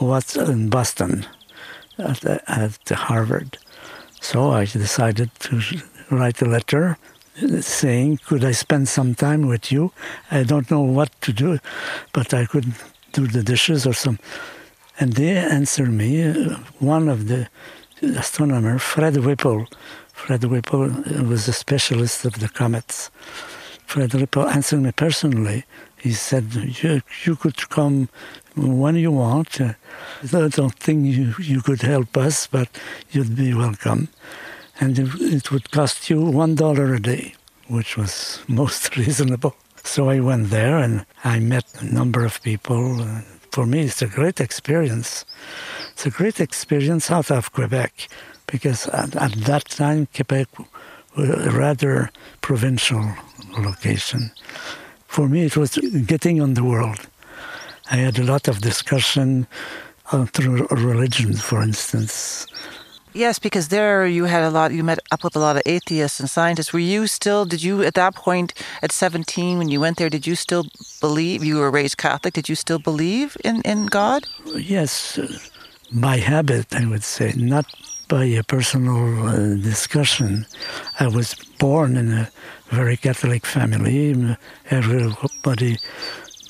was 0.00 0.36
in 0.36 0.70
Boston 0.70 1.26
at, 1.98 2.24
at 2.24 2.88
Harvard. 2.88 3.58
So 4.20 4.50
I 4.50 4.64
decided 4.64 5.30
to 5.40 5.62
write 6.10 6.42
a 6.42 6.46
letter 6.46 6.98
saying, 7.60 8.18
Could 8.26 8.44
I 8.44 8.52
spend 8.52 8.88
some 8.88 9.14
time 9.14 9.46
with 9.46 9.70
you? 9.70 9.92
I 10.30 10.42
don't 10.42 10.70
know 10.70 10.80
what 10.80 11.10
to 11.22 11.32
do, 11.32 11.58
but 12.12 12.34
I 12.34 12.46
could 12.46 12.74
do 13.12 13.26
the 13.26 13.42
dishes 13.42 13.86
or 13.86 13.92
some 13.92 14.18
and 14.98 15.12
they 15.12 15.36
answered 15.36 15.92
me, 15.92 16.32
one 16.80 17.08
of 17.08 17.28
the 17.28 17.48
astronomers, 18.02 18.82
Fred 18.82 19.16
Whipple. 19.16 19.66
Fred 20.12 20.44
Whipple 20.44 20.88
was 21.24 21.46
a 21.46 21.52
specialist 21.52 22.24
of 22.24 22.40
the 22.40 22.48
comets. 22.48 23.10
Fred 23.86 24.12
Whipple 24.12 24.48
answered 24.48 24.80
me 24.80 24.92
personally. 24.92 25.64
He 25.98 26.12
said, 26.12 26.54
you, 26.54 27.00
you 27.24 27.36
could 27.36 27.68
come 27.70 28.08
when 28.56 28.96
you 28.96 29.12
want. 29.12 29.60
I 29.60 29.74
don't 30.48 30.74
think 30.74 31.06
you, 31.06 31.34
you 31.38 31.60
could 31.60 31.82
help 31.82 32.16
us, 32.16 32.46
but 32.46 32.68
you'd 33.10 33.36
be 33.36 33.54
welcome. 33.54 34.08
And 34.80 34.98
it, 34.98 35.08
it 35.20 35.50
would 35.52 35.70
cost 35.70 36.10
you 36.10 36.20
one 36.20 36.54
dollar 36.54 36.94
a 36.94 37.00
day, 37.00 37.34
which 37.68 37.96
was 37.96 38.40
most 38.48 38.96
reasonable. 38.96 39.54
So 39.84 40.10
I 40.10 40.20
went 40.20 40.50
there 40.50 40.76
and 40.78 41.06
I 41.24 41.38
met 41.38 41.64
a 41.80 41.84
number 41.84 42.24
of 42.24 42.42
people. 42.42 43.00
For 43.50 43.66
me, 43.66 43.82
it's 43.82 44.02
a 44.02 44.06
great 44.06 44.40
experience. 44.40 45.24
It's 45.92 46.06
a 46.06 46.10
great 46.10 46.40
experience 46.40 47.10
out 47.10 47.30
of 47.30 47.52
Quebec 47.52 48.08
because 48.46 48.86
at, 48.88 49.16
at 49.16 49.32
that 49.32 49.64
time, 49.66 50.06
Quebec 50.14 50.48
was 51.16 51.28
a 51.30 51.50
rather 51.50 52.10
provincial 52.40 53.04
location. 53.58 54.30
For 55.06 55.28
me, 55.28 55.44
it 55.44 55.56
was 55.56 55.78
getting 56.06 56.40
on 56.40 56.54
the 56.54 56.64
world. 56.64 57.08
I 57.90 57.96
had 57.96 58.18
a 58.18 58.24
lot 58.24 58.48
of 58.48 58.60
discussion 58.60 59.46
through 60.32 60.66
religion, 60.68 61.34
for 61.34 61.62
instance. 61.62 62.46
Yes, 63.18 63.40
because 63.40 63.66
there 63.66 64.06
you 64.06 64.26
had 64.26 64.44
a 64.44 64.50
lot, 64.50 64.70
you 64.70 64.84
met 64.84 65.00
up 65.10 65.24
with 65.24 65.34
a 65.34 65.40
lot 65.40 65.56
of 65.56 65.62
atheists 65.66 66.20
and 66.20 66.30
scientists. 66.30 66.72
Were 66.72 66.78
you 66.78 67.08
still, 67.08 67.44
did 67.44 67.64
you 67.64 67.82
at 67.82 67.94
that 67.94 68.14
point 68.14 68.54
at 68.80 68.92
17 68.92 69.58
when 69.58 69.68
you 69.68 69.80
went 69.80 69.96
there, 69.96 70.08
did 70.08 70.24
you 70.24 70.36
still 70.36 70.66
believe, 71.00 71.42
you 71.42 71.56
were 71.56 71.68
raised 71.68 71.96
Catholic, 71.96 72.34
did 72.34 72.48
you 72.48 72.54
still 72.54 72.78
believe 72.78 73.36
in, 73.44 73.60
in 73.62 73.86
God? 73.86 74.28
Yes, 74.54 75.18
by 75.92 76.18
habit, 76.18 76.72
I 76.72 76.86
would 76.86 77.02
say, 77.02 77.32
not 77.34 77.66
by 78.06 78.22
a 78.24 78.44
personal 78.44 79.26
uh, 79.26 79.56
discussion. 79.56 80.46
I 81.00 81.08
was 81.08 81.34
born 81.58 81.96
in 81.96 82.12
a 82.12 82.30
very 82.68 82.96
Catholic 82.96 83.44
family. 83.44 84.36
Everybody 84.70 85.78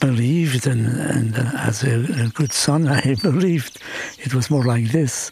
believed, 0.02 0.66
and, 0.66 0.86
and 0.86 1.34
as 1.56 1.82
a, 1.82 2.26
a 2.26 2.28
good 2.28 2.52
son, 2.52 2.88
I 2.88 3.14
believed 3.22 3.80
it 4.18 4.34
was 4.34 4.50
more 4.50 4.64
like 4.64 4.92
this. 4.92 5.30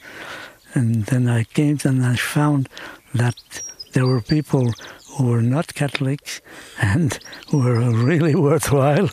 And 0.76 1.06
then 1.06 1.26
I 1.26 1.44
came 1.44 1.78
and 1.84 2.04
I 2.04 2.16
found 2.16 2.68
that 3.14 3.62
there 3.94 4.06
were 4.06 4.20
people 4.20 4.74
who 5.08 5.24
were 5.28 5.40
not 5.40 5.72
Catholics 5.72 6.42
and 6.78 7.18
who 7.48 7.60
were 7.60 7.90
really 7.90 8.34
worthwhile 8.34 9.08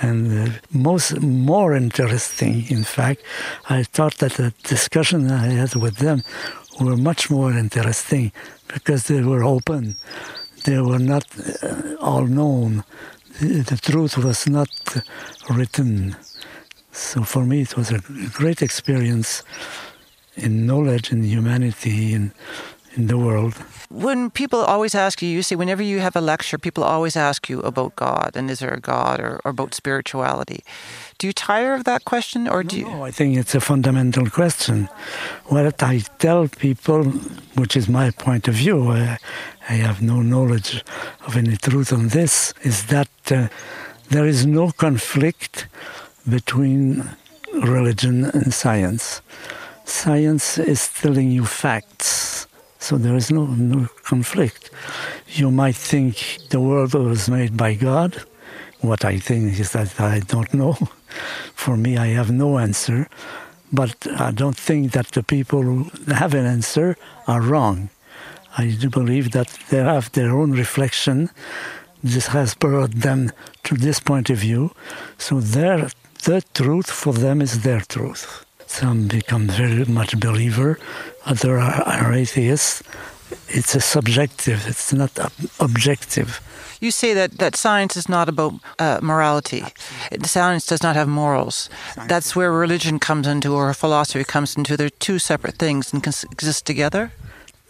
and 0.00 0.48
uh, 0.48 0.52
most 0.72 1.20
more 1.20 1.74
interesting. 1.74 2.64
In 2.70 2.82
fact, 2.82 3.20
I 3.68 3.82
thought 3.82 4.16
that 4.18 4.32
the 4.32 4.54
discussion 4.62 5.30
I 5.30 5.48
had 5.48 5.74
with 5.74 5.96
them 5.96 6.22
were 6.80 6.96
much 6.96 7.30
more 7.30 7.52
interesting 7.52 8.32
because 8.68 9.04
they 9.04 9.20
were 9.20 9.44
open. 9.44 9.96
They 10.64 10.80
were 10.80 10.98
not 10.98 11.26
uh, 11.62 11.96
all 12.00 12.26
known. 12.26 12.84
The, 13.40 13.60
the 13.60 13.76
truth 13.76 14.16
was 14.16 14.48
not 14.48 14.70
written. 15.50 16.16
So 16.92 17.22
for 17.22 17.44
me, 17.44 17.60
it 17.60 17.76
was 17.76 17.90
a 17.90 18.00
great 18.32 18.62
experience 18.62 19.42
in 20.36 20.66
knowledge 20.66 21.10
and 21.10 21.24
humanity 21.24 22.12
in, 22.12 22.32
in 22.94 23.06
the 23.06 23.16
world. 23.16 23.54
When 23.88 24.30
people 24.30 24.60
always 24.60 24.94
ask 24.94 25.22
you, 25.22 25.28
you 25.28 25.42
say 25.42 25.54
whenever 25.54 25.82
you 25.82 26.00
have 26.00 26.16
a 26.16 26.20
lecture, 26.20 26.58
people 26.58 26.82
always 26.82 27.16
ask 27.16 27.48
you 27.48 27.60
about 27.60 27.94
God 27.96 28.32
and 28.34 28.50
is 28.50 28.58
there 28.58 28.74
a 28.74 28.80
God 28.80 29.20
or, 29.20 29.40
or 29.44 29.50
about 29.50 29.74
spirituality. 29.74 30.64
Do 31.18 31.26
you 31.26 31.32
tire 31.32 31.74
of 31.74 31.84
that 31.84 32.04
question 32.04 32.48
or 32.48 32.62
do 32.64 32.78
you? 32.78 32.88
No, 32.88 33.04
I 33.04 33.10
think 33.10 33.36
it's 33.36 33.54
a 33.54 33.60
fundamental 33.60 34.28
question. 34.28 34.88
What 35.46 35.82
I 35.82 35.98
tell 36.18 36.48
people, 36.48 37.04
which 37.54 37.76
is 37.76 37.88
my 37.88 38.10
point 38.10 38.48
of 38.48 38.54
view, 38.54 38.90
I, 38.90 39.18
I 39.68 39.74
have 39.74 40.02
no 40.02 40.20
knowledge 40.20 40.82
of 41.26 41.36
any 41.36 41.56
truth 41.56 41.92
on 41.92 42.08
this, 42.08 42.54
is 42.62 42.86
that 42.86 43.08
uh, 43.30 43.48
there 44.10 44.26
is 44.26 44.46
no 44.46 44.72
conflict 44.72 45.68
between 46.28 47.08
religion 47.52 48.24
and 48.24 48.52
science 48.52 49.22
science 49.86 50.58
is 50.58 50.88
telling 50.88 51.30
you 51.30 51.44
facts. 51.44 52.46
So 52.78 52.98
there 52.98 53.16
is 53.16 53.30
no, 53.30 53.46
no 53.46 53.88
conflict. 54.04 54.70
You 55.28 55.50
might 55.50 55.76
think 55.76 56.38
the 56.50 56.60
world 56.60 56.94
was 56.94 57.28
made 57.28 57.56
by 57.56 57.74
God. 57.74 58.22
What 58.80 59.04
I 59.04 59.18
think 59.18 59.58
is 59.58 59.72
that 59.72 60.00
I 60.00 60.20
don't 60.20 60.52
know. 60.52 60.74
For 61.54 61.76
me, 61.76 61.96
I 61.96 62.08
have 62.08 62.30
no 62.30 62.58
answer. 62.58 63.08
But 63.72 64.06
I 64.18 64.30
don't 64.30 64.56
think 64.56 64.92
that 64.92 65.08
the 65.08 65.22
people 65.22 65.62
who 65.62 65.90
have 66.12 66.34
an 66.34 66.46
answer 66.46 66.96
are 67.26 67.40
wrong. 67.40 67.88
I 68.58 68.76
do 68.80 68.88
believe 68.88 69.32
that 69.32 69.48
they 69.70 69.78
have 69.78 70.12
their 70.12 70.30
own 70.30 70.52
reflection 70.52 71.30
this 72.02 72.28
has 72.28 72.54
brought 72.54 72.92
them 72.92 73.32
to 73.64 73.74
this 73.74 73.98
point 73.98 74.30
of 74.30 74.38
view. 74.38 74.70
So 75.18 75.40
their 75.40 75.88
the 76.24 76.42
truth 76.54 76.90
for 76.90 77.12
them 77.12 77.42
is 77.42 77.62
their 77.62 77.80
truth. 77.80 78.45
Some 78.66 79.08
become 79.08 79.46
very 79.46 79.84
much 79.84 80.18
believer, 80.18 80.78
other 81.24 81.58
are, 81.58 81.82
are 81.82 82.12
atheists. 82.12 82.82
It's 83.48 83.74
a 83.74 83.80
subjective. 83.80 84.66
It's 84.68 84.92
not 84.92 85.18
objective. 85.60 86.40
You 86.80 86.90
say 86.90 87.14
that, 87.14 87.38
that 87.38 87.56
science 87.56 87.96
is 87.96 88.08
not 88.08 88.28
about 88.28 88.54
uh, 88.78 88.98
morality. 89.02 89.64
Science 90.24 90.66
does 90.66 90.82
not 90.82 90.94
have 90.94 91.08
morals. 91.08 91.70
Science 91.94 92.08
That's 92.08 92.36
where 92.36 92.52
religion 92.52 92.98
comes 92.98 93.26
into, 93.26 93.54
or 93.54 93.72
philosophy 93.72 94.24
comes 94.24 94.56
into. 94.56 94.76
They're 94.76 94.90
two 94.90 95.18
separate 95.18 95.56
things 95.56 95.92
and 95.92 96.02
can 96.02 96.12
exist 96.30 96.66
together. 96.66 97.12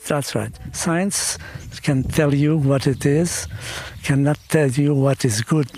That's 0.09 0.35
right. 0.35 0.53
Science 0.73 1.39
can 1.83 2.03
tell 2.05 2.35
you 2.35 2.57
what 2.57 2.87
it 2.87 3.07
is, 3.07 3.47
cannot 4.03 4.39
tell 4.49 4.71
you 4.71 4.95
what 4.95 5.25
is 5.25 5.41
good. 5.43 5.71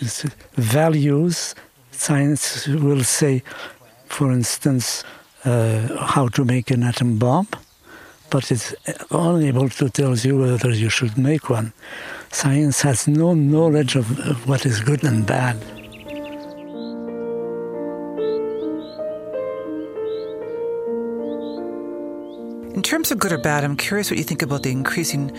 It's 0.00 0.22
values, 0.54 1.54
science 1.90 2.66
will 2.66 3.04
say, 3.04 3.42
for 4.08 4.32
instance, 4.32 5.04
uh, 5.44 6.04
how 6.04 6.28
to 6.28 6.44
make 6.44 6.70
an 6.70 6.82
atom 6.82 7.18
bomb, 7.18 7.48
but 8.30 8.50
it's 8.50 8.74
only 9.10 9.48
able 9.48 9.68
to 9.68 9.88
tell 9.88 10.16
you 10.16 10.38
whether 10.38 10.70
you 10.70 10.90
should 10.90 11.16
make 11.16 11.48
one. 11.48 11.72
Science 12.30 12.82
has 12.82 13.08
no 13.08 13.34
knowledge 13.34 13.96
of, 13.96 14.18
of 14.20 14.48
what 14.48 14.66
is 14.66 14.80
good 14.80 15.04
and 15.04 15.26
bad. 15.26 15.56
In 22.74 22.82
terms 22.82 23.10
of 23.10 23.18
good 23.18 23.32
or 23.32 23.38
bad, 23.38 23.64
I'm 23.64 23.76
curious 23.76 24.10
what 24.10 24.18
you 24.18 24.24
think 24.24 24.42
about 24.42 24.62
the 24.62 24.70
increasing 24.70 25.36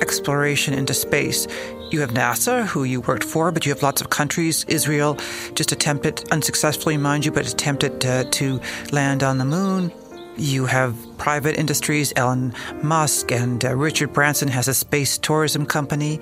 exploration 0.00 0.74
into 0.74 0.94
space. 0.94 1.46
You 1.90 2.00
have 2.00 2.10
NASA, 2.10 2.66
who 2.66 2.84
you 2.84 3.00
worked 3.00 3.24
for, 3.24 3.50
but 3.50 3.66
you 3.66 3.72
have 3.72 3.82
lots 3.82 4.00
of 4.00 4.10
countries. 4.10 4.64
Israel 4.68 5.18
just 5.54 5.72
attempted, 5.72 6.22
unsuccessfully, 6.30 6.96
mind 6.96 7.24
you, 7.24 7.32
but 7.32 7.50
attempted 7.50 8.00
to, 8.02 8.24
to 8.30 8.60
land 8.92 9.24
on 9.24 9.38
the 9.38 9.44
moon. 9.44 9.92
You 10.36 10.66
have 10.66 10.94
private 11.18 11.58
industries. 11.58 12.12
Elon 12.14 12.54
Musk 12.82 13.32
and 13.32 13.64
uh, 13.64 13.74
Richard 13.74 14.12
Branson 14.12 14.46
has 14.48 14.68
a 14.68 14.74
space 14.74 15.18
tourism 15.18 15.66
company. 15.66 16.20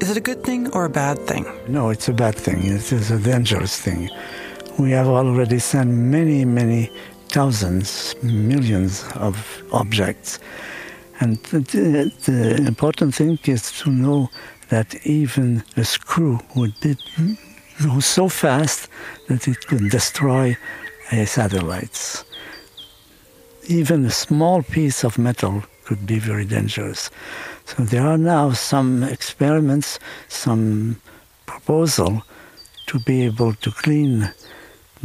Is 0.00 0.10
it 0.10 0.18
a 0.18 0.20
good 0.20 0.44
thing 0.44 0.70
or 0.72 0.84
a 0.84 0.90
bad 0.90 1.18
thing? 1.26 1.46
No, 1.66 1.88
it's 1.88 2.08
a 2.08 2.12
bad 2.12 2.34
thing. 2.34 2.58
It 2.64 2.92
is 2.92 3.10
a 3.10 3.18
dangerous 3.18 3.80
thing. 3.80 4.10
We 4.78 4.90
have 4.90 5.06
already 5.08 5.60
sent 5.60 5.90
many, 5.90 6.44
many 6.44 6.90
thousands, 7.28 8.14
millions 8.22 9.02
of 9.14 9.62
objects. 9.72 10.38
And 11.20 11.38
the, 11.44 12.12
the, 12.26 12.56
important 12.66 13.14
thing 13.14 13.38
is 13.44 13.70
to 13.80 13.90
know 13.90 14.30
that 14.74 15.06
even 15.06 15.62
a 15.76 15.84
screw 15.84 16.40
would 16.56 16.74
go 17.86 18.00
so 18.00 18.28
fast 18.28 18.88
that 19.28 19.46
it 19.46 19.60
could 19.68 19.88
destroy 19.88 20.56
satellites. 21.26 22.24
Even 23.68 24.04
a 24.04 24.10
small 24.10 24.64
piece 24.64 25.04
of 25.04 25.16
metal 25.16 25.62
could 25.84 26.02
be 26.12 26.18
very 26.18 26.44
dangerous. 26.56 27.08
So 27.66 27.84
there 27.84 28.04
are 28.12 28.18
now 28.18 28.50
some 28.50 29.04
experiments, 29.04 30.00
some 30.28 31.00
proposal 31.46 32.12
to 32.88 32.98
be 32.98 33.22
able 33.30 33.54
to 33.54 33.70
clean 33.70 34.32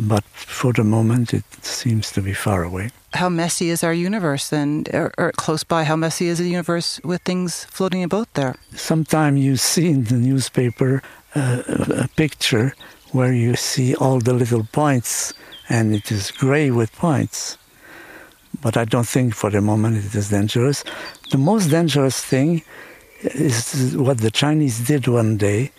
but 0.07 0.23
for 0.23 0.71
the 0.71 0.83
moment 0.83 1.33
it 1.33 1.43
seems 1.61 2.11
to 2.11 2.21
be 2.21 2.33
far 2.33 2.63
away. 2.63 2.89
How 3.13 3.27
messy 3.27 3.69
is 3.69 3.83
our 3.83 3.93
universe 3.93 4.49
then, 4.49 4.85
or, 4.93 5.11
or, 5.17 5.31
close 5.33 5.63
by? 5.63 5.83
How 5.83 5.95
messy 5.95 6.27
is 6.27 6.37
the 6.37 6.47
universe 6.47 7.01
with 7.03 7.21
things 7.23 7.65
floating 7.65 8.03
about 8.03 8.33
there? 8.35 8.55
Sometimes 8.75 9.39
you 9.39 9.57
see 9.57 9.89
in 9.89 10.03
the 10.05 10.15
newspaper 10.15 11.01
uh, 11.35 11.63
a 11.67 12.07
picture 12.15 12.73
where 13.11 13.33
you 13.33 13.55
see 13.55 13.95
all 13.95 14.19
the 14.19 14.33
little 14.33 14.63
points 14.71 15.33
and 15.67 15.93
it 15.93 16.11
is 16.11 16.31
gray 16.31 16.71
with 16.71 16.91
points. 16.93 17.57
But 18.61 18.77
I 18.77 18.85
don't 18.85 19.07
think 19.07 19.35
for 19.35 19.49
the 19.49 19.61
moment 19.61 19.97
it 19.97 20.15
is 20.15 20.29
dangerous. 20.29 20.83
The 21.31 21.37
most 21.37 21.69
dangerous 21.69 22.23
thing 22.23 22.61
is 23.21 23.95
what 23.97 24.19
the 24.19 24.31
Chinese 24.31 24.79
did 24.87 25.07
one 25.07 25.37
day. 25.37 25.71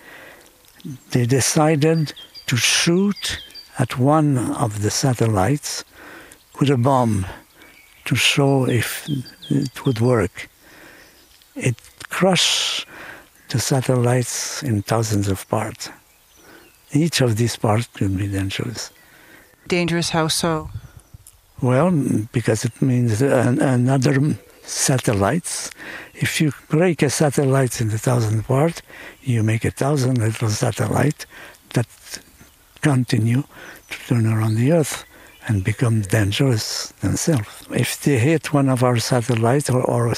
They 1.10 1.26
decided 1.26 2.12
to 2.46 2.56
shoot 2.56 3.40
at 3.78 3.98
one 3.98 4.38
of 4.38 4.82
the 4.82 4.90
satellites 4.90 5.84
with 6.58 6.70
a 6.70 6.76
bomb 6.76 7.26
to 8.04 8.16
show 8.16 8.66
if 8.68 9.08
it 9.48 9.86
would 9.86 10.00
work. 10.00 10.48
It 11.54 11.76
crushed 12.08 12.86
the 13.50 13.60
satellites 13.60 14.62
in 14.62 14.82
thousands 14.82 15.28
of 15.28 15.48
parts. 15.48 15.90
Each 16.92 17.20
of 17.20 17.36
these 17.36 17.56
parts 17.56 17.88
could 17.94 18.16
be 18.16 18.26
dangerous. 18.26 18.90
Dangerous, 19.68 20.10
how 20.10 20.28
so? 20.28 20.70
Well, 21.62 21.90
because 22.32 22.64
it 22.64 22.80
means 22.80 23.22
another 23.22 24.36
satellites. 24.62 25.70
If 26.14 26.40
you 26.40 26.52
break 26.68 27.02
a 27.02 27.10
satellite 27.10 27.80
in 27.80 27.86
into 27.88 27.98
thousand 27.98 28.44
parts, 28.44 28.82
you 29.22 29.42
make 29.42 29.64
a 29.64 29.70
thousand 29.70 30.18
little 30.18 30.48
satellites 30.48 31.26
that 31.74 31.86
continue 32.80 33.44
to 33.90 33.98
turn 34.06 34.26
around 34.26 34.56
the 34.56 34.72
Earth 34.72 35.04
and 35.48 35.64
become 35.64 36.02
dangerous 36.02 36.92
themselves. 37.00 37.48
If 37.70 38.02
they 38.02 38.18
hit 38.18 38.52
one 38.52 38.68
of 38.68 38.82
our 38.84 38.98
satellites 38.98 39.70
or, 39.70 39.82
or 39.82 40.14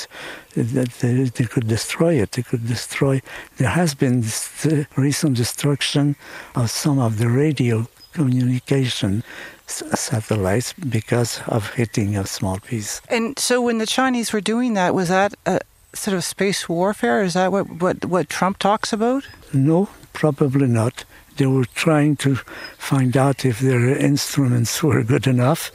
they, 0.55 0.85
they, 1.25 1.45
could 1.45 1.69
destroy 1.69 2.15
it, 2.21 2.33
they 2.33 2.43
could 2.43 2.67
destroy. 2.67 3.23
There 3.57 3.69
has 3.69 3.95
been 3.95 4.21
this, 4.21 4.67
uh, 4.67 4.85
recent 4.97 5.37
destruction 5.37 6.17
of 6.55 6.71
some 6.71 6.99
of 6.99 7.19
the 7.19 7.29
radio 7.29 7.87
communication 8.13 9.23
satellites 9.67 10.75
because 10.75 11.41
of 11.47 11.71
hitting 11.75 12.17
a 12.17 12.27
small 12.27 12.59
piece. 12.59 13.01
And 13.09 13.39
so 13.39 13.63
when 13.63 13.79
the 13.79 13.87
Chinese 13.87 14.33
were 14.33 14.41
doing 14.41 14.75
that, 14.75 14.95
was 14.95 15.09
that 15.09 15.35
a 15.47 15.61
sort 15.95 16.17
of 16.17 16.25
space 16.25 16.69
warfare? 16.69 17.23
Is 17.23 17.35
that 17.35 17.53
what, 17.53 17.71
what, 17.71 18.05
what 18.05 18.29
Trump 18.29 18.59
talks 18.59 18.93
about? 18.93 19.27
No, 19.53 19.89
probably 20.13 20.67
not. 20.67 21.05
They 21.37 21.47
were 21.47 21.65
trying 21.65 22.17
to 22.17 22.37
find 22.79 23.17
out 23.17 23.45
if 23.45 23.61
their 23.61 23.97
instruments 23.97 24.83
were 24.83 25.03
good 25.03 25.27
enough, 25.27 25.71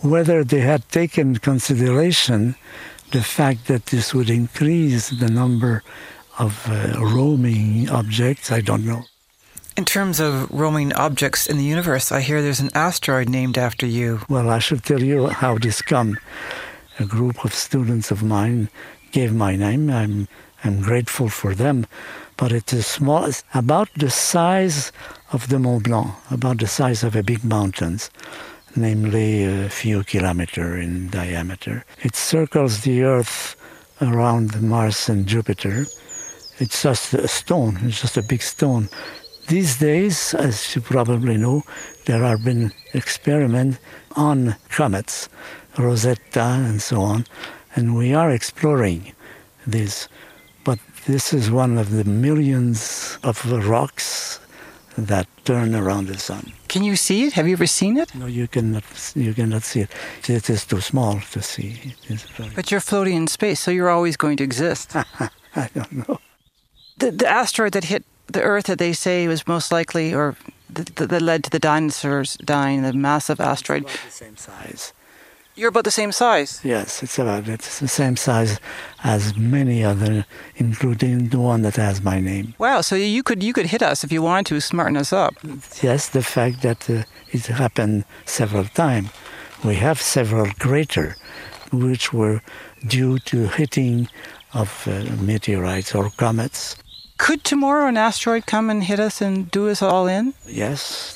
whether 0.00 0.44
they 0.44 0.60
had 0.60 0.88
taken 0.88 1.36
consideration 1.36 2.54
the 3.10 3.22
fact 3.22 3.66
that 3.66 3.86
this 3.86 4.12
would 4.12 4.30
increase 4.30 5.10
the 5.10 5.30
number 5.30 5.82
of 6.38 6.66
uh, 6.68 6.98
roaming 7.00 7.88
objects, 7.88 8.50
I 8.50 8.60
don't 8.60 8.84
know. 8.84 9.04
In 9.76 9.84
terms 9.84 10.20
of 10.20 10.50
roaming 10.50 10.92
objects 10.92 11.46
in 11.46 11.56
the 11.56 11.64
universe, 11.64 12.12
I 12.12 12.20
hear 12.20 12.40
there's 12.40 12.60
an 12.60 12.70
asteroid 12.74 13.28
named 13.28 13.58
after 13.58 13.86
you. 13.86 14.20
Well, 14.28 14.48
I 14.48 14.58
should 14.58 14.84
tell 14.84 15.02
you 15.02 15.28
how 15.28 15.58
this 15.58 15.82
come. 15.82 16.16
A 17.00 17.04
group 17.04 17.44
of 17.44 17.52
students 17.52 18.10
of 18.10 18.22
mine 18.22 18.68
gave 19.10 19.32
my 19.34 19.56
name. 19.56 19.90
I'm 19.90 20.28
I'm 20.64 20.80
grateful 20.80 21.28
for 21.28 21.54
them 21.54 21.86
but 22.36 22.52
it 22.52 22.72
is 22.72 22.86
small, 22.86 23.24
it's 23.24 23.44
about 23.54 23.88
the 23.96 24.10
size 24.10 24.92
of 25.32 25.48
the 25.48 25.58
Mont 25.58 25.84
Blanc, 25.84 26.14
about 26.30 26.58
the 26.58 26.66
size 26.66 27.04
of 27.04 27.14
a 27.14 27.22
big 27.22 27.44
mountain, 27.44 27.98
namely 28.74 29.44
a 29.44 29.68
few 29.68 30.02
kilometers 30.02 30.84
in 30.84 31.10
diameter. 31.10 31.84
It 32.02 32.16
circles 32.16 32.80
the 32.80 33.02
Earth 33.02 33.56
around 34.02 34.60
Mars 34.60 35.08
and 35.08 35.26
Jupiter. 35.26 35.86
It's 36.58 36.82
just 36.82 37.14
a 37.14 37.28
stone, 37.28 37.78
it's 37.82 38.00
just 38.00 38.16
a 38.16 38.22
big 38.22 38.42
stone. 38.42 38.88
These 39.48 39.78
days, 39.78 40.34
as 40.34 40.74
you 40.74 40.80
probably 40.80 41.36
know, 41.36 41.62
there 42.06 42.22
have 42.22 42.44
been 42.44 42.72
experiments 42.94 43.78
on 44.16 44.56
comets, 44.70 45.28
Rosetta 45.78 46.40
and 46.40 46.80
so 46.80 47.00
on, 47.00 47.26
and 47.76 47.96
we 47.96 48.14
are 48.14 48.30
exploring 48.30 49.12
this. 49.66 50.08
But 50.64 50.78
this 51.06 51.32
is 51.32 51.50
one 51.50 51.78
of 51.78 51.90
the 51.90 52.04
millions 52.04 53.18
of 53.22 53.44
rocks 53.68 54.40
that 54.96 55.26
turn 55.44 55.74
around 55.74 56.06
the 56.06 56.18
sun. 56.18 56.52
Can 56.68 56.82
you 56.82 56.96
see 56.96 57.24
it? 57.26 57.34
Have 57.34 57.46
you 57.46 57.52
ever 57.52 57.66
seen 57.66 57.96
it? 57.96 58.14
No, 58.14 58.26
you 58.26 58.48
cannot. 58.48 58.84
You 59.14 59.34
cannot 59.34 59.62
see 59.62 59.80
it. 59.80 59.90
It 60.28 60.48
is 60.48 60.64
too 60.64 60.80
small 60.80 61.20
to 61.32 61.42
see. 61.42 61.94
But 62.54 62.70
you're 62.70 62.80
floating 62.80 63.16
in 63.16 63.26
space, 63.26 63.60
so 63.60 63.70
you're 63.70 63.90
always 63.90 64.16
going 64.16 64.36
to 64.38 64.44
exist. 64.44 64.96
I 65.56 65.68
don't 65.74 66.08
know. 66.08 66.18
The, 66.98 67.10
the 67.10 67.28
asteroid 67.28 67.72
that 67.72 67.84
hit 67.84 68.04
the 68.26 68.42
Earth 68.42 68.66
that 68.66 68.78
they 68.78 68.92
say 68.92 69.28
was 69.28 69.46
most 69.46 69.70
likely, 69.70 70.14
or 70.14 70.36
that 70.70 71.22
led 71.22 71.44
to 71.44 71.50
the 71.50 71.58
dinosaurs 71.58 72.36
dying, 72.38 72.82
the 72.82 72.92
massive 72.92 73.40
asteroid. 73.40 73.82
About 73.82 73.98
the 74.06 74.10
same 74.10 74.36
size. 74.36 74.92
You're 75.56 75.68
about 75.68 75.84
the 75.84 75.90
same 75.92 76.10
size. 76.10 76.60
Yes, 76.64 77.02
it's 77.02 77.18
about 77.18 77.46
it's 77.46 77.78
the 77.78 77.86
same 77.86 78.16
size 78.16 78.58
as 79.04 79.36
many 79.36 79.84
other, 79.84 80.26
including 80.56 81.28
the 81.28 81.38
one 81.38 81.62
that 81.62 81.76
has 81.76 82.02
my 82.02 82.18
name. 82.18 82.54
Wow! 82.58 82.80
So 82.80 82.96
you 82.96 83.22
could 83.22 83.42
you 83.42 83.52
could 83.52 83.66
hit 83.66 83.82
us 83.82 84.02
if 84.02 84.10
you 84.10 84.20
wanted 84.20 84.46
to, 84.46 84.60
smarten 84.60 84.96
us 84.96 85.12
up. 85.12 85.34
Yes, 85.80 86.08
the 86.08 86.22
fact 86.22 86.62
that 86.62 86.90
uh, 86.90 87.04
it 87.30 87.46
happened 87.46 88.04
several 88.24 88.64
times. 88.64 89.10
We 89.64 89.76
have 89.76 90.00
several 90.00 90.46
craters, 90.58 91.14
which 91.72 92.12
were 92.12 92.42
due 92.86 93.18
to 93.20 93.46
hitting 93.46 94.08
of 94.52 94.86
uh, 94.88 95.04
meteorites 95.22 95.94
or 95.94 96.10
comets. 96.10 96.76
Could 97.16 97.44
tomorrow 97.44 97.86
an 97.86 97.96
asteroid 97.96 98.46
come 98.46 98.70
and 98.70 98.82
hit 98.82 98.98
us 98.98 99.20
and 99.20 99.50
do 99.50 99.68
us 99.68 99.82
all 99.82 100.08
in? 100.08 100.34
Yes. 100.46 101.13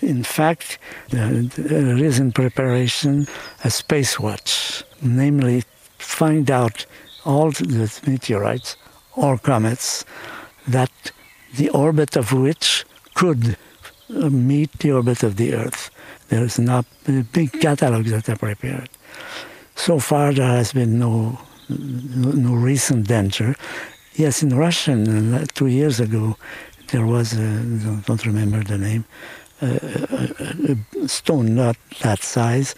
In 0.00 0.24
fact, 0.24 0.78
there 1.10 1.96
is 1.96 2.18
in 2.18 2.32
preparation 2.32 3.26
a 3.62 3.70
space 3.70 4.18
watch, 4.18 4.82
namely, 5.00 5.62
find 5.98 6.50
out 6.50 6.86
all 7.24 7.50
the 7.50 8.00
meteorites 8.06 8.76
or 9.16 9.38
comets 9.38 10.04
that 10.68 10.90
the 11.56 11.70
orbit 11.70 12.16
of 12.16 12.32
which 12.32 12.84
could 13.14 13.56
uh, 14.10 14.28
meet 14.28 14.70
the 14.78 14.92
orbit 14.92 15.22
of 15.22 15.36
the 15.36 15.54
Earth. 15.54 15.90
There 16.28 16.44
is 16.44 16.58
not 16.58 16.84
a 17.06 17.22
big 17.22 17.60
catalog 17.60 18.06
that 18.06 18.28
are 18.28 18.36
prepared. 18.36 18.88
So 19.76 19.98
far, 19.98 20.32
there 20.32 20.46
has 20.46 20.72
been 20.72 20.98
no 20.98 21.38
no, 21.68 22.54
recent 22.54 23.06
danger. 23.08 23.54
Yes, 24.14 24.42
in 24.42 24.56
Russia, 24.56 24.92
uh, 24.92 25.46
two 25.54 25.66
years 25.66 26.00
ago, 26.00 26.36
there 26.88 27.06
was 27.06 27.34
I 27.34 28.02
don't 28.06 28.24
remember 28.26 28.62
the 28.62 28.78
name, 28.78 29.04
a, 29.60 30.76
a, 31.02 31.08
stone 31.08 31.54
not 31.54 31.76
that 32.02 32.22
size 32.22 32.74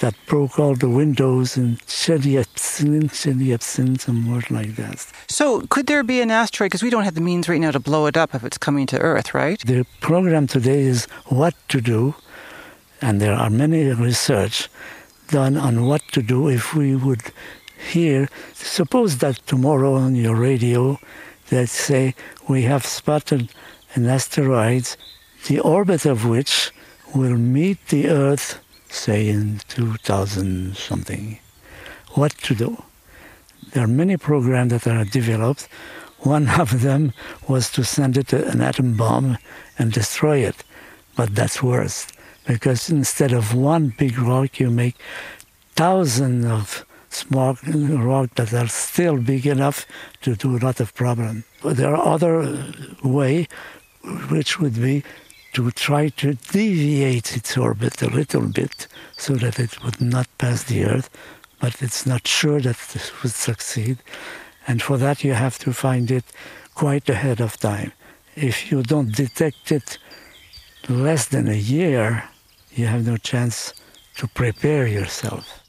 that 0.00 0.14
broke 0.26 0.58
all 0.58 0.74
the 0.74 0.88
windows 0.88 1.56
in 1.56 1.76
Chelyabinsk, 1.86 3.10
Chelyabinsk, 3.10 4.00
some 4.00 4.30
word 4.30 4.50
like 4.50 4.76
that. 4.76 5.06
So, 5.28 5.60
could 5.68 5.86
there 5.86 6.02
be 6.02 6.20
an 6.20 6.30
asteroid? 6.30 6.70
Because 6.70 6.82
we 6.82 6.90
don't 6.90 7.04
have 7.04 7.14
the 7.14 7.20
means 7.20 7.48
right 7.48 7.60
now 7.60 7.70
to 7.70 7.80
blow 7.80 8.06
it 8.06 8.16
up 8.16 8.34
if 8.34 8.42
it's 8.42 8.58
coming 8.58 8.86
to 8.88 8.98
Earth, 8.98 9.34
right? 9.34 9.60
The 9.60 9.84
program 10.00 10.46
today 10.46 10.80
is 10.80 11.04
what 11.26 11.54
to 11.68 11.80
do, 11.80 12.14
and 13.02 13.20
there 13.20 13.34
are 13.34 13.50
many 13.50 13.90
research 13.92 14.68
done 15.28 15.56
on 15.56 15.86
what 15.86 16.02
to 16.12 16.22
do 16.22 16.48
if 16.48 16.74
we 16.74 16.96
would 16.96 17.22
hear. 17.90 18.28
Suppose 18.54 19.18
that 19.18 19.36
tomorrow 19.46 19.94
on 19.94 20.14
your 20.14 20.34
radio, 20.34 20.98
they 21.50 21.66
say 21.66 22.14
we 22.48 22.62
have 22.62 22.86
spotted 22.86 23.50
an 23.94 24.06
asteroid, 24.06 24.96
the 25.46 25.60
orbit 25.60 26.06
of 26.06 26.26
which 26.26 26.70
will 27.14 27.36
meet 27.36 27.88
the 27.88 28.08
Earth 28.08 28.60
say 28.88 29.28
in 29.28 29.60
2000 29.68 30.76
something, 30.76 31.38
what 32.14 32.32
to 32.38 32.54
do. 32.54 32.82
There 33.72 33.84
are 33.84 33.88
many 33.88 34.16
programs 34.16 34.72
that 34.72 34.86
are 34.86 35.04
developed. 35.04 35.68
One 36.20 36.48
of 36.60 36.82
them 36.82 37.12
was 37.48 37.70
to 37.72 37.84
send 37.84 38.16
it 38.16 38.32
an 38.32 38.60
atom 38.60 38.96
bomb 38.96 39.38
and 39.78 39.92
destroy 39.92 40.38
it. 40.38 40.64
But 41.16 41.34
that's 41.34 41.62
worse, 41.62 42.06
because 42.46 42.90
instead 42.90 43.32
of 43.32 43.54
one 43.54 43.94
big 43.96 44.18
rock, 44.18 44.60
you 44.60 44.70
make 44.70 44.96
thousands 45.74 46.46
of 46.46 46.86
small 47.10 47.56
rocks 47.64 48.34
that 48.36 48.54
are 48.54 48.68
still 48.68 49.16
big 49.18 49.46
enough 49.46 49.86
to 50.22 50.36
do 50.36 50.56
a 50.56 50.58
lot 50.58 50.80
of 50.80 50.94
problem. 50.94 51.44
But 51.62 51.76
there 51.76 51.94
are 51.94 52.14
other 52.14 52.72
way, 53.02 53.48
which 54.30 54.60
would 54.60 54.74
be 54.74 55.04
to 55.52 55.70
try 55.72 56.08
to 56.08 56.34
deviate 56.34 57.36
its 57.36 57.56
orbit 57.56 58.02
a 58.02 58.08
little 58.08 58.46
bit 58.46 58.86
so 59.16 59.34
that 59.34 59.58
it 59.58 59.82
would 59.82 60.00
not 60.00 60.26
pass 60.38 60.64
the 60.64 60.84
Earth, 60.84 61.10
but 61.60 61.82
it's 61.82 62.06
not 62.06 62.26
sure 62.26 62.60
that 62.60 62.78
this 62.92 63.22
would 63.22 63.32
succeed. 63.32 63.98
And 64.66 64.82
for 64.82 64.96
that, 64.98 65.24
you 65.24 65.34
have 65.34 65.58
to 65.60 65.72
find 65.72 66.10
it 66.10 66.24
quite 66.74 67.08
ahead 67.08 67.40
of 67.40 67.58
time. 67.58 67.92
If 68.36 68.70
you 68.70 68.82
don't 68.82 69.14
detect 69.14 69.72
it 69.72 69.98
less 70.88 71.26
than 71.28 71.48
a 71.48 71.54
year, 71.54 72.24
you 72.72 72.86
have 72.86 73.06
no 73.06 73.16
chance 73.16 73.74
to 74.16 74.28
prepare 74.28 74.86
yourself. 74.86 75.59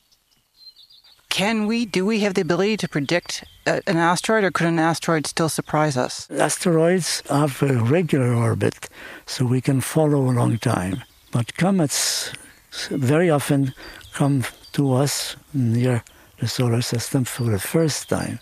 Can 1.31 1.65
we, 1.65 1.85
do 1.85 2.05
we 2.05 2.19
have 2.19 2.33
the 2.33 2.41
ability 2.41 2.75
to 2.75 2.89
predict 2.89 3.45
an 3.65 3.95
asteroid, 3.95 4.43
or 4.43 4.51
could 4.51 4.67
an 4.67 4.79
asteroid 4.79 5.25
still 5.25 5.47
surprise 5.47 5.95
us? 5.95 6.29
Asteroids 6.29 7.23
have 7.29 7.63
a 7.63 7.75
regular 7.77 8.33
orbit, 8.33 8.89
so 9.25 9.45
we 9.45 9.61
can 9.61 9.79
follow 9.79 10.29
a 10.29 10.33
long 10.33 10.57
time. 10.57 11.03
But 11.31 11.55
comets 11.55 12.33
very 12.89 13.29
often 13.29 13.73
come 14.13 14.43
to 14.73 14.93
us 14.93 15.37
near 15.53 16.03
the 16.39 16.49
solar 16.49 16.81
system 16.81 17.23
for 17.23 17.43
the 17.43 17.59
first 17.59 18.09
time, 18.09 18.39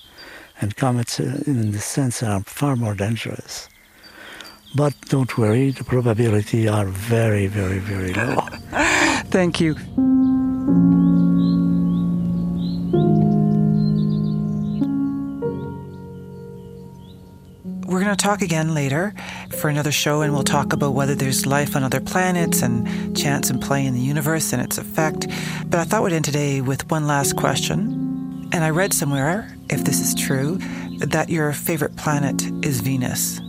and 0.59 0.75
comets, 0.75 1.19
uh, 1.19 1.43
in 1.45 1.71
the 1.71 1.79
sense, 1.79 2.23
are 2.23 2.41
far 2.41 2.75
more 2.75 2.95
dangerous. 2.95 3.69
But 4.73 4.99
don't 5.09 5.37
worry, 5.37 5.69
the 5.69 5.83
probability 5.83 6.67
are 6.67 6.85
very, 6.85 7.45
very, 7.45 7.77
very 7.77 8.13
low. 8.13 8.47
Thank 9.29 9.61
you. 9.61 9.75
Going 18.09 18.17
to 18.17 18.25
talk 18.25 18.41
again 18.41 18.73
later 18.73 19.13
for 19.59 19.69
another 19.69 19.91
show, 19.91 20.21
and 20.21 20.33
we'll 20.33 20.41
talk 20.41 20.73
about 20.73 20.95
whether 20.95 21.13
there's 21.13 21.45
life 21.45 21.75
on 21.75 21.83
other 21.83 21.99
planets 21.99 22.63
and 22.63 23.15
chance 23.15 23.51
and 23.51 23.61
play 23.61 23.85
in 23.85 23.93
the 23.93 23.99
universe 23.99 24.51
and 24.51 24.63
its 24.63 24.79
effect. 24.79 25.27
But 25.67 25.79
I 25.79 25.83
thought 25.83 26.01
we'd 26.01 26.13
end 26.13 26.25
today 26.25 26.59
with 26.59 26.89
one 26.89 27.05
last 27.05 27.35
question. 27.35 28.49
And 28.51 28.63
I 28.63 28.71
read 28.71 28.93
somewhere, 28.93 29.55
if 29.69 29.83
this 29.83 30.01
is 30.01 30.15
true, 30.15 30.57
that 30.97 31.29
your 31.29 31.53
favorite 31.53 31.97
planet 31.97 32.41
is 32.65 32.81
Venus. 32.81 33.39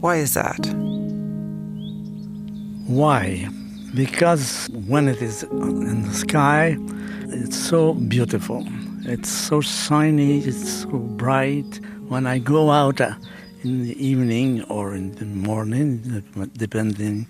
Why 0.00 0.16
is 0.16 0.34
that? 0.34 0.66
Why? 2.88 3.48
Because 3.94 4.68
when 4.88 5.06
it 5.06 5.22
is 5.22 5.44
in 5.44 6.02
the 6.02 6.14
sky, 6.14 6.76
it's 7.28 7.56
so 7.56 7.94
beautiful. 7.94 8.66
It's 9.04 9.30
so 9.30 9.60
shiny, 9.60 10.40
it's 10.40 10.82
so 10.82 10.88
bright. 10.88 11.78
When 12.08 12.26
I 12.26 12.40
go 12.40 12.72
out, 12.72 13.00
uh, 13.00 13.14
in 13.68 13.82
the 13.86 14.04
evening 14.04 14.62
or 14.64 14.94
in 14.94 15.12
the 15.16 15.24
morning, 15.24 16.22
depending 16.56 17.26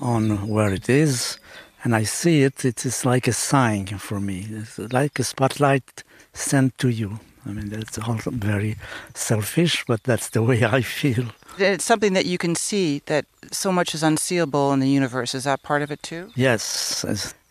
on 0.00 0.48
where 0.48 0.72
it 0.72 0.88
is. 0.88 1.38
And 1.82 1.94
I 1.94 2.04
see 2.04 2.42
it, 2.42 2.64
it 2.64 2.84
is 2.84 3.04
like 3.04 3.26
a 3.26 3.32
sign 3.32 3.86
for 3.86 4.20
me. 4.20 4.46
It's 4.50 4.78
like 4.78 5.18
a 5.18 5.24
spotlight 5.24 6.04
sent 6.34 6.76
to 6.78 6.88
you. 6.88 7.20
I 7.46 7.52
mean, 7.52 7.70
that's 7.70 7.98
also 7.98 8.30
very 8.30 8.76
selfish, 9.14 9.84
but 9.86 10.04
that's 10.04 10.28
the 10.28 10.42
way 10.42 10.62
I 10.64 10.82
feel. 10.82 11.24
It's 11.58 11.84
something 11.84 12.12
that 12.12 12.26
you 12.26 12.36
can 12.36 12.54
see 12.54 13.00
that 13.06 13.24
so 13.50 13.72
much 13.72 13.94
is 13.94 14.02
unseeable 14.02 14.72
in 14.74 14.80
the 14.80 14.88
universe. 14.88 15.34
Is 15.34 15.44
that 15.44 15.62
part 15.62 15.82
of 15.82 15.90
it 15.90 16.02
too? 16.02 16.30
Yes, 16.36 17.04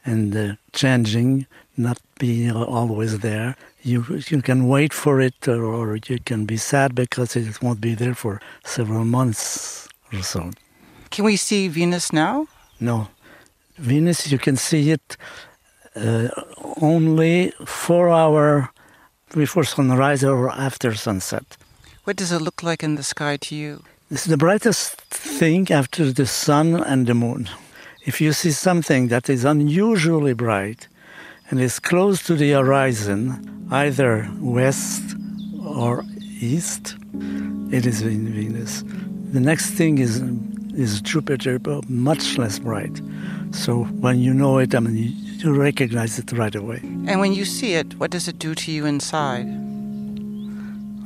and 0.05 0.35
uh, 0.35 0.55
changing, 0.73 1.47
not 1.75 1.99
being 2.19 2.51
always 2.51 3.19
there 3.19 3.55
you 3.89 4.01
you 4.31 4.41
can 4.41 4.67
wait 4.67 4.93
for 4.93 5.21
it 5.21 5.47
or, 5.47 5.63
or, 5.63 5.97
you 6.07 6.19
can 6.29 6.45
be 6.45 6.57
sad 6.57 6.95
because 6.95 7.35
it 7.35 7.61
won't 7.61 7.81
be 7.81 7.95
there 7.95 8.15
for 8.15 8.41
several 8.63 9.05
months 9.05 9.87
or 10.13 10.21
so. 10.21 10.51
Can 11.11 11.25
we 11.25 11.35
see 11.35 11.67
Venus 11.67 12.13
now? 12.13 12.47
No. 12.79 13.07
Venus, 13.77 14.31
you 14.31 14.37
can 14.37 14.57
see 14.57 14.91
it 14.91 15.17
uh, 15.95 16.27
only 16.81 17.51
four 17.65 18.09
hour 18.09 18.69
before 19.33 19.63
sunrise 19.63 20.23
or 20.23 20.49
after 20.49 20.93
sunset. 20.93 21.57
What 22.03 22.15
does 22.17 22.31
it 22.31 22.41
look 22.41 22.63
like 22.63 22.83
in 22.83 22.95
the 22.95 23.03
sky 23.03 23.37
to 23.37 23.55
you? 23.55 23.83
It's 24.11 24.25
the 24.25 24.37
brightest 24.37 24.95
thing 25.39 25.71
after 25.71 26.11
the 26.11 26.25
sun 26.25 26.75
and 26.83 27.07
the 27.07 27.13
moon. 27.13 27.49
If 28.05 28.21
you 28.21 28.33
see 28.33 28.51
something 28.51 29.09
that 29.09 29.29
is 29.29 29.45
unusually 29.45 30.33
bright, 30.33 30.87
and 31.49 31.59
is 31.59 31.79
close 31.79 32.21
to 32.23 32.35
the 32.35 32.51
horizon, 32.51 33.58
either 33.71 34.29
west 34.39 35.15
or 35.65 36.03
east, 36.39 36.95
it 37.71 37.85
is 37.85 38.01
Venus. 38.01 38.83
The 39.31 39.39
next 39.39 39.71
thing 39.71 39.99
is 39.99 40.21
is 40.73 41.01
Jupiter, 41.01 41.59
but 41.59 41.89
much 41.89 42.37
less 42.37 42.59
bright. 42.59 43.01
So 43.51 43.83
when 43.99 44.19
you 44.19 44.33
know 44.33 44.59
it, 44.59 44.73
I 44.73 44.79
mean, 44.79 44.95
you, 44.95 45.09
you 45.39 45.61
recognize 45.61 46.17
it 46.19 46.31
right 46.31 46.55
away. 46.55 46.79
And 47.07 47.19
when 47.19 47.33
you 47.33 47.43
see 47.43 47.73
it, 47.73 47.99
what 47.99 48.11
does 48.11 48.27
it 48.27 48.39
do 48.39 48.55
to 48.55 48.71
you 48.71 48.85
inside? 48.85 49.45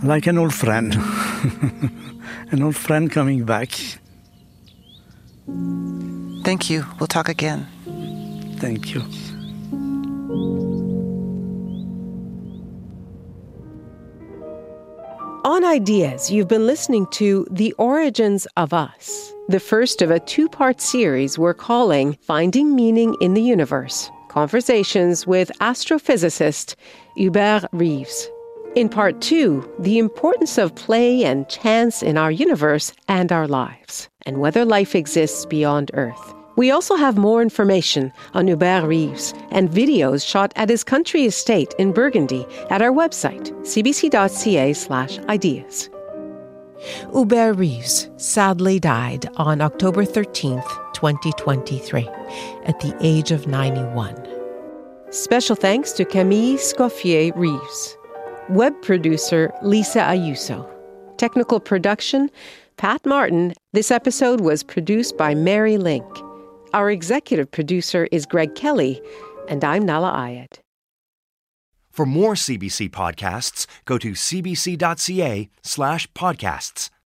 Like 0.03 0.28
an 0.28 0.38
old 0.38 0.53
friend, 0.53 0.93
an 2.51 2.61
old 2.61 2.76
friend 2.76 3.11
coming 3.11 3.45
back. 3.45 3.72
Thank 6.43 6.70
you. 6.70 6.86
We'll 6.99 7.07
talk 7.07 7.30
again. 7.30 7.68
Thank 8.59 8.93
you. 8.93 9.01
On 15.46 15.66
Ideas, 15.66 16.32
you've 16.32 16.48
been 16.48 16.66
listening 16.66 17.06
to 17.08 17.46
The 17.52 17.74
Origins 17.74 18.48
of 18.56 18.72
Us, 18.72 19.34
the 19.50 19.60
first 19.60 20.02
of 20.02 20.10
a 20.10 20.22
two 20.22 20.48
part 20.48 20.80
series 20.80 21.38
we're 21.38 21.54
calling 21.54 22.14
Finding 22.22 22.74
Meaning 22.74 23.18
in 23.20 23.34
the 23.34 23.41
Universe 23.41 24.10
Conversations 24.30 25.28
with 25.28 25.52
astrophysicist 25.60 26.76
Hubert 27.18 27.66
Reeves. 27.74 28.30
In 28.76 28.88
part 28.88 29.20
two, 29.20 29.70
the 29.80 29.98
importance 29.98 30.58
of 30.58 30.76
play 30.76 31.26
and 31.26 31.50
chance 31.50 32.02
in 32.02 32.18
our 32.18 32.32
universe 32.32 32.94
and 33.10 33.30
our 33.30 33.46
lives, 33.46 34.08
and 34.26 34.38
whether 34.38 34.64
life 34.64 34.96
exists 34.96 35.46
beyond 35.46 35.91
Earth. 35.94 36.34
We 36.56 36.72
also 36.72 36.95
have 36.95 37.18
more 37.18 37.41
information 37.41 38.14
on 38.34 38.47
Hubert 38.47 38.86
Reeves 38.86 39.34
and 39.51 39.70
videos 39.70 40.28
shot 40.28 40.54
at 40.56 40.70
his 40.70 40.84
country 40.84 41.26
estate 41.26 41.74
in 41.80 41.91
Burgundy 41.91 42.45
at 42.70 42.82
our 42.82 42.91
website, 42.91 43.51
cbc.ca/ideas. 43.62 45.89
Hubert 47.12 47.54
Reeves 47.54 48.10
sadly 48.18 48.80
died 48.80 49.30
on 49.38 49.62
October 49.62 50.04
13th, 50.04 50.68
2023, 50.93 52.08
at 52.66 52.80
the 52.82 52.95
age 52.99 53.32
of 53.32 53.47
91. 53.47 54.16
Special 55.10 55.56
thanks 55.56 55.91
to 55.93 56.06
Camille 56.06 56.58
Scoffier 56.58 57.32
Reeves. 57.36 57.97
Web 58.49 58.74
producer 58.82 59.54
Lisa 59.62 59.99
Ayuso. 59.99 60.68
Technical 61.18 61.60
production 61.60 62.30
Pat 62.78 63.06
Martin. 63.06 63.54
This 63.72 63.91
episode 63.91 64.41
was 64.41 64.64
produced 64.64 65.18
by 65.18 65.36
Mary 65.36 65.78
Lynk. 65.78 66.04
Our 66.74 66.89
executive 66.89 67.51
producer 67.51 68.07
is 68.11 68.26
Greg 68.26 68.55
Kelly, 68.55 68.99
and 69.47 69.63
I'm 69.63 69.84
Nahlah 69.84 70.15
Ayed. 70.15 70.59
For 71.91 72.07
more 72.07 72.34
CBC 72.34 72.89
podcasts, 72.89 73.67
go 73.86 73.99
to 73.99 74.13
cbc.ca 74.13 75.49
slash 75.61 76.11
podcasts. 76.13 76.89